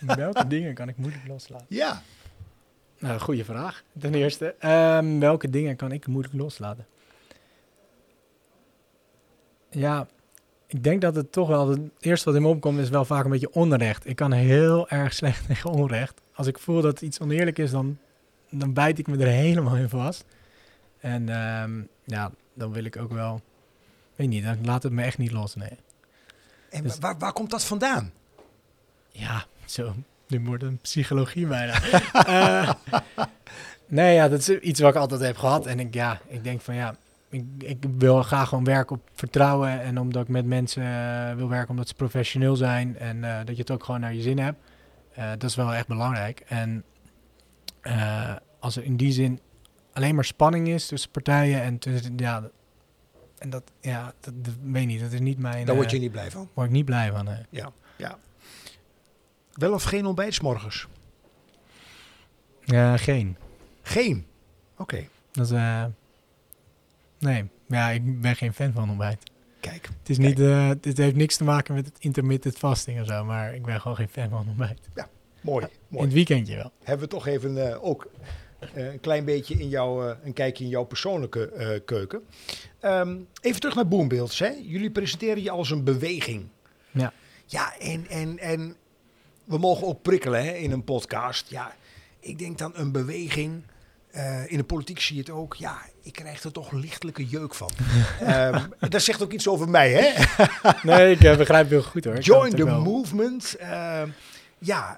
welke 0.16 0.46
dingen 0.46 0.74
kan 0.74 0.88
ik 0.88 0.96
moeilijk 0.96 1.26
loslaten? 1.26 1.66
Ja. 1.68 2.02
Nou, 2.98 3.20
goede 3.20 3.44
vraag. 3.44 3.82
Ten 3.98 4.14
eerste, 4.14 4.54
Ehm, 4.58 5.18
welke 5.18 5.50
dingen 5.50 5.76
kan 5.76 5.92
ik 5.92 6.06
moeilijk 6.06 6.34
loslaten? 6.34 6.86
Ja, 9.70 10.06
ik 10.66 10.84
denk 10.84 11.00
dat 11.00 11.14
het 11.14 11.32
toch 11.32 11.48
wel, 11.48 11.68
het 11.68 11.80
eerste 12.00 12.24
wat 12.24 12.34
in 12.34 12.42
me 12.42 12.48
opkomt 12.48 12.78
is 12.78 12.88
wel 12.88 13.04
vaak 13.04 13.24
een 13.24 13.30
beetje 13.30 13.52
onrecht. 13.52 14.06
Ik 14.06 14.16
kan 14.16 14.32
heel 14.32 14.88
erg 14.88 15.14
slecht 15.14 15.46
tegen 15.48 15.70
onrecht. 15.70 16.20
Als 16.34 16.46
ik 16.46 16.58
voel 16.58 16.80
dat 16.80 17.02
iets 17.02 17.20
oneerlijk 17.20 17.58
is, 17.58 17.70
dan, 17.70 17.98
dan 18.50 18.72
bijt 18.72 18.98
ik 18.98 19.06
me 19.06 19.16
er 19.16 19.26
helemaal 19.26 19.76
in 19.76 19.88
vast. 19.88 20.24
En 21.00 21.28
ehm, 21.28 21.82
ja, 22.04 22.30
dan 22.54 22.72
wil 22.72 22.84
ik 22.84 22.96
ook 22.96 23.12
wel, 23.12 23.40
weet 24.16 24.28
niet, 24.28 24.44
dan 24.44 24.56
laat 24.64 24.82
het 24.82 24.92
me 24.92 25.02
echt 25.02 25.18
niet 25.18 25.32
los, 25.32 25.54
nee. 25.54 25.78
En 26.70 26.82
Dus- 26.82 26.98
waar, 26.98 27.18
waar 27.18 27.32
komt 27.32 27.50
dat 27.50 27.64
vandaan? 27.64 28.12
Ja, 29.10 29.44
zo. 29.64 29.94
Nu 30.26 30.40
wordt 30.40 30.62
een 30.62 30.78
psychologie 30.78 31.46
bijna. 31.46 31.80
Eh, 32.12 32.70
nee, 33.86 34.14
ja, 34.14 34.28
dat 34.28 34.38
is 34.38 34.48
iets 34.48 34.80
wat 34.80 34.90
ik 34.94 35.00
altijd 35.00 35.20
heb 35.20 35.36
gehad. 35.36 35.66
En 35.66 35.80
ik, 35.80 35.94
ja, 35.94 36.20
ik 36.26 36.44
denk 36.44 36.60
van 36.60 36.74
ja, 36.74 36.96
ik, 37.30 37.44
ik 37.58 37.84
wil 37.98 38.22
graag 38.22 38.48
gewoon 38.48 38.64
werken 38.64 38.96
op 38.96 39.10
vertrouwen. 39.14 39.80
En 39.80 39.98
omdat 39.98 40.22
ik 40.22 40.28
met 40.28 40.46
mensen 40.46 40.82
eh, 40.82 41.34
wil 41.34 41.48
werken 41.48 41.70
omdat 41.70 41.88
ze 41.88 41.94
professioneel 41.94 42.56
zijn. 42.56 42.98
En 42.98 43.24
eh, 43.24 43.36
dat 43.38 43.54
je 43.54 43.60
het 43.60 43.70
ook 43.70 43.84
gewoon 43.84 44.00
naar 44.00 44.14
je 44.14 44.22
zin 44.22 44.38
hebt. 44.38 44.58
Dat 45.38 45.50
is 45.50 45.54
wel 45.56 45.74
echt 45.74 45.86
belangrijk. 45.86 46.40
En 46.46 46.84
als 48.60 48.76
er 48.76 48.84
in 48.84 48.96
die 48.96 49.12
zin 49.12 49.40
alleen 49.98 50.14
maar 50.14 50.24
spanning 50.24 50.68
is 50.68 50.86
tussen 50.86 51.10
partijen 51.10 51.62
en 51.62 51.78
tussen, 51.78 52.12
ja, 52.16 52.50
en 53.38 53.50
dat, 53.50 53.62
ja, 53.80 54.12
dat, 54.20 54.34
dat 54.44 54.54
weet 54.62 54.86
niet. 54.86 55.00
Dat 55.00 55.12
is 55.12 55.20
niet 55.20 55.38
mijn. 55.38 55.66
Daar 55.66 55.74
word 55.74 55.86
eh, 55.86 55.92
je 55.92 55.98
niet 55.98 56.12
blij 56.12 56.30
van. 56.30 56.48
word 56.54 56.66
ik 56.66 56.72
niet 56.72 56.84
blij 56.84 57.10
van. 57.10 57.28
Ja, 57.50 57.72
ja. 57.96 58.18
Wel 59.52 59.72
of 59.72 59.82
geen 59.82 60.06
ontbijt 60.06 60.42
morgens? 60.42 60.86
Ja, 62.64 62.96
geen. 62.96 63.36
Geen. 63.82 64.26
Oké, 64.76 65.04
Dat 65.32 65.46
is, 65.46 65.52
eh, 65.52 65.84
nee, 67.18 67.48
ja, 67.68 67.90
ik 67.90 68.20
ben 68.20 68.36
geen 68.36 68.52
fan 68.54 68.72
van 68.72 68.88
ontbijt. 68.90 69.22
kijk. 69.60 69.86
Het, 69.98 70.08
is 70.08 70.18
niet, 70.18 70.40
eh, 70.40 70.68
het 70.68 70.96
heeft 70.96 71.16
niks 71.16 71.36
te 71.36 71.44
maken 71.44 71.74
met 71.74 71.86
het 71.86 71.96
intermittent 71.98 72.56
fasting 72.58 73.00
of 73.00 73.06
zo, 73.06 73.24
maar 73.24 73.54
ik 73.54 73.62
ben 73.64 73.80
gewoon 73.80 73.96
geen 73.96 74.08
fan 74.08 74.28
van 74.28 74.48
ontbijt. 74.48 74.78
Mooi, 75.40 75.64
In 75.64 75.70
mooi. 75.88 76.04
het 76.04 76.14
weekendje 76.14 76.56
wel. 76.56 76.72
Hebben 76.82 77.08
we 77.08 77.14
toch 77.14 77.26
even 77.26 77.70
eh, 77.72 77.84
ook 77.84 78.04
eh, 78.04 78.28
een 78.74 79.00
klein 79.00 79.24
beetje 79.24 79.54
in 79.54 79.68
jouw, 79.68 80.08
eh, 80.08 80.16
een 80.24 80.32
kijkje 80.32 80.64
in 80.64 80.70
jouw 80.70 80.84
persoonlijke 80.84 81.48
eh, 81.50 81.68
keuken. 81.84 82.22
Ehm, 82.80 83.16
even 83.40 83.60
terug 83.60 83.74
naar 83.74 83.88
Boombeelds. 83.88 84.38
Hè? 84.38 84.50
Jullie 84.62 84.90
presenteren 84.90 85.42
je 85.42 85.50
als 85.50 85.70
een 85.70 85.84
beweging. 85.84 86.46
Ja. 86.90 87.12
Ja, 87.46 87.78
en, 87.78 88.06
en, 88.08 88.38
en 88.38 88.76
we 89.44 89.58
mogen 89.58 89.86
ook 89.86 90.02
prikkelen 90.02 90.44
hè, 90.44 90.52
in 90.52 90.70
een 90.72 90.84
podcast. 90.84 91.50
Ja, 91.50 91.74
ik 92.20 92.38
denk 92.38 92.58
dan 92.58 92.72
een 92.74 92.92
beweging. 92.92 93.62
eh, 94.10 94.50
in 94.52 94.56
de 94.56 94.64
politiek 94.64 95.00
zie 95.00 95.14
je 95.16 95.20
het 95.20 95.30
ook. 95.30 95.54
Ja, 95.54 95.78
ik 96.02 96.12
krijg 96.12 96.42
er 96.42 96.52
toch 96.52 96.72
lichtelijke 96.72 97.26
jeuk 97.26 97.54
van. 97.54 97.70
Ehm, 98.20 98.64
dat 98.88 99.02
zegt 99.02 99.22
ook 99.22 99.32
iets 99.32 99.48
over 99.48 99.68
mij, 99.68 99.92
hè? 99.92 100.24
Nee, 100.90 101.10
ik 101.12 101.22
eh, 101.24 101.36
begrijp 101.36 101.68
heel 101.68 101.82
goed 101.82 102.04
hoor. 102.04 102.18
Join 102.18 102.50
the 102.54 102.64
wel. 102.64 102.82
movement. 102.82 103.54
eh, 103.54 104.02
ja, 104.58 104.96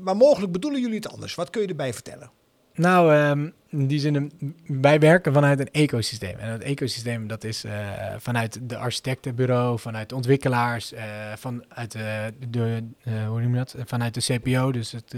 maar 0.00 0.16
mogelijk 0.16 0.52
bedoelen 0.52 0.80
jullie 0.80 0.96
het 0.96 1.08
anders. 1.12 1.34
Wat 1.34 1.50
kun 1.50 1.62
je 1.62 1.68
erbij 1.68 1.92
vertellen? 1.94 2.30
Nou, 2.76 3.14
ehm, 3.14 3.50
in 3.68 3.86
die 3.86 3.98
zin, 3.98 4.32
wij 4.66 4.98
werken 4.98 5.32
vanuit 5.32 5.60
een 5.60 5.70
ecosysteem. 5.70 6.38
En 6.38 6.50
dat 6.50 6.60
ecosysteem 6.60 7.26
dat 7.26 7.44
is 7.44 7.64
eh, 7.64 7.88
vanuit 8.18 8.68
de 8.68 8.76
architectenbureau, 8.76 9.78
vanuit 9.78 10.08
de 10.08 10.14
ontwikkelaars, 10.14 10.92
eh, 10.92 11.04
vanuit 11.36 11.92
de, 11.92 12.32
de 12.48 12.84
eh, 13.02 13.26
hoe 13.28 13.40
noem 13.40 13.50
je 13.50 13.56
dat? 13.56 13.74
Vanuit 13.84 14.14
de 14.14 14.38
CPO. 14.38 14.72
Dus 14.72 14.92
het, 14.92 15.14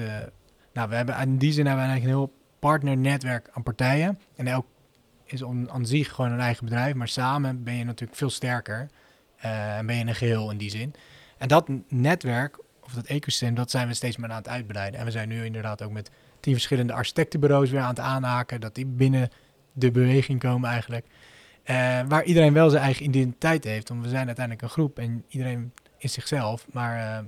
nou, 0.72 0.88
we 0.88 0.94
hebben 0.94 1.18
in 1.18 1.38
die 1.38 1.52
zin 1.52 1.66
hebben 1.66 1.84
we 1.84 1.90
eigenlijk 1.90 2.04
een 2.04 2.28
heel 2.28 2.38
partnernetwerk 2.58 3.48
aan 3.52 3.62
partijen. 3.62 4.18
En 4.36 4.46
elk 4.46 4.66
is 5.24 5.44
aan 5.44 5.86
zich 5.86 6.12
gewoon 6.12 6.32
een 6.32 6.40
eigen 6.40 6.64
bedrijf, 6.64 6.94
maar 6.94 7.08
samen 7.08 7.64
ben 7.64 7.74
je 7.74 7.84
natuurlijk 7.84 8.18
veel 8.18 8.30
sterker. 8.30 8.88
en 9.36 9.86
ben 9.86 9.96
je 9.96 10.04
een 10.04 10.14
geheel 10.14 10.50
in 10.50 10.58
die 10.58 10.70
zin. 10.70 10.94
En 11.38 11.48
dat 11.48 11.68
netwerk, 11.88 12.58
of 12.82 12.92
dat 12.92 13.06
ecosysteem, 13.06 13.54
dat 13.54 13.70
zijn 13.70 13.88
we 13.88 13.94
steeds 13.94 14.16
meer 14.16 14.30
aan 14.30 14.36
het 14.36 14.48
uitbreiden. 14.48 15.00
En 15.00 15.06
we 15.06 15.12
zijn 15.12 15.28
nu 15.28 15.44
inderdaad 15.44 15.82
ook 15.82 15.92
met 15.92 16.10
tien 16.40 16.52
verschillende 16.52 16.92
architectenbureaus 16.92 17.70
weer 17.70 17.80
aan 17.80 17.88
het 17.88 18.00
aanhaken. 18.00 18.60
Dat 18.60 18.74
die 18.74 18.86
binnen 18.86 19.30
de 19.72 19.90
beweging 19.90 20.40
komen 20.40 20.70
eigenlijk. 20.70 21.06
Eh, 21.62 22.00
waar 22.08 22.24
iedereen 22.24 22.52
wel 22.52 22.70
zijn 22.70 22.82
eigen 22.82 23.04
identiteit 23.04 23.64
heeft. 23.64 23.88
Want 23.88 24.02
we 24.02 24.08
zijn 24.08 24.26
uiteindelijk 24.26 24.64
een 24.64 24.70
groep 24.70 24.98
en 24.98 25.24
iedereen 25.28 25.72
is 25.98 26.12
zichzelf. 26.12 26.66
Maar 26.72 26.98
eh, 26.98 27.24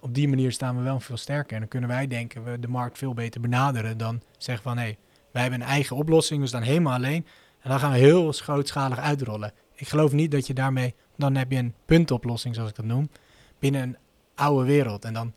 op 0.00 0.14
die 0.14 0.28
manier 0.28 0.52
staan 0.52 0.76
we 0.76 0.82
wel 0.82 1.00
veel 1.00 1.16
sterker. 1.16 1.52
En 1.52 1.58
dan 1.58 1.68
kunnen 1.68 1.88
wij 1.88 2.06
denken 2.06 2.44
we 2.44 2.58
de 2.58 2.68
markt 2.68 2.98
veel 2.98 3.14
beter 3.14 3.40
benaderen 3.40 3.98
dan 3.98 4.22
zeggen 4.38 4.62
van 4.62 4.76
hé, 4.76 4.82
hey, 4.82 4.98
wij 5.32 5.42
hebben 5.42 5.60
een 5.60 5.66
eigen 5.66 5.96
oplossing, 5.96 6.40
we 6.40 6.46
staan 6.46 6.62
helemaal 6.62 6.94
alleen. 6.94 7.26
En 7.60 7.70
dan 7.70 7.78
gaan 7.78 7.92
we 7.92 7.98
heel 7.98 8.32
grootschalig 8.32 8.98
uitrollen. 8.98 9.52
Ik 9.74 9.88
geloof 9.88 10.12
niet 10.12 10.30
dat 10.30 10.46
je 10.46 10.54
daarmee, 10.54 10.94
dan 11.16 11.34
heb 11.34 11.50
je 11.50 11.58
een 11.58 11.74
puntoplossing 11.84 12.54
zoals 12.54 12.70
ik 12.70 12.76
dat 12.76 12.84
noem, 12.84 13.10
binnen 13.58 13.82
een 13.82 13.96
oude 14.34 14.66
wereld. 14.66 15.04
En 15.04 15.12
dan 15.12 15.32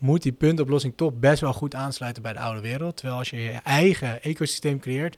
moet 0.00 0.22
die 0.22 0.32
puntoplossing 0.32 0.92
toch 0.96 1.12
best 1.14 1.40
wel 1.40 1.52
goed 1.52 1.74
aansluiten 1.74 2.22
bij 2.22 2.32
de 2.32 2.38
oude 2.38 2.60
wereld. 2.60 2.96
Terwijl 2.96 3.18
als 3.18 3.30
je 3.30 3.40
je 3.40 3.50
eigen 3.50 4.22
ecosysteem 4.22 4.80
creëert, 4.80 5.16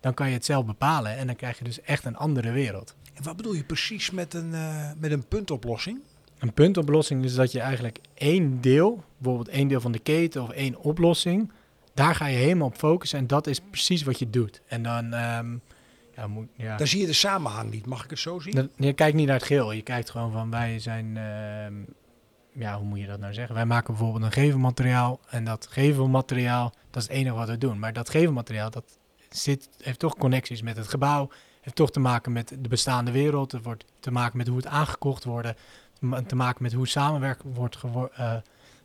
dan 0.00 0.14
kan 0.14 0.28
je 0.28 0.34
het 0.34 0.44
zelf 0.44 0.64
bepalen. 0.64 1.16
En 1.16 1.26
dan 1.26 1.36
krijg 1.36 1.58
je 1.58 1.64
dus 1.64 1.80
echt 1.80 2.04
een 2.04 2.16
andere 2.16 2.50
wereld. 2.50 2.94
En 3.14 3.22
wat 3.22 3.36
bedoel 3.36 3.54
je 3.54 3.64
precies 3.64 4.10
met 4.10 4.34
een, 4.34 4.54
eh, 4.54 4.90
met 4.98 5.10
een 5.10 5.26
puntoplossing? 5.26 6.00
Een 6.38 6.52
puntoplossing 6.52 7.24
is 7.24 7.34
dat 7.34 7.52
je 7.52 7.60
eigenlijk 7.60 7.98
één 8.14 8.60
deel, 8.60 9.04
bijvoorbeeld 9.18 9.56
één 9.56 9.68
deel 9.68 9.80
van 9.80 9.92
de 9.92 9.98
keten 9.98 10.42
of 10.42 10.50
één 10.50 10.76
oplossing, 10.78 11.52
daar 11.94 12.14
ga 12.14 12.26
je 12.26 12.36
helemaal 12.36 12.66
op 12.66 12.76
focussen 12.76 13.18
en 13.18 13.26
dat 13.26 13.46
is 13.46 13.60
precies 13.60 14.02
wat 14.02 14.18
je 14.18 14.30
doet. 14.30 14.60
En 14.66 14.82
dan, 14.82 15.12
ehm, 15.12 15.56
ja, 16.16 16.26
moet, 16.26 16.48
ja. 16.56 16.76
Dan 16.76 16.86
zie 16.86 17.00
je 17.00 17.06
de 17.06 17.12
samenhang 17.12 17.70
niet, 17.70 17.86
mag 17.86 18.04
ik 18.04 18.10
het 18.10 18.18
zo 18.18 18.38
zien? 18.38 18.70
Je 18.76 18.92
kijkt 18.92 19.16
niet 19.16 19.26
naar 19.26 19.36
het 19.36 19.46
geheel, 19.46 19.72
je 19.72 19.82
kijkt 19.82 20.10
gewoon 20.10 20.32
van 20.32 20.50
wij 20.50 20.78
zijn, 20.78 21.16
ehm, 21.16 21.74
ja, 22.54 22.78
hoe 22.78 22.86
moet 22.86 23.00
je 23.00 23.06
dat 23.06 23.20
nou 23.20 23.32
zeggen? 23.34 23.54
Wij 23.54 23.66
maken 23.66 23.94
bijvoorbeeld 23.94 24.24
een 24.24 24.32
gevelmateriaal 24.32 25.20
en 25.28 25.44
dat 25.44 25.66
gevelmateriaal, 25.70 26.72
dat 26.90 27.02
is 27.02 27.08
het 27.08 27.16
enige 27.16 27.34
wat 27.34 27.48
we 27.48 27.58
doen. 27.58 27.78
Maar 27.78 27.92
dat 27.92 28.10
gevelmateriaal, 28.10 28.70
dat 28.70 28.98
zit, 29.28 29.68
heeft 29.82 29.98
toch 29.98 30.16
connecties 30.16 30.62
met 30.62 30.76
het 30.76 30.88
gebouw, 30.88 31.30
heeft 31.60 31.76
toch 31.76 31.90
te 31.90 32.00
maken 32.00 32.32
met 32.32 32.56
de 32.58 32.68
bestaande 32.68 33.10
wereld, 33.10 33.52
het 33.52 33.64
wordt 33.64 33.84
te 34.00 34.10
maken 34.10 34.36
met 34.36 34.46
hoe 34.46 34.56
het 34.56 34.66
aangekocht 34.66 35.24
wordt, 35.24 35.48
te 36.26 36.36
maken 36.36 36.62
met 36.62 36.72
hoe 36.72 36.88
samenwerking 36.88 37.54
wordt 37.54 37.78
eh, 38.14 38.34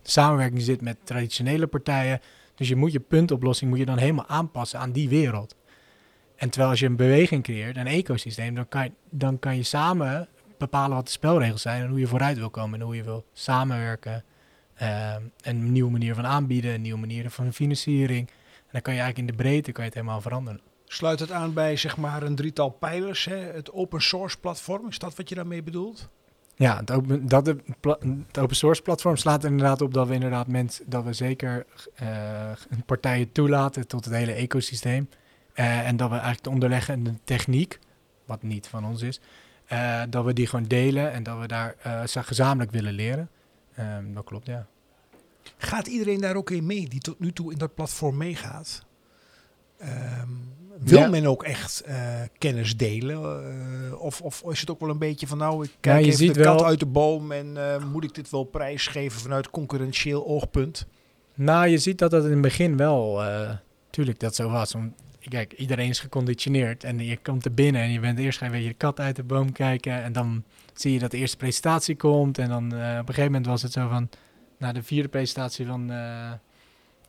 samenwerking 0.02 0.62
zit 0.62 0.82
met 0.82 0.98
traditionele 1.04 1.68
partijen. 1.68 2.22
Dus 2.56 2.68
je 2.68 2.76
moet 2.76 2.92
je 2.92 3.00
puntoplossing 3.00 3.70
moet 3.70 3.80
je 3.80 3.86
dan 3.86 3.98
helemaal 3.98 4.28
aanpassen 4.28 4.80
aan 4.80 4.92
die 4.92 5.10
wereld. 5.10 5.56
En 6.36 6.50
terwijl 6.50 6.72
als 6.72 6.80
je 6.80 6.86
een 6.86 6.96
beweging 6.96 7.44
creëert, 7.44 7.78
een 7.78 7.88
ecosysteem, 7.88 8.56
dan 8.56 8.68
kan 8.68 8.90
dan 9.10 9.40
kan 9.40 9.56
je 9.56 9.64
samen 9.64 10.28
bepalen 10.60 10.96
wat 10.96 11.06
de 11.06 11.12
spelregels 11.12 11.62
zijn 11.62 11.82
en 11.82 11.90
hoe 11.90 12.00
je 12.00 12.08
vooruit 12.08 12.38
wil 12.38 12.50
komen 12.50 12.80
en 12.80 12.86
hoe 12.86 12.96
je 12.96 13.04
wil 13.04 13.26
samenwerken. 13.34 14.24
Ehm, 14.76 15.22
een 15.42 15.72
nieuwe 15.72 15.92
manier 15.92 16.16
van 16.16 16.26
aanbieden, 16.26 16.74
een 16.74 16.82
nieuwe 16.82 17.00
manier 17.00 17.30
van 17.30 17.54
financiering. 17.54 18.28
En 18.28 18.70
dan 18.72 18.82
kan 18.82 18.94
je 18.94 19.00
eigenlijk 19.00 19.30
in 19.32 19.38
de 19.38 19.44
breedte 19.44 19.72
kan 19.72 19.84
je 19.84 19.90
het 19.90 20.00
helemaal 20.00 20.22
veranderen. 20.22 20.62
Sluit 20.86 21.20
het 21.20 21.32
aan 21.32 21.54
bij 21.54 21.76
zeg 21.76 21.98
maar 21.98 22.24
een 22.24 22.36
drietal 22.36 22.70
pijlers, 22.70 23.26
hè? 23.26 23.36
het 23.36 23.72
open 23.72 24.02
source 24.02 24.40
platform. 24.40 24.88
Is 24.88 25.00
dat 25.00 25.16
wat 25.16 25.30
je 25.30 25.36
daarmee 25.36 25.64
bedoelt? 25.64 26.10
Ja, 26.56 26.78
het 26.78 26.92
open, 26.92 27.28
dat 27.28 27.46
de, 27.46 27.56
pla- 27.80 27.98
het 28.28 28.38
open 28.38 28.56
source 28.56 28.82
platform 28.82 29.16
slaat 29.16 29.44
er 29.44 29.50
inderdaad 29.50 29.82
op 29.82 29.94
dat 29.94 30.08
we 30.08 30.14
inderdaad 30.14 30.48
mensen, 30.48 30.86
dat 30.88 31.04
we 31.04 31.14
zeker 31.14 31.66
eh, 31.96 32.52
partijen 32.86 33.32
toelaten 33.32 33.88
tot 33.88 34.06
het 34.06 34.14
hele 34.14 34.32
ecosysteem. 34.32 35.10
Eh, 35.54 35.88
en 35.88 35.98
dat 35.98 36.08
we 36.08 36.14
eigenlijk 36.14 36.44
de 36.44 36.50
onderliggende 36.50 37.14
techniek, 37.24 37.80
wat 38.26 38.44
niet 38.44 38.68
van 38.68 38.86
ons 38.86 39.02
is, 39.02 39.20
eh, 39.70 40.02
dat 40.10 40.26
we 40.26 40.34
die 40.34 40.48
gewoon 40.48 40.66
delen 40.68 41.12
en 41.12 41.24
dat 41.24 41.40
we 41.40 41.48
daar 41.48 41.76
za- 42.06 42.22
gezamenlijk 42.22 42.72
willen 42.72 42.94
leren. 42.94 43.30
Ehm, 43.76 44.14
dat 44.14 44.24
klopt, 44.24 44.46
ja. 44.46 44.68
Gaat 45.58 45.88
iedereen 45.88 46.22
daar 46.22 46.36
ook 46.36 46.50
in 46.50 46.66
mee 46.66 46.88
die 46.90 47.00
tot 47.00 47.20
nu 47.20 47.32
toe 47.34 47.52
in 47.52 47.58
dat 47.58 47.76
platform 47.76 48.18
meegaat? 48.18 48.86
Ehm, 49.78 50.28
wil 50.80 51.00
Ja. 51.00 51.08
men 51.10 51.26
ook 51.26 51.44
echt 51.44 51.82
eh, 51.82 52.22
kennis 52.38 52.78
delen? 52.78 53.18
Eh, 53.92 54.02
of, 54.02 54.22
of 54.22 54.44
is 54.50 54.60
het 54.60 54.70
ook 54.70 54.80
wel 54.80 54.90
een 54.90 54.98
beetje 54.98 55.28
van 55.28 55.38
nou, 55.38 55.64
ik 55.64 55.70
Ja, 55.70 55.78
kijk 55.80 56.00
je 56.00 56.06
even 56.06 56.18
ziet 56.18 56.34
de 56.34 56.42
kat 56.42 56.56
wel- 56.60 56.66
uit 56.70 56.80
de 56.80 56.86
boom 56.86 57.32
en 57.32 57.58
moet 57.92 58.04
ik 58.04 58.16
dit 58.16 58.30
wel 58.30 58.44
prijsgeven 58.44 59.22
vanuit 59.22 59.50
concurrentieel 59.50 60.28
oogpunt? 60.28 60.88
Nou, 61.34 61.68
je 61.68 61.78
ziet 61.78 61.98
dat 61.98 62.12
dat 62.12 62.24
in 62.26 62.32
het 62.32 62.42
begin 62.42 62.78
wel, 62.78 63.22
tuurlijk 63.90 64.20
dat 64.20 64.36
zo 64.36 64.50
was. 64.50 64.76
Om, 64.76 64.94
kijk, 65.20 65.54
iedereen 65.54 65.90
is 65.90 66.00
geconditioneerd 66.00 66.84
en 66.84 67.00
je 67.00 67.18
komt 67.18 67.46
er 67.46 67.54
binnen 67.54 67.82
en 67.82 67.92
je 67.92 68.00
bent 68.00 68.20
eerst 68.20 68.38
ga 68.38 68.46
je 68.46 68.52
een 68.52 68.58
beetje 68.58 68.72
de 68.72 68.78
kat 68.78 69.00
uit 69.00 69.16
de 69.16 69.24
boom 69.24 69.52
kijken 69.52 70.04
en 70.04 70.14
dan 70.14 70.44
zie 70.74 70.94
je 70.94 71.00
dat 71.00 71.12
de 71.12 71.18
eerste 71.18 71.38
presentatie 71.38 71.96
komt 71.96 72.38
en 72.38 72.50
dan 72.50 72.74
eh, 72.74 72.80
op 72.80 73.08
een 73.08 73.14
gegeven 73.14 73.26
moment 73.26 73.46
was 73.46 73.62
het 73.62 73.72
zo 73.72 73.88
van, 73.88 74.10
na 74.58 74.72
de 74.72 74.84
vierde 74.84 75.10
presentatie 75.10 75.66
van 75.66 75.92
eh, 75.92 76.32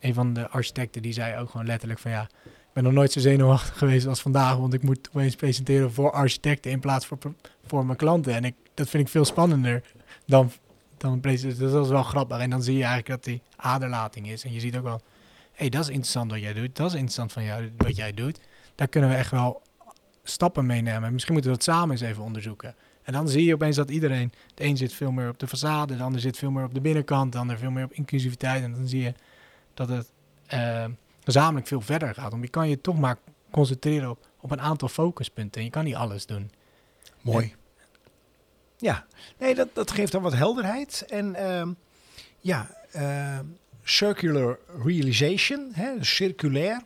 een 0.01 0.15
van 0.15 0.33
de 0.33 0.49
architecten, 0.49 1.03
die 1.03 1.13
zei 1.13 1.41
ook 1.41 1.51
gewoon 1.51 1.67
letterlijk 1.67 2.01
van 2.01 2.11
ja, 2.11 2.23
ik 2.45 2.73
ben 2.73 2.85
nog 2.85 2.93
nooit 2.93 3.13
zo 3.13 3.21
zenuwachtig 3.21 3.79
geweest 3.79 4.07
als 4.07 4.21
vandaag, 4.21 4.57
want 4.57 4.75
ik 4.75 4.83
moet 4.83 5.09
opeens 5.13 5.37
presenteren 5.37 5.93
voor 5.93 6.13
architecten 6.13 6.71
in 6.71 6.81
plaats 6.81 7.07
voor, 7.07 7.19
voor 7.67 7.87
mijn 7.87 7.99
klanten 7.99 8.35
en 8.35 8.45
ik, 8.45 8.55
dat 8.75 8.89
vind 8.89 9.03
ik 9.03 9.09
veel 9.09 9.25
spannender 9.25 9.83
dan 10.27 10.51
dan 11.01 11.21
presenteren. 11.21 11.65
Dus 11.65 11.73
dat 11.73 11.85
is 11.85 11.91
wel 11.91 12.03
grappig. 12.03 12.39
En 12.39 12.51
dan 12.51 12.63
zie 12.63 12.77
je 12.77 12.85
eigenlijk 12.85 13.09
dat 13.09 13.25
die 13.25 13.43
aderlating 13.57 14.29
is. 14.31 14.45
En 14.45 14.53
je 14.53 14.61
ziet 14.61 14.77
ook 14.77 14.83
wel, 14.83 15.01
hey, 15.61 15.69
dat 15.69 15.81
is 15.83 15.89
interessant 15.89 16.31
wat 16.31 16.41
jij 16.41 16.53
doet. 16.53 16.77
Dat 16.77 16.87
is 16.87 16.93
interessant 16.93 17.33
van 17.33 17.45
jou, 17.45 17.73
wat 17.77 17.97
jij 17.97 18.13
doet. 18.13 18.41
Daar 18.75 18.89
kunnen 18.89 19.11
we 19.11 19.17
echt 19.17 19.31
wel 19.31 19.63
stappen 20.23 20.67
meenemen. 20.67 21.13
Misschien 21.13 21.33
moeten 21.33 21.51
we 21.51 21.57
dat 21.57 21.67
samen 21.67 21.91
eens 21.91 22.01
even 22.01 22.23
onderzoeken. 22.23 22.75
En 23.03 23.13
dan 23.13 23.29
zie 23.29 23.45
je 23.45 23.55
opeens 23.55 23.77
dat 23.77 23.91
iedereen, 23.91 24.33
de 24.55 24.65
een 24.65 24.77
zit 24.77 24.93
veel 24.93 25.11
meer 25.11 25.29
op 25.29 25.39
de 25.39 25.49
façade, 25.49 25.97
de 25.97 26.03
ander 26.03 26.21
zit 26.21 26.37
veel 26.37 26.51
meer 26.51 26.65
op 26.65 26.75
de 26.75 26.81
binnenkant, 26.81 27.33
de 27.33 27.39
ander 27.39 27.59
veel 27.59 27.71
meer 27.71 27.85
op 27.85 27.93
inclusiviteit. 27.93 28.63
En 28.63 28.73
dan 28.73 28.89
zie 28.89 29.03
je 29.03 29.15
dat 29.75 29.89
het 29.89 30.13
eh, 30.47 30.85
gezamenlijk 31.25 31.67
veel 31.67 31.81
verder 31.81 32.15
gaat. 32.15 32.31
Want 32.31 32.43
je 32.43 32.51
kan 32.51 32.69
je 32.69 32.81
toch 32.81 32.99
maar 32.99 33.17
concentreren 33.51 34.11
op, 34.11 34.29
op 34.41 34.51
een 34.51 34.61
aantal 34.61 34.89
focuspunten. 34.89 35.61
En 35.61 35.67
je 35.67 35.73
kan 35.73 35.85
niet 35.85 35.95
alles 35.95 36.27
doen. 36.27 36.51
Mooi. 37.21 37.55
Ja, 38.77 39.07
nee, 39.39 39.55
dat, 39.55 39.69
dat 39.73 39.91
geeft 39.91 40.13
dan 40.13 40.23
wat 40.23 40.35
helderheid. 40.35 41.05
En 41.09 41.35
ehm, 41.35 41.73
ja, 42.39 42.71
ehm, 42.93 43.45
circular 43.91 44.59
realization, 44.85 45.71
hè, 45.73 45.99
dus 45.99 46.15
circulair. 46.15 46.83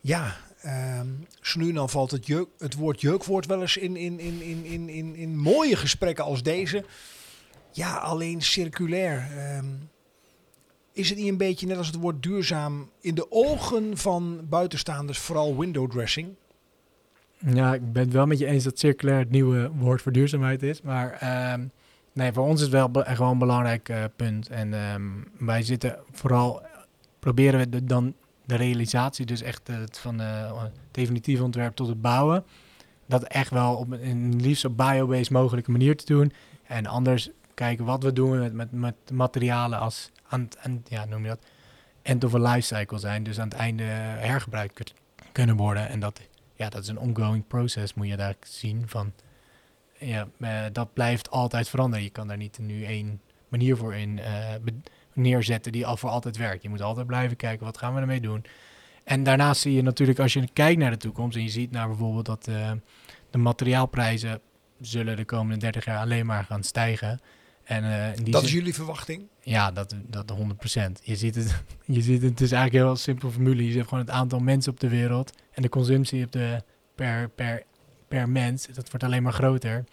Ja, 0.00 0.36
ehm, 0.60 1.06
zo 1.40 1.58
nu 1.60 1.68
en 1.68 1.74
dan 1.74 1.90
valt 1.90 2.10
het, 2.10 2.26
jeuk, 2.26 2.48
het 2.58 2.74
woord 2.74 3.00
jeukwoord 3.00 3.46
wel 3.46 3.60
eens 3.60 3.76
in, 3.76 3.96
in, 3.96 4.20
in, 4.20 4.42
in, 4.42 4.64
in, 4.64 4.88
in, 4.88 5.14
in 5.14 5.36
mooie 5.36 5.76
gesprekken 5.76 6.24
als 6.24 6.42
deze. 6.42 6.84
Ja, 7.70 7.96
alleen 7.96 8.42
circulair. 8.42 9.28
ehm, 9.36 9.66
is 10.92 11.08
het 11.08 11.18
niet 11.18 11.28
een 11.28 11.36
beetje 11.36 11.66
net 11.66 11.76
als 11.76 11.86
het 11.86 11.96
woord 11.96 12.22
duurzaam 12.22 12.90
in 13.00 13.14
de 13.14 13.30
ogen 13.30 13.96
van 13.98 14.40
buitenstaanders 14.48 15.18
vooral 15.18 15.58
window 15.58 15.90
dressing? 15.90 16.34
Ja, 17.38 17.74
ik 17.74 17.92
ben 17.92 18.02
het 18.02 18.12
wel 18.12 18.26
met 18.26 18.38
je 18.38 18.46
eens 18.46 18.64
dat 18.64 18.78
circulair 18.78 19.18
het 19.18 19.30
nieuwe 19.30 19.70
woord 19.70 20.02
voor 20.02 20.12
duurzaamheid 20.12 20.62
is. 20.62 20.82
Maar 20.82 21.12
ehm, 21.12 21.66
nee, 22.16 22.32
voor 22.32 22.44
ons 22.46 22.54
is 22.54 22.60
het 22.62 22.70
wel 22.70 22.90
be- 22.90 23.14
wel 23.18 23.30
een 23.30 23.38
belangrijk 23.38 23.88
eh, 23.88 24.04
punt. 24.16 24.48
En 24.48 24.74
ehm, 24.74 25.02
wij 25.38 25.62
zitten 25.62 25.98
vooral, 26.12 26.62
proberen 27.18 27.70
we 27.70 27.84
dan 27.84 28.14
de 28.44 28.54
realisatie, 28.54 29.26
dus 29.26 29.42
echt 29.42 29.66
het 29.68 29.98
van 29.98 30.20
eh 30.20 30.62
definitief 30.90 31.40
ontwerp 31.40 31.74
tot 31.76 31.88
het 31.88 32.00
bouwen. 32.00 32.44
Dat 33.06 33.22
echt 33.22 33.50
wel 33.50 33.74
op 33.76 33.90
een- 33.92 34.40
liefst 34.40 34.64
op 34.64 34.76
biobased 34.76 35.30
mogelijke 35.30 35.70
manier 35.70 35.96
te 35.96 36.04
doen. 36.06 36.32
En 36.66 36.86
anders 36.86 37.30
kijken 37.54 37.84
wat 37.84 38.02
we 38.02 38.12
doen 38.12 38.38
met, 38.38 38.52
met, 38.52 38.72
met 38.72 38.94
materialen 39.12 39.78
als 39.78 40.10
aan, 40.28 40.48
aan 40.62 40.82
ja, 40.88 41.04
noem 41.04 41.22
je 41.22 41.28
dat, 41.28 41.44
end 42.02 42.24
of 42.24 42.34
a 42.34 42.38
life 42.38 42.74
cycle 42.74 42.98
zijn. 42.98 43.22
Dus 43.22 43.40
aan 43.40 43.48
het 43.48 43.56
einde 43.58 43.82
hergebruikt 43.82 44.74
kun- 44.74 44.86
kunnen 45.32 45.56
worden. 45.56 45.88
En 45.88 46.00
dat 46.00 46.20
ja, 46.54 46.68
dat 46.68 46.82
is 46.82 46.88
een 46.88 46.98
ongoing 46.98 47.46
process, 47.46 47.94
moet 47.94 48.08
je 48.08 48.16
daar 48.16 48.34
zien 48.40 48.82
van. 48.86 49.12
Ja, 49.98 50.28
eh, 50.38 50.64
dat 50.72 50.92
blijft 50.92 51.30
altijd 51.30 51.68
veranderen. 51.68 52.04
Je 52.04 52.10
kan 52.10 52.28
daar 52.28 52.36
niet 52.36 52.58
nu 52.58 52.84
één 52.84 53.20
manier 53.48 53.76
voor 53.76 53.94
in 53.94 54.18
eh, 54.18 54.54
neerzetten 55.12 55.72
die 55.72 55.86
al 55.86 55.96
voor 55.96 56.10
altijd 56.10 56.36
werkt. 56.36 56.62
Je 56.62 56.68
moet 56.68 56.82
altijd 56.82 57.06
blijven 57.06 57.36
kijken, 57.36 57.66
wat 57.66 57.78
gaan 57.78 57.94
we 57.94 58.00
ermee 58.00 58.20
doen? 58.20 58.44
En 59.04 59.22
daarnaast 59.22 59.60
zie 59.60 59.72
je 59.72 59.82
natuurlijk, 59.82 60.18
als 60.18 60.32
je 60.32 60.48
kijkt 60.52 60.80
naar 60.80 60.90
de 60.90 60.96
toekomst 60.96 61.36
en 61.36 61.42
je 61.42 61.48
ziet 61.48 61.70
naar 61.70 61.88
bijvoorbeeld 61.88 62.26
dat 62.26 62.48
eh, 62.48 62.70
de 63.30 63.38
materiaalprijzen 63.38 64.40
zullen 64.80 65.16
de 65.16 65.24
komende 65.24 65.56
30 65.56 65.84
jaar 65.84 65.98
alleen 65.98 66.26
maar 66.26 66.44
gaan 66.44 66.62
stijgen. 66.62 67.20
En, 67.64 68.14
die 68.14 68.32
Dat 68.32 68.42
is 68.42 68.52
jullie 68.52 68.74
verwachting? 68.74 69.28
ja, 69.40 69.70
dat, 69.70 69.94
dat 70.06 70.32
100%. 70.32 70.36
Je 71.02 71.16
ziet 71.16 71.34
het, 71.34 71.62
je 71.84 72.02
ziet 72.02 72.22
het, 72.22 72.30
het 72.30 72.40
is 72.40 72.52
eigenlijk 72.52 72.82
een 72.82 72.90
heel 72.90 73.00
simpel 73.00 73.30
formule. 73.30 73.66
Je 73.66 73.72
zegt 73.72 73.88
gewoon 73.88 74.04
het 74.04 74.12
aantal 74.14 74.38
mensen 74.38 74.72
op 74.72 74.80
de 74.80 74.88
wereld 74.88 75.32
en 75.52 75.62
de 75.62 75.68
consumptie 75.68 76.24
op 76.24 76.32
de, 76.32 76.62
per, 76.94 77.28
per, 77.28 77.62
per 78.08 78.28
mens. 78.28 78.66
Dat 78.66 78.90
wordt 78.90 79.04
alleen 79.04 79.22
maar 79.22 79.32
groter. 79.32 79.84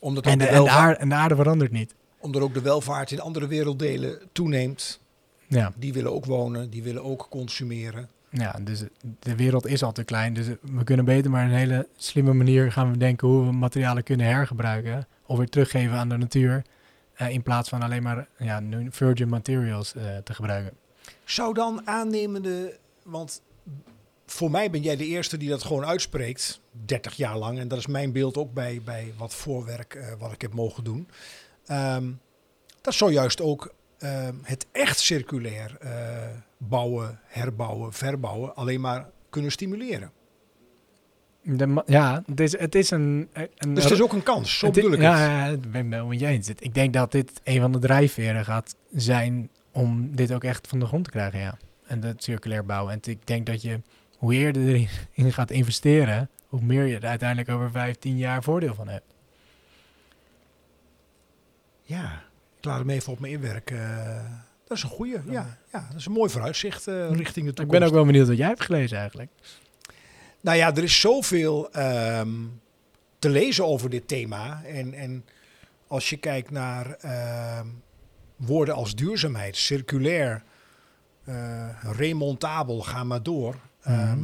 Omdat, 0.00 0.26
En 0.26 0.38
de, 0.38 0.46
en, 0.46 0.68
aarde, 0.68 0.96
en 0.96 1.08
de 1.08 1.14
aarde 1.14 1.34
verandert 1.36 1.72
niet. 1.72 1.94
omdat 2.18 2.42
ook 2.42 2.54
de 2.54 2.60
welvaart 2.62 3.10
in 3.10 3.20
andere 3.20 3.46
werelddelen 3.46 4.18
toeneemt. 4.32 5.00
Ja, 5.46 5.72
Die 5.76 5.92
willen 5.92 6.12
ook 6.12 6.24
wonen, 6.24 6.70
die 6.70 6.82
willen 6.82 7.04
ook 7.04 7.26
consumeren. 7.30 8.08
ja, 8.30 8.56
dus 8.62 8.82
de 9.18 9.36
wereld 9.36 9.66
is 9.66 9.82
al 9.82 9.92
te 9.92 10.04
klein. 10.04 10.34
Dus 10.34 10.46
we 10.60 10.84
kunnen 10.84 11.04
beter 11.04 11.30
maar 11.30 11.44
een 11.44 11.50
hele 11.50 11.88
slimme 11.96 12.32
manier 12.32 12.72
gaan 12.72 12.90
we 12.90 12.96
denken 12.98 13.28
hoe 13.28 13.44
we 13.46 13.52
materialen 13.52 14.02
kunnen 14.02 14.26
hergebruiken. 14.26 15.06
Of 15.26 15.36
weer 15.38 15.48
teruggeven 15.48 15.96
aan 15.96 16.08
de 16.08 16.16
natuur. 16.16 16.62
eh, 17.14 17.28
in 17.28 17.42
plaats 17.42 17.68
van 17.68 17.82
alleen 17.82 18.02
maar 18.02 18.28
ja, 18.38 18.62
virgin 18.90 19.28
materials 19.28 19.94
eh, 19.94 20.16
te 20.24 20.34
gebruiken. 20.34 20.72
Zou 21.24 21.54
dan 21.54 21.86
aannemende, 21.86 22.76
want 23.02 23.42
voor 24.32 24.50
mij 24.50 24.70
ben 24.70 24.82
jij 24.82 24.96
de 24.96 25.06
eerste 25.06 25.36
die 25.36 25.48
dat 25.48 25.64
gewoon 25.64 25.84
uitspreekt, 25.84 26.60
30 26.70 27.14
jaar 27.14 27.38
lang. 27.38 27.58
En 27.58 27.68
dat 27.68 27.78
is 27.78 27.86
mijn 27.86 28.12
beeld 28.12 28.36
ook 28.36 28.52
bij, 28.52 28.80
bij 28.84 29.12
wat 29.16 29.34
voorwerk 29.34 29.94
eh, 29.94 30.12
wat 30.18 30.32
ik 30.32 30.40
heb 30.40 30.54
mogen 30.54 30.84
doen. 30.84 31.08
Ehm, 31.66 32.10
dat 32.80 32.94
zou 32.94 33.12
juist 33.12 33.40
ook 33.40 33.74
ehm, 33.98 34.34
het 34.42 34.66
echt 34.72 34.98
circulair 34.98 35.76
eh, 35.80 35.90
bouwen, 36.56 37.20
herbouwen, 37.24 37.92
verbouwen 37.92 38.54
alleen 38.54 38.80
maar 38.80 39.10
kunnen 39.30 39.50
stimuleren. 39.50 40.10
De 41.42 41.82
ja, 41.86 42.22
het 42.26 42.40
is, 42.40 42.58
het 42.58 42.74
is 42.74 42.90
een... 42.90 43.28
een 43.32 43.74
Dus 43.74 43.84
het 43.84 43.92
is 43.92 44.02
ook 44.02 44.12
een 44.12 44.22
kans, 44.22 44.58
zo 44.58 44.70
bedoel 44.70 44.92
ik 44.92 45.00
ja, 45.00 45.16
het. 45.16 45.30
Ja, 45.30 45.46
ik 45.46 45.70
ben 45.70 45.90
wel 45.90 46.06
met 46.06 46.20
je 46.20 46.26
eens. 46.26 46.48
Ik 46.48 46.74
denk 46.74 46.92
dat 46.92 47.12
dit 47.12 47.40
een 47.44 47.60
van 47.60 47.72
de 47.72 47.78
drijfveren 47.78 48.44
gaat 48.44 48.76
zijn 48.92 49.50
om 49.72 50.16
dit 50.16 50.32
ook 50.32 50.44
echt 50.44 50.68
van 50.68 50.78
de 50.78 50.86
grond 50.86 51.04
te 51.04 51.10
krijgen, 51.10 51.40
ja. 51.40 51.58
En 51.86 52.00
dat 52.00 52.22
circulair 52.22 52.64
bouwen. 52.64 52.92
En 52.92 52.98
ik 53.02 53.26
denk 53.26 53.46
dat 53.46 53.62
je, 53.62 53.80
hoe 54.22 54.34
eerder 54.34 54.62
je 54.62 54.88
erin 55.14 55.32
gaat 55.32 55.50
investeren, 55.50 56.30
hoe 56.46 56.60
meer 56.60 56.86
je 56.86 56.96
er 56.96 57.06
uiteindelijk 57.06 57.48
over 57.48 57.70
15 57.70 58.16
jaar 58.16 58.42
voordeel 58.42 58.74
van 58.74 58.88
hebt. 58.88 59.14
Ja, 61.82 62.22
ik 62.58 62.64
laat 62.64 62.78
hem 62.78 62.90
even 62.90 63.12
op 63.12 63.20
me 63.20 63.28
inwerken. 63.28 64.06
Eh, 64.06 64.24
dat 64.66 64.76
is 64.76 64.82
een 64.82 64.88
goeie, 64.88 65.18
ja. 65.26 65.58
ja. 65.72 65.86
Dat 65.88 65.98
is 65.98 66.06
een 66.06 66.12
mooi 66.12 66.30
vooruitzicht 66.30 66.86
eh, 66.86 66.94
richting 66.94 67.46
de 67.46 67.52
toekomst. 67.52 67.60
Ik 67.60 67.68
ben 67.68 67.82
ook 67.82 67.94
wel 67.94 68.04
benieuwd 68.04 68.28
wat 68.28 68.36
jij 68.36 68.46
hebt 68.46 68.64
gelezen 68.64 68.98
eigenlijk. 68.98 69.30
Nou 70.40 70.56
ja, 70.56 70.74
er 70.74 70.82
is 70.82 71.00
zoveel 71.00 71.72
ehm, 71.72 72.30
te 73.18 73.28
lezen 73.28 73.66
over 73.66 73.90
dit 73.90 74.08
thema. 74.08 74.62
En, 74.64 74.94
en 74.94 75.24
als 75.86 76.10
je 76.10 76.16
kijkt 76.16 76.50
naar 76.50 76.94
ehm, 76.94 77.66
woorden 78.36 78.74
als 78.74 78.94
duurzaamheid, 78.94 79.56
circulair, 79.56 80.42
eh, 81.24 81.68
remontabel, 81.82 82.80
ga 82.80 83.04
maar 83.04 83.22
door. 83.22 83.56
Ehm. 83.82 84.18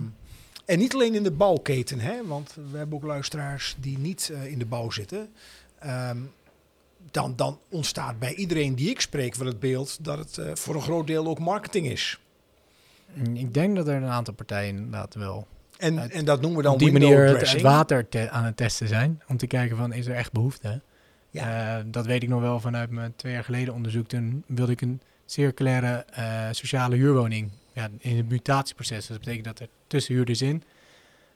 En 0.64 0.78
niet 0.78 0.94
alleen 0.94 1.14
in 1.14 1.22
de 1.22 1.30
bouwketen, 1.30 2.00
hè, 2.00 2.26
want 2.26 2.54
we 2.70 2.78
hebben 2.78 2.96
ook 2.96 3.04
luisteraars 3.04 3.76
die 3.80 3.98
niet 3.98 4.30
eh, 4.34 4.46
in 4.46 4.58
de 4.58 4.66
bouw 4.66 4.90
zitten. 4.90 5.28
Ehm, 5.78 6.18
dan, 7.10 7.36
dan 7.36 7.58
ontstaat 7.68 8.18
bij 8.18 8.34
iedereen 8.34 8.74
die 8.74 8.90
ik 8.90 9.00
spreek 9.00 9.34
wel 9.34 9.46
het 9.46 9.60
beeld 9.60 10.04
dat 10.04 10.18
het 10.18 10.38
eh, 10.38 10.54
voor 10.54 10.74
een 10.74 10.82
groot 10.82 11.06
deel 11.06 11.26
ook 11.26 11.38
marketing 11.38 11.86
is. 11.86 12.18
Ik 13.32 13.54
denk 13.54 13.76
dat 13.76 13.88
er 13.88 13.94
een 13.94 14.04
aantal 14.08 14.34
partijen 14.34 14.76
inderdaad 14.76 15.14
wel 15.14 15.46
En, 15.76 16.00
Uit- 16.00 16.10
en 16.10 16.24
dat 16.24 16.40
noemen 16.40 16.58
we 16.58 16.64
dan 16.64 16.72
op 16.72 16.78
die 16.78 16.92
manier 16.92 17.24
het, 17.38 17.60
water 17.60 18.08
te- 18.08 18.30
aan 18.30 18.44
het 18.44 18.56
testen 18.56 18.88
zijn. 18.88 19.22
Om 19.28 19.36
te 19.36 19.46
kijken 19.46 19.76
van, 19.76 19.92
is 19.92 20.06
er 20.06 20.14
echt 20.14 20.32
behoefte? 20.32 20.80
Ja. 21.30 21.78
Eh, 21.78 21.84
dat 21.86 22.06
weet 22.06 22.22
ik 22.22 22.28
nog 22.28 22.40
wel 22.40 22.60
vanuit 22.60 22.90
mijn 22.90 23.12
twee 23.16 23.32
jaar 23.32 23.44
geleden 23.44 23.74
onderzoek. 23.74 24.08
Toen 24.08 24.44
wilde 24.46 24.72
ik 24.72 24.80
een 24.80 25.00
circulaire 25.26 26.04
sociale 26.52 26.96
huurwoning 26.96 27.50
ja, 27.78 27.88
in 27.98 28.16
het 28.16 28.28
mutatieproces. 28.28 29.06
Dat 29.06 29.18
betekent 29.18 29.44
dat 29.44 29.60
er 29.60 29.68
tussenhuurders 29.86 30.42
in. 30.42 30.62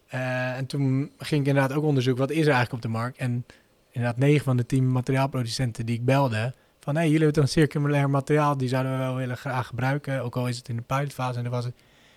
Eh, 0.06 0.56
en 0.56 0.66
toen 0.66 1.12
ging 1.18 1.40
ik 1.40 1.46
inderdaad 1.46 1.72
ook 1.76 1.84
onderzoeken, 1.84 2.22
wat 2.22 2.30
is 2.30 2.46
er 2.46 2.52
eigenlijk 2.52 2.72
op 2.72 2.82
de 2.82 2.98
markt? 2.98 3.18
En 3.18 3.46
inderdaad, 3.90 4.18
negen 4.18 4.44
van 4.44 4.56
de 4.56 4.66
tien 4.66 4.92
materiaalproducenten 4.92 5.86
die 5.86 5.94
ik 5.94 6.04
belde, 6.04 6.54
van 6.80 6.94
hé, 6.94 7.00
hey, 7.00 7.10
jullie 7.10 7.24
hebben 7.24 7.42
een 7.42 7.48
circulair 7.48 8.10
materiaal, 8.10 8.56
die 8.56 8.68
zouden 8.68 8.92
we 8.92 8.98
wel 8.98 9.14
willen 9.14 9.36
graag 9.36 9.66
gebruiken. 9.66 10.22
Ook 10.22 10.36
al 10.36 10.48
is 10.48 10.56
het 10.56 10.68
in 10.68 10.76
de 10.76 10.82
pilotfase. 10.82 11.36
En 11.36 11.42
dan 11.42 11.52
was 11.52 11.64
het, 11.64 11.74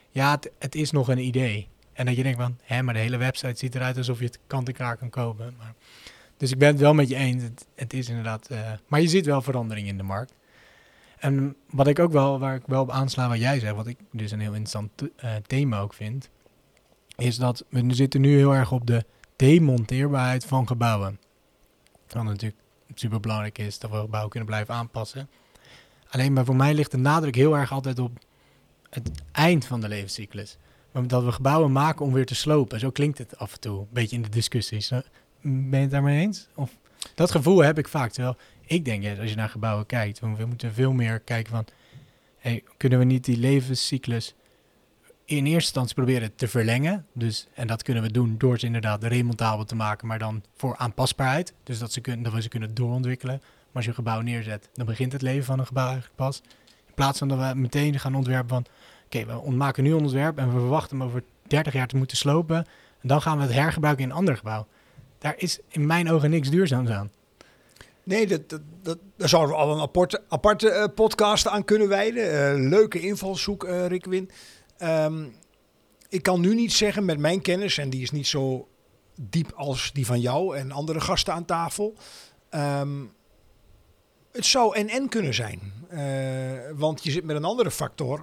ja, 0.09 0.39
het, 0.59 0.75
is 0.75 0.91
nog 0.91 1.07
een 1.07 1.17
idee. 1.17 1.67
En 1.93 2.05
dat 2.05 2.15
je 2.15 2.23
denkt 2.23 2.39
van, 2.39 2.57
hè, 2.63 2.81
maar 2.81 2.93
de 2.93 2.99
hele 2.99 3.17
website 3.17 3.57
ziet 3.57 3.75
eruit 3.75 3.97
alsof 3.97 4.19
je 4.19 4.25
het 4.25 4.39
kant-en-klaar 4.47 4.97
kan 4.97 5.09
kopen. 5.09 5.55
Maar, 5.57 5.73
dus 6.37 6.51
ik 6.51 6.57
ben 6.57 6.67
het 6.67 6.79
wel 6.79 6.93
met 6.93 7.09
je 7.09 7.15
eens. 7.15 7.43
Het, 7.43 7.67
het 7.75 7.93
is 7.93 8.09
inderdaad. 8.09 8.47
eh, 8.47 8.71
maar 8.87 9.01
je 9.01 9.07
ziet 9.07 9.25
wel 9.25 9.41
verandering 9.41 9.87
in 9.87 9.97
de 9.97 10.03
markt. 10.03 10.33
En 11.19 11.55
wat 11.69 11.87
ik 11.87 11.99
ook 11.99 12.11
wel, 12.11 12.39
waar 12.39 12.55
ik 12.55 12.63
wel 12.65 12.81
op 12.81 12.91
aansla 12.91 13.27
wat 13.27 13.39
jij 13.39 13.59
zegt, 13.59 13.75
wat 13.75 13.87
ik 13.87 13.97
dus 14.11 14.31
een 14.31 14.39
heel 14.39 14.53
interessant 14.53 14.91
eh, 15.15 15.35
thema 15.35 15.79
ook 15.79 15.93
vind, 15.93 16.29
is 17.15 17.37
dat 17.37 17.65
we 17.69 17.93
zitten 17.93 18.21
nu 18.21 18.35
heel 18.35 18.55
erg 18.55 18.71
op 18.71 18.87
de 18.87 19.05
demonteerbaarheid 19.35 20.45
van 20.45 20.67
gebouwen. 20.67 21.19
Wat 22.07 22.23
natuurlijk 22.23 22.61
super 22.93 23.19
belangrijk 23.19 23.57
is 23.57 23.79
dat 23.79 23.91
we 23.91 23.97
gebouwen 23.97 24.29
kunnen 24.29 24.49
blijven 24.49 24.73
aanpassen. 24.73 25.29
Alleen 26.09 26.33
maar 26.33 26.45
voor 26.45 26.55
mij 26.55 26.73
ligt 26.73 26.91
de 26.91 26.97
nadruk 26.97 27.35
heel 27.35 27.57
erg 27.57 27.71
altijd 27.71 27.99
op 27.99 28.19
het 28.89 29.11
eind 29.31 29.65
van 29.65 29.81
de 29.81 29.87
levenscyclus. 29.87 30.57
Dat 31.07 31.23
we 31.23 31.31
gebouwen 31.31 31.71
maken 31.71 32.05
om 32.05 32.13
weer 32.13 32.25
te 32.25 32.35
slopen. 32.35 32.79
Zo 32.79 32.89
klinkt 32.89 33.17
het 33.17 33.37
af 33.37 33.53
en 33.53 33.59
toe, 33.59 33.79
een 33.79 33.87
beetje 33.91 34.15
in 34.15 34.21
de 34.21 34.29
discussies. 34.29 34.89
Ben 35.41 35.69
je 35.69 35.77
het 35.77 35.91
daarmee 35.91 36.21
eens? 36.21 36.47
Of, 36.55 36.77
dat 37.15 37.31
gevoel 37.31 37.63
heb 37.63 37.77
ik 37.77 37.87
vaak. 37.87 38.11
Terwijl 38.11 38.37
ik 38.65 38.85
denk, 38.85 39.03
ja, 39.03 39.15
als 39.15 39.29
je 39.29 39.35
naar 39.35 39.49
gebouwen 39.49 39.85
kijkt, 39.85 40.19
we, 40.19 40.45
moeten 40.45 40.73
veel 40.73 40.93
meer 40.93 41.19
kijken 41.19 41.51
van... 41.51 41.65
Hey, 42.37 42.63
kunnen 42.77 42.99
we 42.99 43.05
niet 43.05 43.25
die 43.25 43.37
levenscyclus 43.37 44.35
in 45.25 45.37
eerste 45.37 45.53
instantie 45.53 45.95
proberen 45.95 46.35
te 46.35 46.47
verlengen. 46.47 47.05
Dus, 47.13 47.47
en 47.53 47.67
dat 47.67 47.83
kunnen 47.83 48.03
we 48.03 48.11
doen 48.11 48.35
door 48.37 48.59
ze 48.59 48.65
inderdaad 48.65 49.03
remontabel 49.03 49.65
te 49.65 49.75
maken, 49.75 50.07
maar 50.07 50.19
dan 50.19 50.43
voor 50.55 50.77
aanpasbaarheid. 50.77 51.53
Dus 51.63 51.79
dat, 51.79 51.91
ze 51.91 52.01
kunnen, 52.01 52.23
dat 52.23 52.33
we 52.33 52.41
ze 52.41 52.49
kunnen 52.49 52.73
doorontwikkelen. 52.73 53.35
Maar 53.41 53.73
als 53.73 53.83
je 53.83 53.89
een 53.89 53.95
gebouw 53.95 54.21
neerzet, 54.21 54.69
dan 54.73 54.85
begint 54.85 55.11
het 55.11 55.21
leven 55.21 55.45
van 55.45 55.59
een 55.59 55.65
gebouw 55.65 55.85
eigenlijk 55.85 56.15
pas. 56.15 56.41
In 56.87 56.93
plaats 56.93 57.17
van 57.17 57.27
dat 57.27 57.37
we 57.37 57.59
meteen 57.59 57.99
gaan 57.99 58.15
ontwerpen 58.15 58.49
van... 58.49 58.65
Oké, 59.05 59.25
we 59.25 59.51
maken 59.51 59.83
nu 59.83 59.93
een 59.93 60.01
ontwerp 60.01 60.37
en 60.37 60.45
we 60.45 60.59
verwachten 60.59 60.97
hem 60.97 61.07
over 61.07 61.23
30 61.47 61.73
jaar 61.73 61.87
te 61.87 61.97
moeten 61.97 62.17
slopen. 62.17 62.57
En 63.01 63.07
dan 63.07 63.21
gaan 63.21 63.37
we 63.37 63.43
het 63.43 63.53
hergebruiken 63.53 64.03
in 64.03 64.09
een 64.09 64.15
ander 64.15 64.37
gebouw. 64.37 64.67
Daar 65.17 65.33
is 65.37 65.59
in 65.67 65.85
mijn 65.85 66.11
ogen 66.11 66.29
niks 66.29 66.49
duurzaams 66.49 66.89
aan. 66.89 67.11
Nee, 68.05 68.27
dat, 68.27 68.49
dat, 68.49 68.61
dat, 68.81 68.97
daar 69.17 69.29
zouden 69.29 69.55
we 69.55 69.61
al 69.61 69.73
een 69.73 69.81
aparte, 69.81 70.23
aparte 70.27 70.69
uh, 70.69 70.83
podcast 70.95 71.47
aan 71.47 71.63
kunnen 71.63 71.87
wijden. 71.87 72.57
Uh, 72.59 72.69
leuke 72.69 72.99
invalshoek, 72.99 73.63
uh, 73.63 73.87
Rick 73.87 74.05
Win. 74.05 74.29
Um, 74.79 75.35
ik 76.09 76.23
kan 76.23 76.41
nu 76.41 76.55
niet 76.55 76.73
zeggen 76.73 77.05
met 77.05 77.19
mijn 77.19 77.41
kennis, 77.41 77.77
en 77.77 77.89
die 77.89 78.01
is 78.01 78.11
niet 78.11 78.27
zo 78.27 78.67
diep 79.21 79.51
als 79.55 79.91
die 79.93 80.05
van 80.05 80.19
jou 80.19 80.57
en 80.57 80.71
andere 80.71 81.01
gasten 81.01 81.33
aan 81.33 81.45
tafel. 81.45 81.95
Um, 82.51 83.11
het 84.31 84.45
zou 84.45 84.75
en-en 84.75 85.09
kunnen 85.09 85.33
zijn. 85.33 85.59
want 86.75 87.03
je 87.03 87.11
zit 87.11 87.23
met 87.23 87.35
een 87.35 87.43
andere 87.43 87.71
factor 87.71 88.21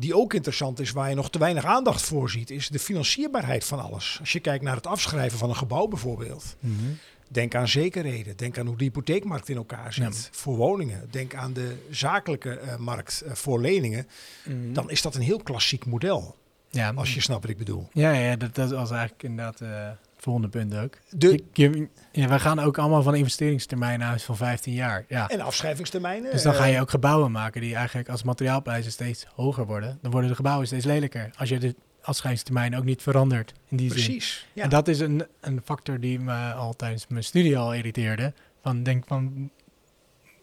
die 0.00 0.16
ook 0.16 0.34
interessant 0.34 0.80
is, 0.80 0.90
waar 0.90 1.08
je 1.08 1.14
nog 1.14 1.30
te 1.30 1.38
weinig 1.38 1.64
aandacht 1.64 2.02
voor 2.02 2.30
ziet, 2.30 2.50
is 2.50 2.68
de 2.68 2.78
financierbaarheid 2.78 3.64
van 3.64 3.80
alles. 3.80 4.16
Als 4.20 4.32
je 4.32 4.40
kijkt 4.40 4.64
naar 4.64 4.76
het 4.76 4.86
afschrijven 4.86 5.38
van 5.38 5.48
een 5.48 5.56
gebouw 5.56 5.86
bijvoorbeeld. 5.86 6.56
Mm. 6.60 6.98
Denk 7.32 7.54
aan 7.54 7.68
zekerheden. 7.68 8.36
Denk 8.36 8.58
aan 8.58 8.66
hoe 8.66 8.76
de 8.76 8.84
hypotheekmarkt 8.84 9.48
in 9.48 9.56
elkaar 9.56 9.92
zit 9.92 10.28
ja. 10.32 10.38
voor 10.38 10.56
woningen. 10.56 11.08
Denk 11.10 11.34
aan 11.34 11.52
de 11.52 11.76
zakelijke 11.90 12.60
uh, 12.64 12.76
markt 12.76 13.22
uh, 13.26 13.32
voor 13.32 13.60
leningen. 13.60 14.06
Mm. 14.44 14.72
Dan 14.72 14.90
is 14.90 15.02
dat 15.02 15.14
een 15.14 15.20
heel 15.20 15.42
klassiek 15.42 15.86
model. 15.86 16.36
Ja, 16.70 16.92
als 16.94 17.14
je 17.14 17.20
snapt 17.20 17.40
wat 17.40 17.50
ik 17.50 17.58
bedoel. 17.58 17.88
Ja, 17.92 18.12
ja 18.12 18.36
dat, 18.36 18.54
dat 18.54 18.70
was 18.70 18.90
eigenlijk 18.90 19.22
inderdaad 19.22 19.60
uh, 19.60 19.68
het 19.70 19.98
volgende 20.18 20.48
punt 20.48 20.76
ook. 20.76 20.98
De, 21.10 21.44
je, 21.52 21.88
ja, 22.12 22.28
we 22.28 22.38
gaan 22.38 22.58
ook 22.58 22.78
allemaal 22.78 23.02
van 23.02 23.14
investeringstermijnen 23.14 24.06
uit 24.06 24.22
van 24.22 24.36
15 24.36 24.72
jaar. 24.72 25.04
Ja. 25.08 25.28
En 25.28 25.40
afschrijvingstermijnen. 25.40 26.30
Dus 26.30 26.42
dan 26.42 26.54
ga 26.54 26.64
je 26.64 26.80
ook 26.80 26.90
gebouwen 26.90 27.30
maken 27.30 27.60
die 27.60 27.74
eigenlijk 27.74 28.08
als 28.08 28.22
materiaalprijzen 28.22 28.92
steeds 28.92 29.26
hoger 29.34 29.66
worden. 29.66 29.98
Dan 30.02 30.10
worden 30.10 30.30
de 30.30 30.36
gebouwen 30.36 30.66
steeds 30.66 30.84
lelijker. 30.84 31.30
Als 31.36 31.48
je 31.48 31.58
de 31.58 31.74
afschrijvingstermijn 32.02 32.76
ook 32.76 32.84
niet 32.84 33.02
verandert 33.02 33.52
in 33.68 33.76
die 33.76 33.88
Precies, 33.88 34.38
zin. 34.38 34.48
Ja. 34.52 34.62
En 34.62 34.68
dat 34.68 34.88
is 34.88 35.00
een, 35.00 35.26
een 35.40 35.60
factor 35.64 36.00
die 36.00 36.20
me 36.20 36.52
al 36.52 36.76
tijdens 36.76 37.06
mijn 37.06 37.24
studie 37.24 37.58
al 37.58 37.74
irriteerde. 37.74 38.32
Van 38.62 38.82
denk 38.82 39.04
van, 39.06 39.50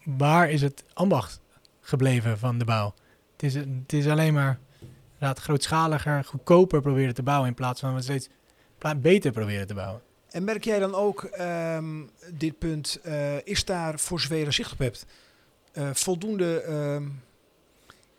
waar 0.04 0.50
is 0.50 0.62
het 0.62 0.84
ambacht 0.94 1.40
gebleven 1.82 2.40
van 2.40 2.58
de 2.58 2.66
bouw? 2.66 2.94
Het 3.32 3.44
is, 3.44 3.54
het 3.54 3.94
is 3.94 4.08
alleen 4.08 4.34
maar 4.34 4.60
inderdaad 5.14 5.40
grootschaliger, 5.40 6.24
goedkoper 6.24 6.82
proberen 6.82 7.14
te 7.14 7.24
bouwen 7.24 7.48
in 7.48 7.54
plaats 7.54 7.80
van 7.80 7.96
we 7.96 8.02
steeds 8.02 8.30
beter 8.98 9.32
proberen 9.32 9.68
te 9.68 9.74
bouwen. 9.74 10.02
En 10.30 10.44
merk 10.44 10.64
jij 10.64 10.80
dan 10.80 10.96
ook 10.96 11.30
um, 11.40 12.10
dit 12.34 12.58
punt, 12.58 13.00
uh, 13.06 13.46
is 13.46 13.66
daar 13.66 14.00
voor 14.00 14.20
zover 14.20 14.38
je 14.38 14.52
zicht 14.52 14.72
op 14.72 14.78
hebt, 14.78 15.06
uh, 15.74 15.90
voldoende 15.94 16.64
uh, 16.68 17.08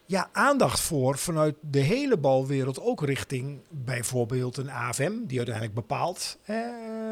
ja, 0.08 0.28
aandacht 0.32 0.80
voor 0.80 1.18
vanuit 1.18 1.56
de 1.60 1.78
hele 1.78 2.18
bouwwereld, 2.18 2.80
ook 2.80 3.02
richting 3.02 3.60
bijvoorbeeld 3.68 4.56
een 4.56 4.70
AFM, 4.70 5.12
die 5.26 5.36
uiteindelijk 5.36 5.74
bepaalt 5.74 6.38
eh, 6.44 6.58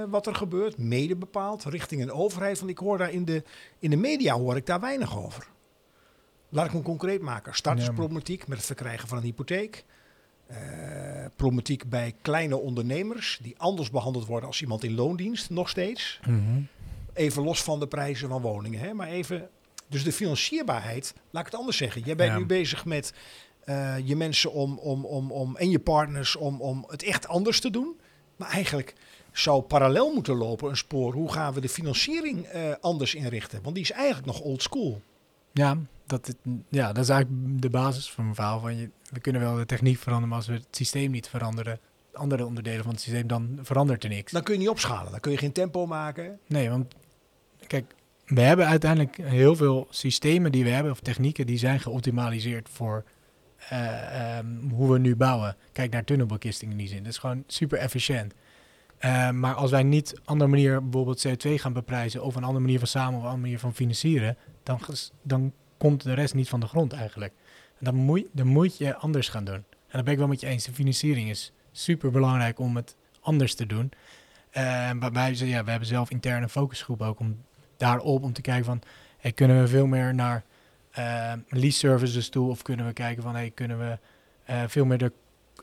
wat 0.09 0.27
er 0.27 0.35
gebeurt, 0.35 0.79
mede 0.79 1.17
bepaalt, 1.17 1.65
richting 1.65 2.03
een 2.03 2.13
overheid. 2.13 2.59
Want 2.59 2.71
ik 2.71 2.79
hoor 2.79 2.99
daar 2.99 3.13
in 3.13 3.25
de, 3.25 3.43
in 3.79 3.91
de 3.91 3.97
media 3.97 4.35
hoor 4.35 4.57
ik 4.57 4.67
daar 4.67 4.81
weinig 4.81 5.19
over. 5.19 5.47
Laat 6.49 6.67
ik 6.67 6.73
me 6.73 6.83
concreet 6.83 7.21
maken. 7.21 7.55
Startersproblematiek 7.55 8.47
met 8.47 8.57
het 8.57 8.67
verkrijgen 8.67 9.09
van 9.09 9.19
een 9.19 9.25
hypotheek. 9.25 9.85
Uh, 10.51 10.57
problematiek 11.37 11.89
bij 11.89 12.15
kleine 12.23 12.57
ondernemers 12.57 13.39
die 13.43 13.59
anders 13.59 13.91
behandeld 13.91 14.27
worden 14.27 14.49
als 14.49 14.61
iemand 14.61 14.85
in 14.85 14.95
loondienst, 14.95 15.51
nog 15.51 15.69
steeds. 15.69 16.21
Mm 16.27 16.47
-hmm. 16.47 16.69
Even 17.13 17.43
los 17.43 17.63
van 17.63 17.81
de 17.81 17.89
prijzen 17.89 18.29
van 18.29 18.43
woningen, 18.43 18.81
hè? 18.81 18.95
maar 18.95 19.09
even 19.09 19.49
dus 19.89 20.05
de 20.05 20.13
financierbaarheid, 20.13 21.15
laat 21.31 21.47
ik 21.47 21.51
het 21.51 21.61
anders 21.61 21.77
zeggen. 21.77 22.03
Jij 22.03 22.17
bent 22.17 22.33
ja. 22.33 22.39
nu 22.39 22.47
bezig 22.47 22.85
met 22.85 23.13
uh, 23.65 23.95
je 24.05 24.17
mensen 24.17 24.53
om, 24.53 24.79
om, 24.79 25.05
om, 25.05 25.33
om, 25.33 25.57
en 25.57 25.71
je 25.71 25.79
partners 25.79 26.37
om, 26.37 26.61
om 26.61 26.85
het 26.89 27.03
echt 27.03 27.29
anders 27.29 27.61
te 27.61 27.71
doen. 27.71 27.97
Maar 28.37 28.51
eigenlijk 28.51 28.95
zou 29.33 29.63
parallel 29.63 30.15
moeten 30.15 30.37
lopen 30.37 30.69
een 30.71 30.77
spoor. 30.77 31.13
Hoe 31.13 31.33
gaan 31.33 31.53
we 31.53 31.61
de 31.61 31.69
financiering 31.69 32.55
uh, 32.55 32.75
anders 32.81 33.15
inrichten? 33.15 33.63
Want 33.63 33.75
die 33.75 33.85
is 33.85 33.91
eigenlijk 33.91 34.27
nog 34.27 34.41
old 34.41 34.63
school. 34.63 35.01
Ja, 35.53 35.79
dat, 36.07 36.27
het, 36.27 36.37
ja, 36.69 36.93
dat 36.93 37.05
is 37.05 37.09
eigenlijk 37.09 37.63
de 37.63 37.71
basis 37.71 38.11
van 38.11 38.25
mijn 38.25 38.37
verhaal. 38.37 38.61
Van 38.61 38.77
je, 38.77 38.91
we 39.11 39.21
kunnen 39.21 39.43
wel 39.43 39.57
de 39.57 39.67
techniek 39.67 39.99
veranderen, 39.99 40.29
maar 40.29 40.39
als 40.39 40.47
we 40.47 40.55
het 40.55 40.77
systeem 40.77 41.11
niet 41.11 41.29
veranderen, 41.29 41.81
andere 42.13 42.47
onderdelen 42.47 42.83
van 42.83 42.93
het 42.93 43.01
systeem, 43.01 43.27
dan 43.27 43.59
verandert 43.63 44.05
er 44.05 44.09
niks. 44.09 44.33
Dan 44.33 44.43
kun 44.43 44.55
je 44.55 44.61
niet 44.61 44.69
opschalen, 44.69 45.11
dan 45.11 45.21
kun 45.21 45.33
je 45.33 45.39
geen 45.39 45.53
tempo 45.53 45.87
maken. 45.87 46.39
Nee, 46.47 46.71
want 46.71 46.95
kijk, 47.67 47.95
we 48.27 48.41
hebben 48.41 48.67
uiteindelijk 48.67 49.17
heel 49.23 49.57
veel 49.57 49.87
systemen 49.91 50.53
die 50.53 50.65
we 50.65 50.71
hebben, 50.71 50.93
of 50.93 51.01
technieken, 51.01 51.47
die 51.47 51.59
zijn 51.59 51.81
geoptimaliseerd 51.81 52.69
voor 52.73 53.05
uh, 53.73 54.39
um, 54.39 54.71
hoe 54.71 54.93
we 54.93 54.99
nu 54.99 55.17
bouwen. 55.17 55.57
Kijk 55.73 55.93
naar 55.93 56.05
tunnelbekisting 56.05 56.71
in 56.71 56.77
die 56.77 56.89
zin. 56.89 57.03
Dat 57.03 57.13
is 57.13 57.19
gewoon 57.19 57.45
super 57.47 57.79
efficiënt. 57.79 58.35
Uh, 59.01 59.31
maar 59.31 59.55
als 59.55 59.71
wij 59.71 59.83
niet 59.83 60.13
een 60.13 60.23
andere 60.25 60.51
manier 60.51 60.83
bijvoorbeeld 60.83 61.27
CO2 61.29 61.51
gaan 61.55 61.73
beprijzen, 61.73 62.23
of 62.23 62.35
een 62.35 62.45
andere 62.45 62.65
manier 62.65 62.79
van 62.79 62.89
samen 62.89 63.15
of 63.15 63.19
een 63.19 63.25
andere 63.25 63.43
manier 63.43 63.59
van 63.59 63.75
financieren, 63.75 64.37
dan, 64.63 64.81
dan 65.23 65.53
komt 65.79 66.03
de 66.03 66.15
rest 66.15 66.35
niet 66.35 66.49
van 66.49 66.61
de 66.61 66.67
grond 66.67 66.93
eigenlijk. 66.93 67.33
En 67.79 67.85
dan 67.85 67.95
moet, 67.95 68.45
moet 68.45 68.79
je 68.79 68.97
anders 68.97 69.29
gaan 69.29 69.45
doen. 69.45 69.55
En 69.55 69.93
dat 69.93 70.05
ben 70.05 70.13
ik 70.13 70.19
wel 70.19 70.29
met 70.29 70.41
je 70.41 70.47
eens. 70.47 70.65
De 70.65 70.73
financiering 70.73 71.31
is 71.31 71.53
super 71.73 72.11
belangrijk 72.11 72.59
om 72.59 72.77
het 72.77 72.97
anders 73.21 73.55
te 73.55 73.67
doen. 73.67 73.91
Uh, 74.53 74.91
wij, 75.13 75.35
ja, 75.35 75.65
we 75.65 75.71
hebben 75.71 75.89
zelf 75.89 76.11
interne 76.11 76.49
focusgroep 76.49 77.03
ook 77.03 77.21
om 77.21 77.37
daarop 77.77 78.23
om 78.23 78.33
te 78.33 78.41
kijken 78.41 78.65
van, 78.65 78.83
hey, 79.19 79.33
kunnen 79.33 79.61
we 79.61 79.69
veel 79.69 79.87
meer 79.87 80.15
naar 80.15 80.45
uh, 80.99 81.33
lease 81.49 81.79
services 81.79 82.29
toe 82.29 82.51
of 82.51 82.63
kunnen 82.63 82.87
we 82.87 82.93
kijken 82.93 83.23
van, 83.23 83.35
hey, 83.35 83.51
kunnen 83.51 83.79
we 83.79 83.99
uh, 84.51 84.63
veel 84.67 84.85
meer 84.85 84.99
de 84.99 85.13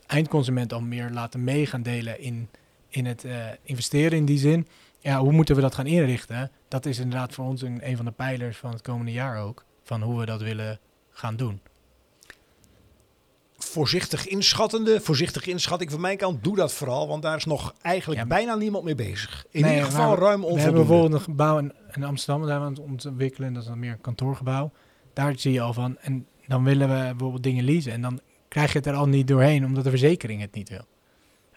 eindconsument 0.06 0.72
al 0.72 0.80
meer 0.80 1.10
laten 1.10 1.44
mee 1.44 1.66
gaan 1.66 1.82
delen 1.82 2.20
in, 2.20 2.48
in 2.88 3.06
het 3.06 3.24
uh, 3.24 3.46
investeren 3.62 4.18
in 4.18 4.24
die 4.24 4.38
zin. 4.38 4.68
Ja, 4.98 5.20
hoe 5.20 5.32
moeten 5.32 5.54
we 5.54 5.60
dat 5.60 5.74
gaan 5.74 5.86
inrichten? 5.86 6.50
Dat 6.68 6.86
is 6.86 6.98
inderdaad 6.98 7.34
voor 7.34 7.44
ons 7.44 7.62
een, 7.62 7.88
een 7.88 7.96
van 7.96 8.04
de 8.04 8.10
pijlers 8.10 8.56
van 8.56 8.70
het 8.70 8.82
komende 8.82 9.12
jaar 9.12 9.42
ook, 9.42 9.64
van 9.82 10.02
hoe 10.02 10.18
we 10.18 10.26
dat 10.26 10.42
willen 10.42 10.78
gaan 11.10 11.36
doen 11.36 11.60
voorzichtig 13.64 14.26
inschattende, 14.26 15.00
voorzichtige 15.00 15.50
inschatting 15.50 15.90
van 15.90 16.00
mijn 16.00 16.16
kant, 16.16 16.44
doe 16.44 16.56
dat 16.56 16.72
vooral, 16.72 17.08
want 17.08 17.22
daar 17.22 17.36
is 17.36 17.44
nog 17.44 17.74
eigenlijk 17.82 18.20
ja, 18.20 18.26
bijna 18.26 18.54
niemand 18.54 18.84
mee 18.84 18.94
bezig. 18.94 19.44
In 19.50 19.62
nee, 19.62 19.70
ieder 19.70 19.86
geval 19.86 20.16
ruim 20.16 20.44
onvoldoende. 20.44 20.54
We 20.54 20.60
hebben 20.60 20.86
bijvoorbeeld 20.86 21.12
een 21.12 21.20
gebouw 21.20 21.58
in, 21.58 21.72
in 21.92 22.04
Amsterdam, 22.04 22.46
daar 22.46 22.60
aan 22.60 22.72
het 22.72 22.80
ontwikkelen, 22.80 23.52
dat 23.52 23.62
is 23.62 23.68
dan 23.68 23.78
meer 23.78 23.92
een 23.92 24.00
kantoorgebouw. 24.00 24.72
Daar 25.12 25.38
zie 25.38 25.52
je 25.52 25.60
al 25.60 25.72
van, 25.72 25.98
en 25.98 26.26
dan 26.46 26.64
willen 26.64 26.88
we 26.88 27.08
bijvoorbeeld 27.10 27.42
dingen 27.42 27.64
leasen 27.64 27.92
en 27.92 28.00
dan 28.00 28.20
krijg 28.48 28.72
je 28.72 28.78
het 28.78 28.86
er 28.86 28.94
al 28.94 29.08
niet 29.08 29.28
doorheen, 29.28 29.64
omdat 29.64 29.84
de 29.84 29.90
verzekering 29.90 30.40
het 30.40 30.54
niet 30.54 30.68
wil. 30.68 30.84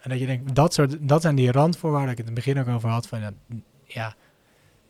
En 0.00 0.10
dat 0.10 0.18
je 0.18 0.26
denkt, 0.26 0.54
dat, 0.54 0.74
soort, 0.74 1.08
dat 1.08 1.22
zijn 1.22 1.34
die 1.34 1.52
randvoorwaarden, 1.52 2.08
dat 2.08 2.18
ik 2.18 2.24
het 2.26 2.28
in 2.28 2.34
het 2.34 2.44
begin 2.44 2.62
ook 2.62 2.76
over 2.76 2.88
had, 2.88 3.06
van 3.06 3.34
ja, 3.84 4.14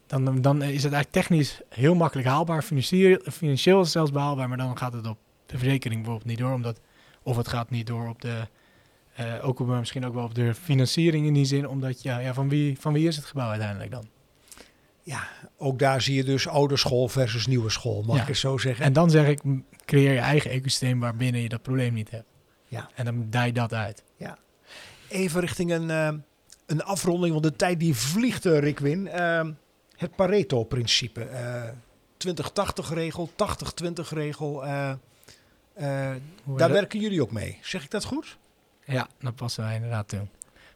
dan, 0.06 0.40
dan 0.40 0.62
is 0.62 0.82
het 0.82 0.92
eigenlijk 0.92 1.10
technisch 1.10 1.60
heel 1.68 1.94
makkelijk 1.94 2.28
haalbaar, 2.28 2.62
financieel, 2.62 3.18
financieel 3.30 3.84
zelfs 3.84 4.10
behaalbaar, 4.10 4.48
maar 4.48 4.58
dan 4.58 4.78
gaat 4.78 4.92
het 4.92 5.06
op 5.06 5.18
de 5.46 5.58
verzekering 5.58 6.00
bijvoorbeeld 6.00 6.30
niet 6.30 6.38
door, 6.38 6.52
omdat 6.52 6.80
of 7.28 7.36
het 7.36 7.48
gaat 7.48 7.70
niet 7.70 7.86
door 7.86 8.08
op 8.08 8.20
de, 8.20 8.48
eh, 9.14 9.34
ook 9.42 9.60
op, 9.60 9.66
misschien 9.66 10.06
ook 10.06 10.14
wel 10.14 10.24
op 10.24 10.34
de 10.34 10.54
financiering 10.54 11.26
in 11.26 11.32
die 11.32 11.44
zin, 11.44 11.68
omdat 11.68 12.02
ja, 12.02 12.18
ja, 12.18 12.34
van, 12.34 12.48
wie, 12.48 12.80
van 12.80 12.92
wie 12.92 13.08
is 13.08 13.16
het 13.16 13.24
gebouw 13.24 13.48
uiteindelijk 13.48 13.90
dan? 13.90 14.08
Ja, 15.02 15.28
ook 15.56 15.78
daar 15.78 16.02
zie 16.02 16.14
je 16.14 16.24
dus 16.24 16.46
oude 16.46 16.76
school 16.76 17.08
versus 17.08 17.46
nieuwe 17.46 17.70
school, 17.70 18.02
mag 18.02 18.20
ik 18.20 18.26
het 18.26 18.36
zo 18.36 18.58
zeggen. 18.58 18.84
En 18.84 18.92
dan 18.92 19.10
zeg 19.10 19.26
ik, 19.26 19.42
creëer 19.84 20.12
je 20.12 20.18
eigen 20.18 20.50
ecosysteem 20.50 21.00
waarbinnen 21.00 21.40
je 21.40 21.48
dat 21.48 21.62
probleem 21.62 21.94
niet 21.94 22.10
hebt. 22.10 22.28
Ja. 22.66 22.88
En 22.94 23.04
dan 23.04 23.26
dij 23.30 23.52
dat 23.52 23.74
uit. 23.74 24.02
Ja. 24.16 24.38
Even 25.08 25.40
richting 25.40 25.72
een, 25.72 25.90
eh, 25.90 26.08
een 26.66 26.82
afronding, 26.82 27.32
want 27.32 27.44
de 27.44 27.56
tijd 27.56 27.80
die 27.80 27.94
vliegt, 27.94 28.44
Rikwin. 28.44 29.06
Uh, 29.06 29.38
ehm, 29.38 29.52
het 29.96 30.16
Pareto-principe. 30.16 31.24
Eh, 31.24 31.68
20-80-regel, 32.16 33.30
80-20-regel 33.36 34.64
daar 35.78 36.20
werkt- 36.44 36.72
werken 36.72 37.00
jullie 37.00 37.22
ook 37.22 37.32
mee. 37.32 37.58
Zeg 37.62 37.84
ik 37.84 37.90
dat 37.90 38.04
goed? 38.04 38.38
Ja, 38.84 39.08
dat 39.20 39.34
passen 39.34 39.64
wij 39.64 39.74
inderdaad 39.74 40.08
toe. 40.08 40.26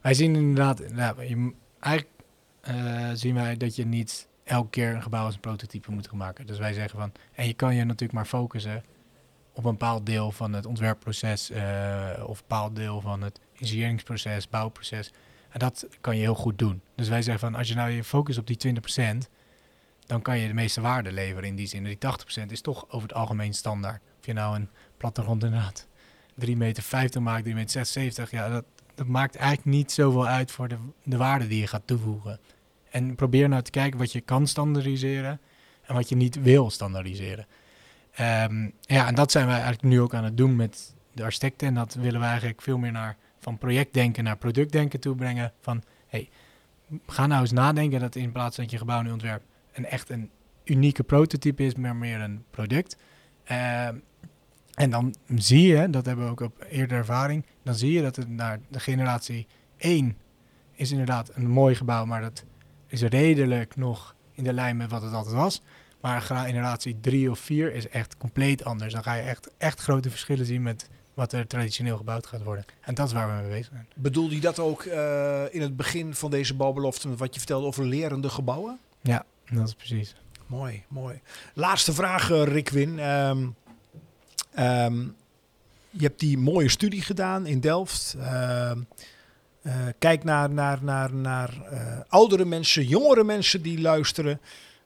Wij 0.01 0.15
zien 0.15 0.35
inderdaad, 0.35 0.91
nou, 0.93 1.25
je, 1.25 1.53
eigenlijk 1.81 2.15
eh, 2.61 3.11
zien 3.13 3.35
wij 3.35 3.57
dat 3.57 3.77
je 3.77 3.87
niet 3.87 4.29
elke 4.45 4.71
keer 4.71 4.95
een 4.95 5.03
gebouw 5.03 5.25
als 5.25 5.35
een 5.35 5.41
prototype 5.41 5.91
moet 5.91 6.09
gaan 6.09 6.19
maken. 6.19 6.47
Dus 6.47 6.59
wij 6.59 6.73
zeggen 6.73 6.99
van, 6.99 7.13
en 7.33 7.47
je 7.47 7.55
kan 7.55 7.75
je 7.75 7.85
natuurlijk 7.85 8.13
maar 8.13 8.27
focussen 8.27 8.83
op 9.53 9.65
een 9.65 9.71
bepaald 9.71 10.07
deel 10.07 10.33
van 10.33 10.53
het 10.53 10.67
ontwerpproces 10.67 11.51
eh, 11.51 12.11
of 12.27 12.39
een 12.39 12.45
bepaald 12.49 12.77
deel 12.77 13.01
van 13.01 13.23
het 13.23 13.41
ingenieringsproces, 13.53 14.49
bouwproces. 14.49 15.13
En 15.49 15.59
dat 15.59 15.87
kan 16.01 16.17
je 16.17 16.23
heel 16.23 16.35
goed 16.35 16.59
doen. 16.59 16.81
Dus 16.95 17.09
wij 17.09 17.23
zeggen 17.23 17.51
van, 17.51 17.59
als 17.59 17.69
je 17.69 17.75
nou 17.75 17.91
je 17.91 18.05
focust 18.05 18.39
op 18.39 18.47
die 18.47 18.75
20%, 19.25 19.29
dan 20.07 20.23
kan 20.23 20.39
je 20.39 20.47
de 20.47 20.55
meeste 20.55 20.81
waarde 20.81 21.13
leveren 21.13 21.49
in 21.49 21.57
die 21.57 21.67
zin. 21.67 21.85
Die 21.85 21.99
80% 22.43 22.47
is 22.47 22.61
toch 22.61 22.85
over 22.89 23.09
het 23.09 23.17
algemeen 23.17 23.55
standaard. 23.55 24.03
Of 24.23 24.29
je 24.29 24.35
nou 24.35 24.57
een 24.57 24.69
plattegrond 24.97 25.45
inderdaad 25.45 25.87
3,50 26.47 26.57
meter 26.57 27.23
maakt, 27.23 27.47
3,76 27.47 27.55
meter, 27.55 27.71
76, 27.71 28.31
ja, 28.31 28.49
dat, 28.49 28.65
dat 28.95 29.07
maakt 29.07 29.37
eigenlijk 29.37 29.67
niet 29.67 29.93
zoveel 29.93 30.27
uit 30.27 30.51
voor 30.51 30.69
de, 30.69 30.77
de 31.03 31.17
waarde 31.17 31.47
die 31.47 31.61
je 31.61 31.67
gaat 31.67 31.87
toevoegen. 31.87 32.39
En 32.91 33.15
probeer 33.15 33.49
nou 33.49 33.63
te 33.63 33.71
kijken 33.71 33.99
wat 33.99 34.13
je 34.13 34.21
kan 34.21 34.47
standaardiseren 34.47 35.41
en 35.83 35.95
wat 35.95 36.09
je 36.09 36.17
niet 36.17 36.43
wil 36.43 36.71
standaardiseren. 36.71 37.47
Ehm, 38.13 38.69
ja, 38.81 39.07
en 39.07 39.15
dat 39.15 39.33
zijn 39.33 39.47
wij 39.47 39.55
eigenlijk 39.55 39.85
nu 39.85 40.01
ook 40.01 40.15
aan 40.15 40.25
het 40.25 40.37
doen 40.37 40.57
met 40.57 40.95
de 41.13 41.25
architecten. 41.25 41.69
En 41.69 41.75
dat 41.75 41.95
willen 41.95 42.21
we 42.21 42.27
eigenlijk 42.27 42.63
veel 42.63 42.79
meer 42.79 42.93
naar 42.93 43.17
van 43.39 43.59
projectdenken 43.59 44.25
naar 44.25 44.37
productdenken 44.37 45.01
toe 45.01 45.15
brengen. 45.15 45.53
Van, 45.61 45.83
hey, 46.07 46.29
ga 47.07 47.27
nou 47.27 47.41
eens 47.41 47.53
nadenken 47.53 48.01
dat 48.01 48.17
in 48.17 48.33
plaats 48.33 48.57
dat 48.57 48.71
je 48.71 48.79
gebouw 48.79 49.03
nu 49.03 49.11
een 49.73 49.85
echt 49.85 50.11
een 50.11 50.31
unieke 50.65 51.03
prototype 51.03 51.65
is, 51.65 51.75
maar 51.75 51.97
meer 51.97 52.21
een 52.21 52.45
product. 52.51 52.97
Ehm, 53.45 53.97
en 54.75 54.91
dan 54.91 55.15
zie 55.35 55.67
je, 55.67 55.91
dat 55.91 56.07
hebben 56.07 56.25
we 56.25 56.31
ook 56.31 56.41
op 56.41 56.65
eerder 56.71 56.97
ervaring, 56.97 57.47
dan 57.63 57.75
zie 57.75 57.93
je 57.93 58.03
dat 58.03 58.17
het 58.17 58.29
naar 58.29 58.61
de 58.69 58.81
generatie 58.81 59.47
1 59.77 60.17
is 60.73 60.91
inderdaad 60.91 61.31
een 61.35 61.49
mooi 61.49 61.75
gebouw, 61.75 62.05
maar 62.05 62.21
dat 62.21 62.45
is 62.87 63.03
redelijk 63.03 63.77
nog 63.77 64.15
in 64.33 64.45
de 64.45 64.53
lijn 64.53 64.77
met 64.77 64.91
wat 64.91 65.03
het 65.03 65.13
altijd 65.13 65.35
was. 65.35 65.63
Maar 66.01 66.23
generatie 66.23 67.01
3 67.01 67.31
of 67.31 67.39
4 67.39 67.75
is 67.75 67.89
echt 67.89 68.17
compleet 68.17 68.65
anders. 68.65 68.93
Dan 68.93 69.03
ga 69.03 69.15
je 69.15 69.23
echt, 69.23 69.51
echt 69.59 69.81
grote 69.81 70.11
verschillen 70.11 70.47
zien 70.47 70.63
met 70.63 70.89
wat 71.15 71.33
er 71.33 71.47
traditioneel 71.47 71.97
gebouwd 71.97 72.27
gaat 72.27 72.43
worden. 72.43 72.65
En 72.81 72.95
dat 72.95 73.07
is 73.07 73.13
waar 73.13 73.37
we 73.37 73.43
mee 73.43 73.51
bezig 73.51 73.73
zijn. 73.73 73.87
Bedoelde 73.95 74.35
je 74.35 74.41
dat 74.41 74.59
ook 74.59 74.83
eh, 74.83 75.55
in 75.55 75.61
het 75.61 75.77
begin 75.77 76.15
van 76.15 76.31
deze 76.31 76.55
bouwbelofte, 76.55 77.17
wat 77.17 77.35
je 77.35 77.41
vertelde 77.41 77.67
over 77.67 77.85
lerende 77.85 78.29
gebouwen? 78.29 78.79
Ja, 79.01 79.25
dat 79.51 79.69
is 79.69 79.75
precies. 79.75 80.15
Mooi, 80.47 80.85
mooi. 80.89 81.21
Laatste 81.55 81.93
vraag, 81.93 82.31
eh, 82.31 82.45
Rick 82.45 82.71
Ehm, 84.55 85.01
je 85.91 86.03
hebt 86.03 86.21
die 86.21 86.39
mooie 86.39 86.69
studie 86.69 87.03
gedaan 87.03 87.47
in 87.47 87.61
Delft. 87.61 88.15
Ehm, 88.19 88.81
eh, 89.63 89.75
kijk 89.99 90.25
naar, 90.25 90.51
naar, 90.51 90.79
naar, 90.85 91.15
naar 91.15 91.63
eh, 91.71 92.01
oudere 92.09 92.45
mensen, 92.45 92.87
jongere 92.87 93.25
mensen 93.25 93.63
die 93.63 93.81
luisteren. 93.81 94.41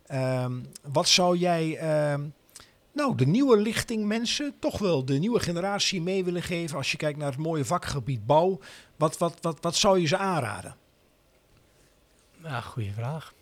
Ehm, 0.06 0.52
wat 0.82 1.08
zou 1.08 1.36
jij 1.36 1.76
ehm, 1.76 2.22
nou, 2.92 3.16
de 3.16 3.26
nieuwe 3.26 3.56
lichting 3.56 4.04
mensen, 4.04 4.54
toch 4.58 4.78
wel 4.78 5.04
de 5.04 5.18
nieuwe 5.18 5.40
generatie 5.40 6.02
mee 6.02 6.24
willen 6.24 6.42
geven 6.42 6.76
als 6.76 6.90
je 6.90 6.96
kijkt 6.96 7.18
naar 7.18 7.30
het 7.30 7.40
mooie 7.40 7.64
vakgebied 7.64 8.26
bouw? 8.26 8.60
Wat, 8.96 9.18
wat, 9.18 9.38
wat, 9.40 9.58
wat 9.60 9.76
zou 9.76 10.00
je 10.00 10.06
ze 10.06 10.16
aanraden? 10.16 10.76
Ja, 12.42 12.60
goede 12.60 12.92
vraag. 12.92 13.34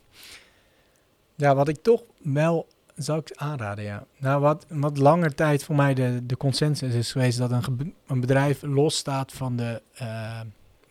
Ja, 1.35 1.55
wat 1.55 1.67
ik 1.67 1.83
toch 1.83 2.03
wel 2.17 2.67
zou 2.95 3.19
ik 3.19 3.31
aanraden, 3.35 3.83
ja. 3.83 4.05
Nou, 4.17 4.41
wat, 4.41 4.65
wat 4.69 4.97
langer 4.97 5.35
tijd 5.35 5.63
voor 5.63 5.75
mij 5.75 5.93
de, 5.93 6.25
de 6.25 6.37
consensus 6.37 6.93
is 6.93 7.11
geweest 7.11 7.37
dat 7.37 7.51
een, 7.51 7.95
een 8.07 8.19
bedrijf 8.19 8.61
losstaat 8.61 9.31
van 9.31 9.55
de, 9.55 9.81
eh, 9.93 10.39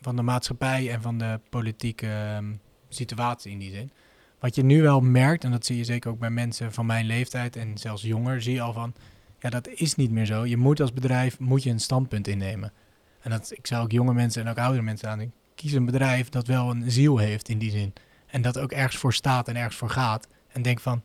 van 0.01 0.17
de 0.17 0.23
maatschappij 0.23 0.91
en 0.91 1.03
van 1.03 1.19
de 1.19 1.41
politieke 1.51 2.07
ehm, 2.07 2.53
situatie 2.89 3.53
in 3.53 3.59
die 3.59 3.71
zin. 3.71 3.91
Wat 4.39 4.55
je 4.55 4.65
nu 4.65 4.83
wel 4.83 5.01
merkt, 5.01 5.45
en 5.45 5.51
dat 5.51 5.67
zie 5.67 5.77
je 5.77 5.85
zeker 5.85 6.11
ook 6.11 6.19
bij 6.19 6.31
mensen 6.31 6.73
van 6.73 6.87
mijn 6.87 7.07
leeftijd 7.07 7.57
en 7.57 7.79
zelfs 7.79 8.03
jonger, 8.03 8.43
zie 8.43 8.55
je 8.55 8.61
al 8.61 8.73
van, 8.73 8.95
ja, 9.39 9.51
dat 9.51 9.69
is 9.69 9.95
niet 9.95 10.11
meer 10.11 10.27
zo. 10.27 10.47
Je 10.47 10.57
moet 10.57 10.81
als 10.81 10.93
bedrijf 10.93 11.39
moet 11.39 11.63
je 11.63 11.71
een 11.71 11.81
standpunt 11.81 12.29
innemen. 12.29 12.73
En 13.21 13.31
dat, 13.31 13.53
ik 13.57 13.67
zou 13.67 13.83
ook 13.83 13.93
jonge 13.93 14.15
mensen 14.15 14.43
en 14.45 14.51
ook 14.51 14.59
oudere 14.59 14.83
mensen 14.83 15.09
aandoen. 15.09 15.33
Kies 15.55 15.73
een 15.73 15.85
bedrijf 15.85 16.29
dat 16.29 16.47
wel 16.47 16.71
een 16.71 16.91
ziel 16.91 17.19
heeft 17.19 17.49
in 17.49 17.59
die 17.59 17.71
zin. 17.71 17.93
En 18.27 18.43
dat 18.43 18.59
ook 18.59 18.73
ergens 18.73 18.97
voor 18.97 19.15
staat 19.15 19.49
en 19.49 19.57
ergens 19.57 19.77
voor 19.77 19.91
gaat. 19.91 20.29
En 20.53 20.63
denk 20.63 20.81
van, 20.81 21.03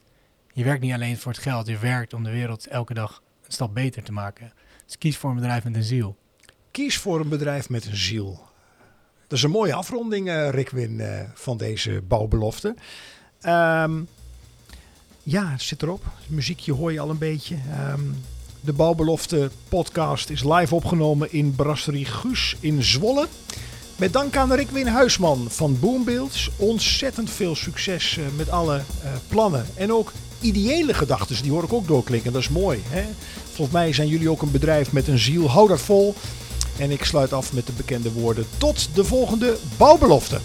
je 0.54 0.64
werkt 0.64 0.82
niet 0.82 0.93
alleen 0.93 1.18
voor 1.18 1.32
het 1.32 1.41
geld. 1.41 1.68
Je 1.68 1.78
werkt 1.78 2.14
om 2.14 2.24
de 2.24 2.32
wereld 2.32 2.68
elke 2.68 2.93
dag 2.93 3.22
een 3.45 3.52
stap 3.52 3.74
beter 3.74 4.04
te 4.04 4.12
maken. 4.12 4.54
Dus 4.86 4.97
kies 4.97 5.18
voor 5.18 5.30
een 5.30 5.36
bedrijf 5.36 5.64
met 5.64 5.76
een 5.76 5.84
ziel. 5.84 6.18
Kies 6.72 6.97
voor 6.97 7.20
een 7.20 7.30
bedrijf 7.30 7.70
met 7.70 7.86
een 7.86 7.95
ziel. 7.95 8.47
Dat 9.28 9.38
is 9.38 9.43
een 9.43 9.52
mooie 9.52 9.74
afronding, 9.74 10.30
eh 10.30 10.50
Rick 10.50 10.70
Win, 10.70 11.00
eh, 11.00 11.22
van 11.34 11.58
deze 11.58 12.02
bouwbelofte. 12.08 12.76
Ehm, 13.41 14.02
ja, 15.24 15.58
zit 15.58 15.82
erop. 15.82 16.04
Het 16.04 16.30
muziekje 16.30 16.74
hoor 16.74 16.91
je 16.91 17.00
al 17.00 17.10
een 17.10 17.18
beetje. 17.18 17.56
Ehm, 17.72 18.02
de 18.62 18.74
bouwbelofte 18.74 19.50
podcast 19.70 20.30
is 20.30 20.43
live 20.43 20.76
opgenomen 20.76 21.32
in 21.32 21.56
Brasserie 21.56 22.06
Guus 22.06 22.56
in 22.60 22.84
Zwolle. 22.84 23.28
Met 23.95 24.14
dank 24.14 24.36
aan 24.36 24.54
Rick 24.54 24.70
Win 24.70 24.88
Huisman 24.88 25.50
van 25.50 25.80
Boombeelds. 25.80 26.50
Ontzettend 26.58 27.30
veel 27.30 27.56
succes 27.56 28.18
eh, 28.18 28.26
met 28.38 28.50
alle 28.50 28.82
plannen. 29.28 29.66
En 29.76 29.93
ook 29.93 30.12
ideële 30.42 30.94
gedachten, 30.94 31.42
die 31.42 31.52
hoor 31.52 31.64
ik 31.64 31.74
ook 31.74 31.88
doorklinken. 31.88 32.34
Dat 32.34 32.42
is 32.42 32.50
mooi. 32.50 32.82
Hè? 32.88 33.04
Volgens 33.44 33.78
mij 33.78 33.94
zijn 33.94 34.08
jullie 34.08 34.30
ook 34.30 34.42
een 34.42 34.52
bedrijf 34.52 34.92
met 34.92 35.08
een 35.08 35.20
ziel. 35.20 35.50
Hou 35.50 35.68
dat 35.68 35.82
vol. 35.82 36.16
En 36.78 36.92
ik 36.92 37.04
sluit 37.04 37.34
af 37.34 37.54
met 37.54 37.66
de 37.66 37.74
bekende 37.78 38.12
woorden. 38.12 38.46
Tot 38.58 38.90
de 38.94 39.04
volgende 39.04 39.58
bouwbelofte. 39.78 40.40